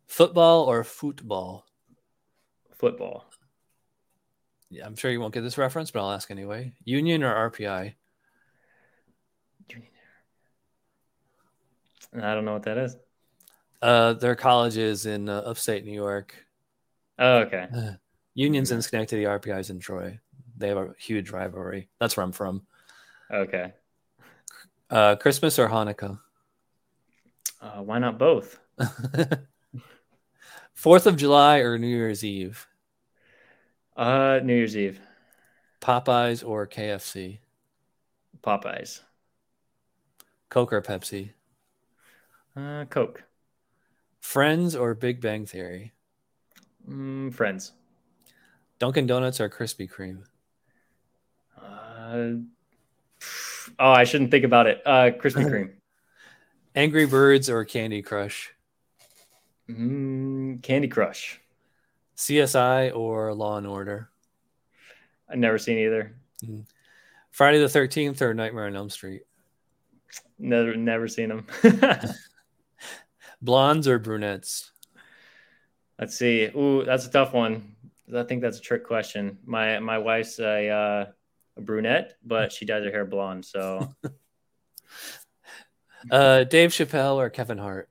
[0.09, 1.67] Football or football?
[2.75, 3.27] Football.
[4.85, 6.73] I'm sure you won't get this reference, but I'll ask anyway.
[6.85, 7.95] Union or RPI?
[9.69, 9.91] Union.
[12.15, 12.97] I don't know what that is.
[13.81, 16.35] Uh, their colleges in uh, upstate New York.
[17.19, 17.69] Oh, okay.
[18.35, 20.19] Union's in Schenectady, RPI's in Troy.
[20.57, 21.89] They have a huge rivalry.
[21.99, 22.67] That's where I'm from.
[23.31, 23.73] Okay.
[24.89, 26.19] Uh, Christmas or Hanukkah?
[27.61, 28.59] Uh, why not both?
[30.75, 32.67] Fourth of July or New Year's Eve?
[33.97, 35.01] Uh, New Year's Eve.
[35.81, 37.39] Popeyes or KFC?
[38.43, 39.01] Popeyes.
[40.49, 41.31] Coke or Pepsi?
[42.57, 43.25] Uh, Coke.
[44.21, 45.93] Friends or Big Bang Theory?
[46.89, 47.73] Mm, friends.
[48.79, 50.25] Dunkin' Donuts or Krispy Kreme?
[51.61, 52.43] Uh,
[53.79, 54.83] oh, I shouldn't think about it.
[54.85, 55.71] Uh, Krispy Kreme.
[56.75, 58.55] Angry Birds or Candy Crush?
[59.69, 61.42] Mm, Candy Crush.
[62.23, 64.09] CSI or Law and Order?
[65.29, 66.15] I've never seen either.
[66.45, 66.65] Mm.
[67.33, 69.23] Friday the 13th or Nightmare on Elm Street?
[70.39, 71.47] Never, never seen them.
[73.43, 74.71] Blondes or brunettes?
[75.99, 76.45] Let's see.
[76.45, 77.75] Ooh, that's a tough one.
[78.15, 79.39] I think that's a trick question.
[79.45, 81.07] My my wife's a, uh,
[81.57, 83.45] a brunette, but she dyes her hair blonde.
[83.45, 83.95] So,
[86.11, 87.89] uh, Dave Chappelle or Kevin Hart?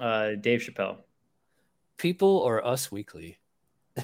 [0.00, 0.98] Uh, Dave Chappelle.
[1.98, 3.38] People or Us Weekly?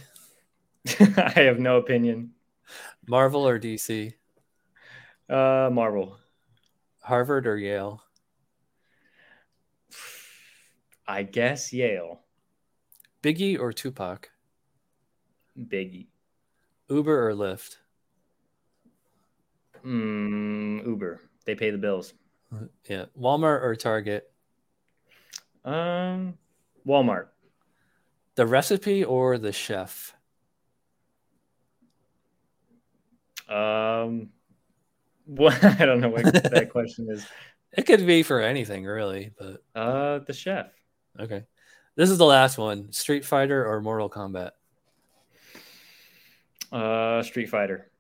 [1.01, 2.33] I have no opinion.
[3.07, 4.13] Marvel or DC?
[5.31, 6.19] Uh, Marvel.
[7.01, 8.03] Harvard or Yale?
[11.07, 12.21] I guess Yale.
[13.23, 14.31] Biggie or Tupac?
[15.59, 16.09] Biggie.
[16.89, 17.77] Uber or Lyft?
[19.85, 21.21] Mm, Uber.
[21.45, 22.15] They pay the bills.
[22.89, 23.05] Yeah.
[23.19, 24.31] Walmart or Target?
[25.65, 26.35] Um,
[26.87, 27.29] Walmart.
[28.37, 30.15] The recipe or the chef?
[33.49, 34.31] Um,
[35.27, 37.27] what I don't know what that question is.
[37.73, 40.67] It could be for anything, really, but uh, the chef.
[41.19, 41.45] Okay,
[41.97, 44.51] this is the last one: Street Fighter or Mortal Kombat.
[46.71, 47.91] Uh, Street Fighter.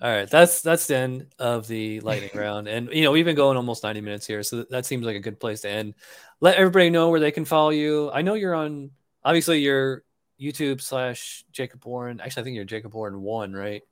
[0.00, 3.36] All right, that's that's the end of the lightning round, and you know we've been
[3.36, 5.94] going almost ninety minutes here, so that seems like a good place to end.
[6.40, 8.10] Let everybody know where they can follow you.
[8.12, 8.90] I know you're on,
[9.24, 10.02] obviously you're
[10.40, 12.20] YouTube slash Jacob Warren.
[12.20, 13.82] Actually, I think you're Jacob Warren one, right?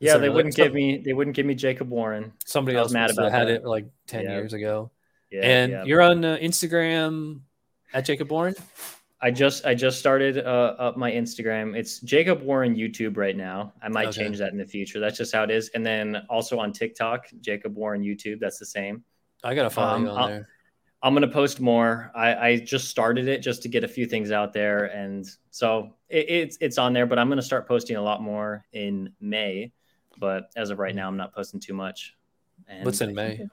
[0.00, 2.32] Yeah, they wouldn't give me they wouldn't give me Jacob Warren.
[2.44, 3.54] Somebody else mad about had that.
[3.62, 4.30] it like ten Yeah.
[4.36, 4.90] years ago.
[5.30, 5.84] Yeah, and yeah.
[5.84, 7.40] you're on uh, Instagram
[7.94, 8.54] at Jacob Warren.
[9.20, 11.76] I just I just started uh, up my Instagram.
[11.76, 13.72] It's Jacob Warren YouTube right now.
[13.80, 14.24] I might Okay.
[14.24, 14.98] change that in the future.
[14.98, 15.68] That's just how it is.
[15.74, 18.40] And then also on TikTok, Jacob Warren YouTube.
[18.40, 19.04] That's the same.
[19.44, 20.48] I gotta follow Um, you on I'll- there.
[21.02, 22.12] I'm gonna post more.
[22.14, 25.94] I, I just started it just to get a few things out there, and so
[26.08, 27.06] it, it's it's on there.
[27.06, 29.72] But I'm gonna start posting a lot more in May.
[30.18, 32.14] But as of right now, I'm not posting too much.
[32.68, 33.48] And What's in May?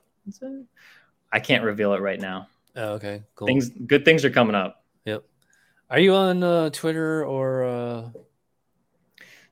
[1.31, 2.47] I can't reveal it right now.
[2.75, 3.47] Oh, okay, cool.
[3.47, 4.83] Things good things are coming up.
[5.05, 5.23] Yep.
[5.89, 7.63] Are you on uh, Twitter or?
[7.63, 8.09] Uh...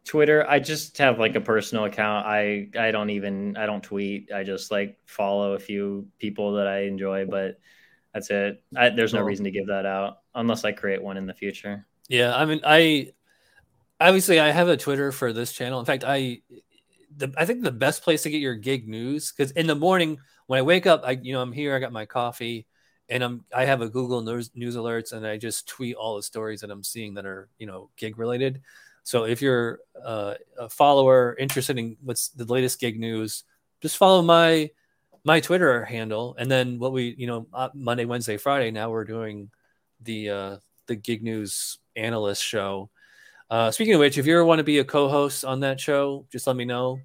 [0.06, 2.26] Twitter, I just have like a personal account.
[2.26, 4.32] I I don't even I don't tweet.
[4.32, 7.60] I just like follow a few people that I enjoy, but
[8.18, 8.64] that's it.
[8.76, 11.86] I, there's no reason to give that out unless I create one in the future.
[12.10, 13.14] Yeah, I mean, I
[14.02, 15.80] obviously I have a Twitter for this channel.
[15.80, 16.42] In fact, I
[17.16, 20.18] the, I think the best place to get your gig news because in the morning
[20.48, 22.66] when I wake up, I you know I'm here, I got my coffee,
[23.08, 26.24] and I'm I have a Google news news alerts, and I just tweet all the
[26.24, 28.62] stories that I'm seeing that are you know gig related.
[29.04, 33.44] So if you're uh, a follower interested in what's the latest gig news,
[33.80, 34.72] just follow my
[35.28, 38.72] my Twitter handle, and then what we you know uh, Monday, Wednesday, Friday.
[38.72, 39.52] Now we're doing
[40.02, 42.90] the uh, the gig news analyst show.
[43.50, 46.26] Uh, speaking of which, if you ever want to be a co-host on that show,
[46.32, 47.02] just let me know.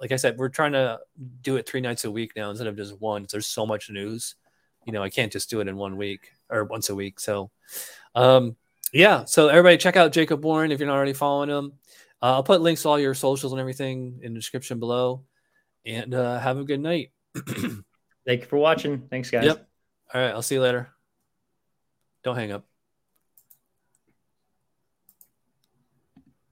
[0.00, 1.00] Like I said, we're trying to
[1.42, 3.26] do it three nights a week now instead of just one.
[3.30, 4.36] There's so much news,
[4.86, 7.18] you know, I can't just do it in one week or once a week.
[7.18, 7.50] So,
[8.14, 8.56] um,
[8.92, 11.72] yeah, so everybody check out Jacob Warren if you're not already following him.
[12.22, 15.24] Uh, I'll put links to all your socials and everything in the description below.
[15.86, 17.10] And uh, have a good night.
[18.26, 19.08] Thank you for watching.
[19.08, 19.44] Thanks, guys.
[19.44, 19.68] Yep.
[20.14, 20.30] All right.
[20.30, 20.90] I'll see you later.
[22.22, 22.64] Don't hang up.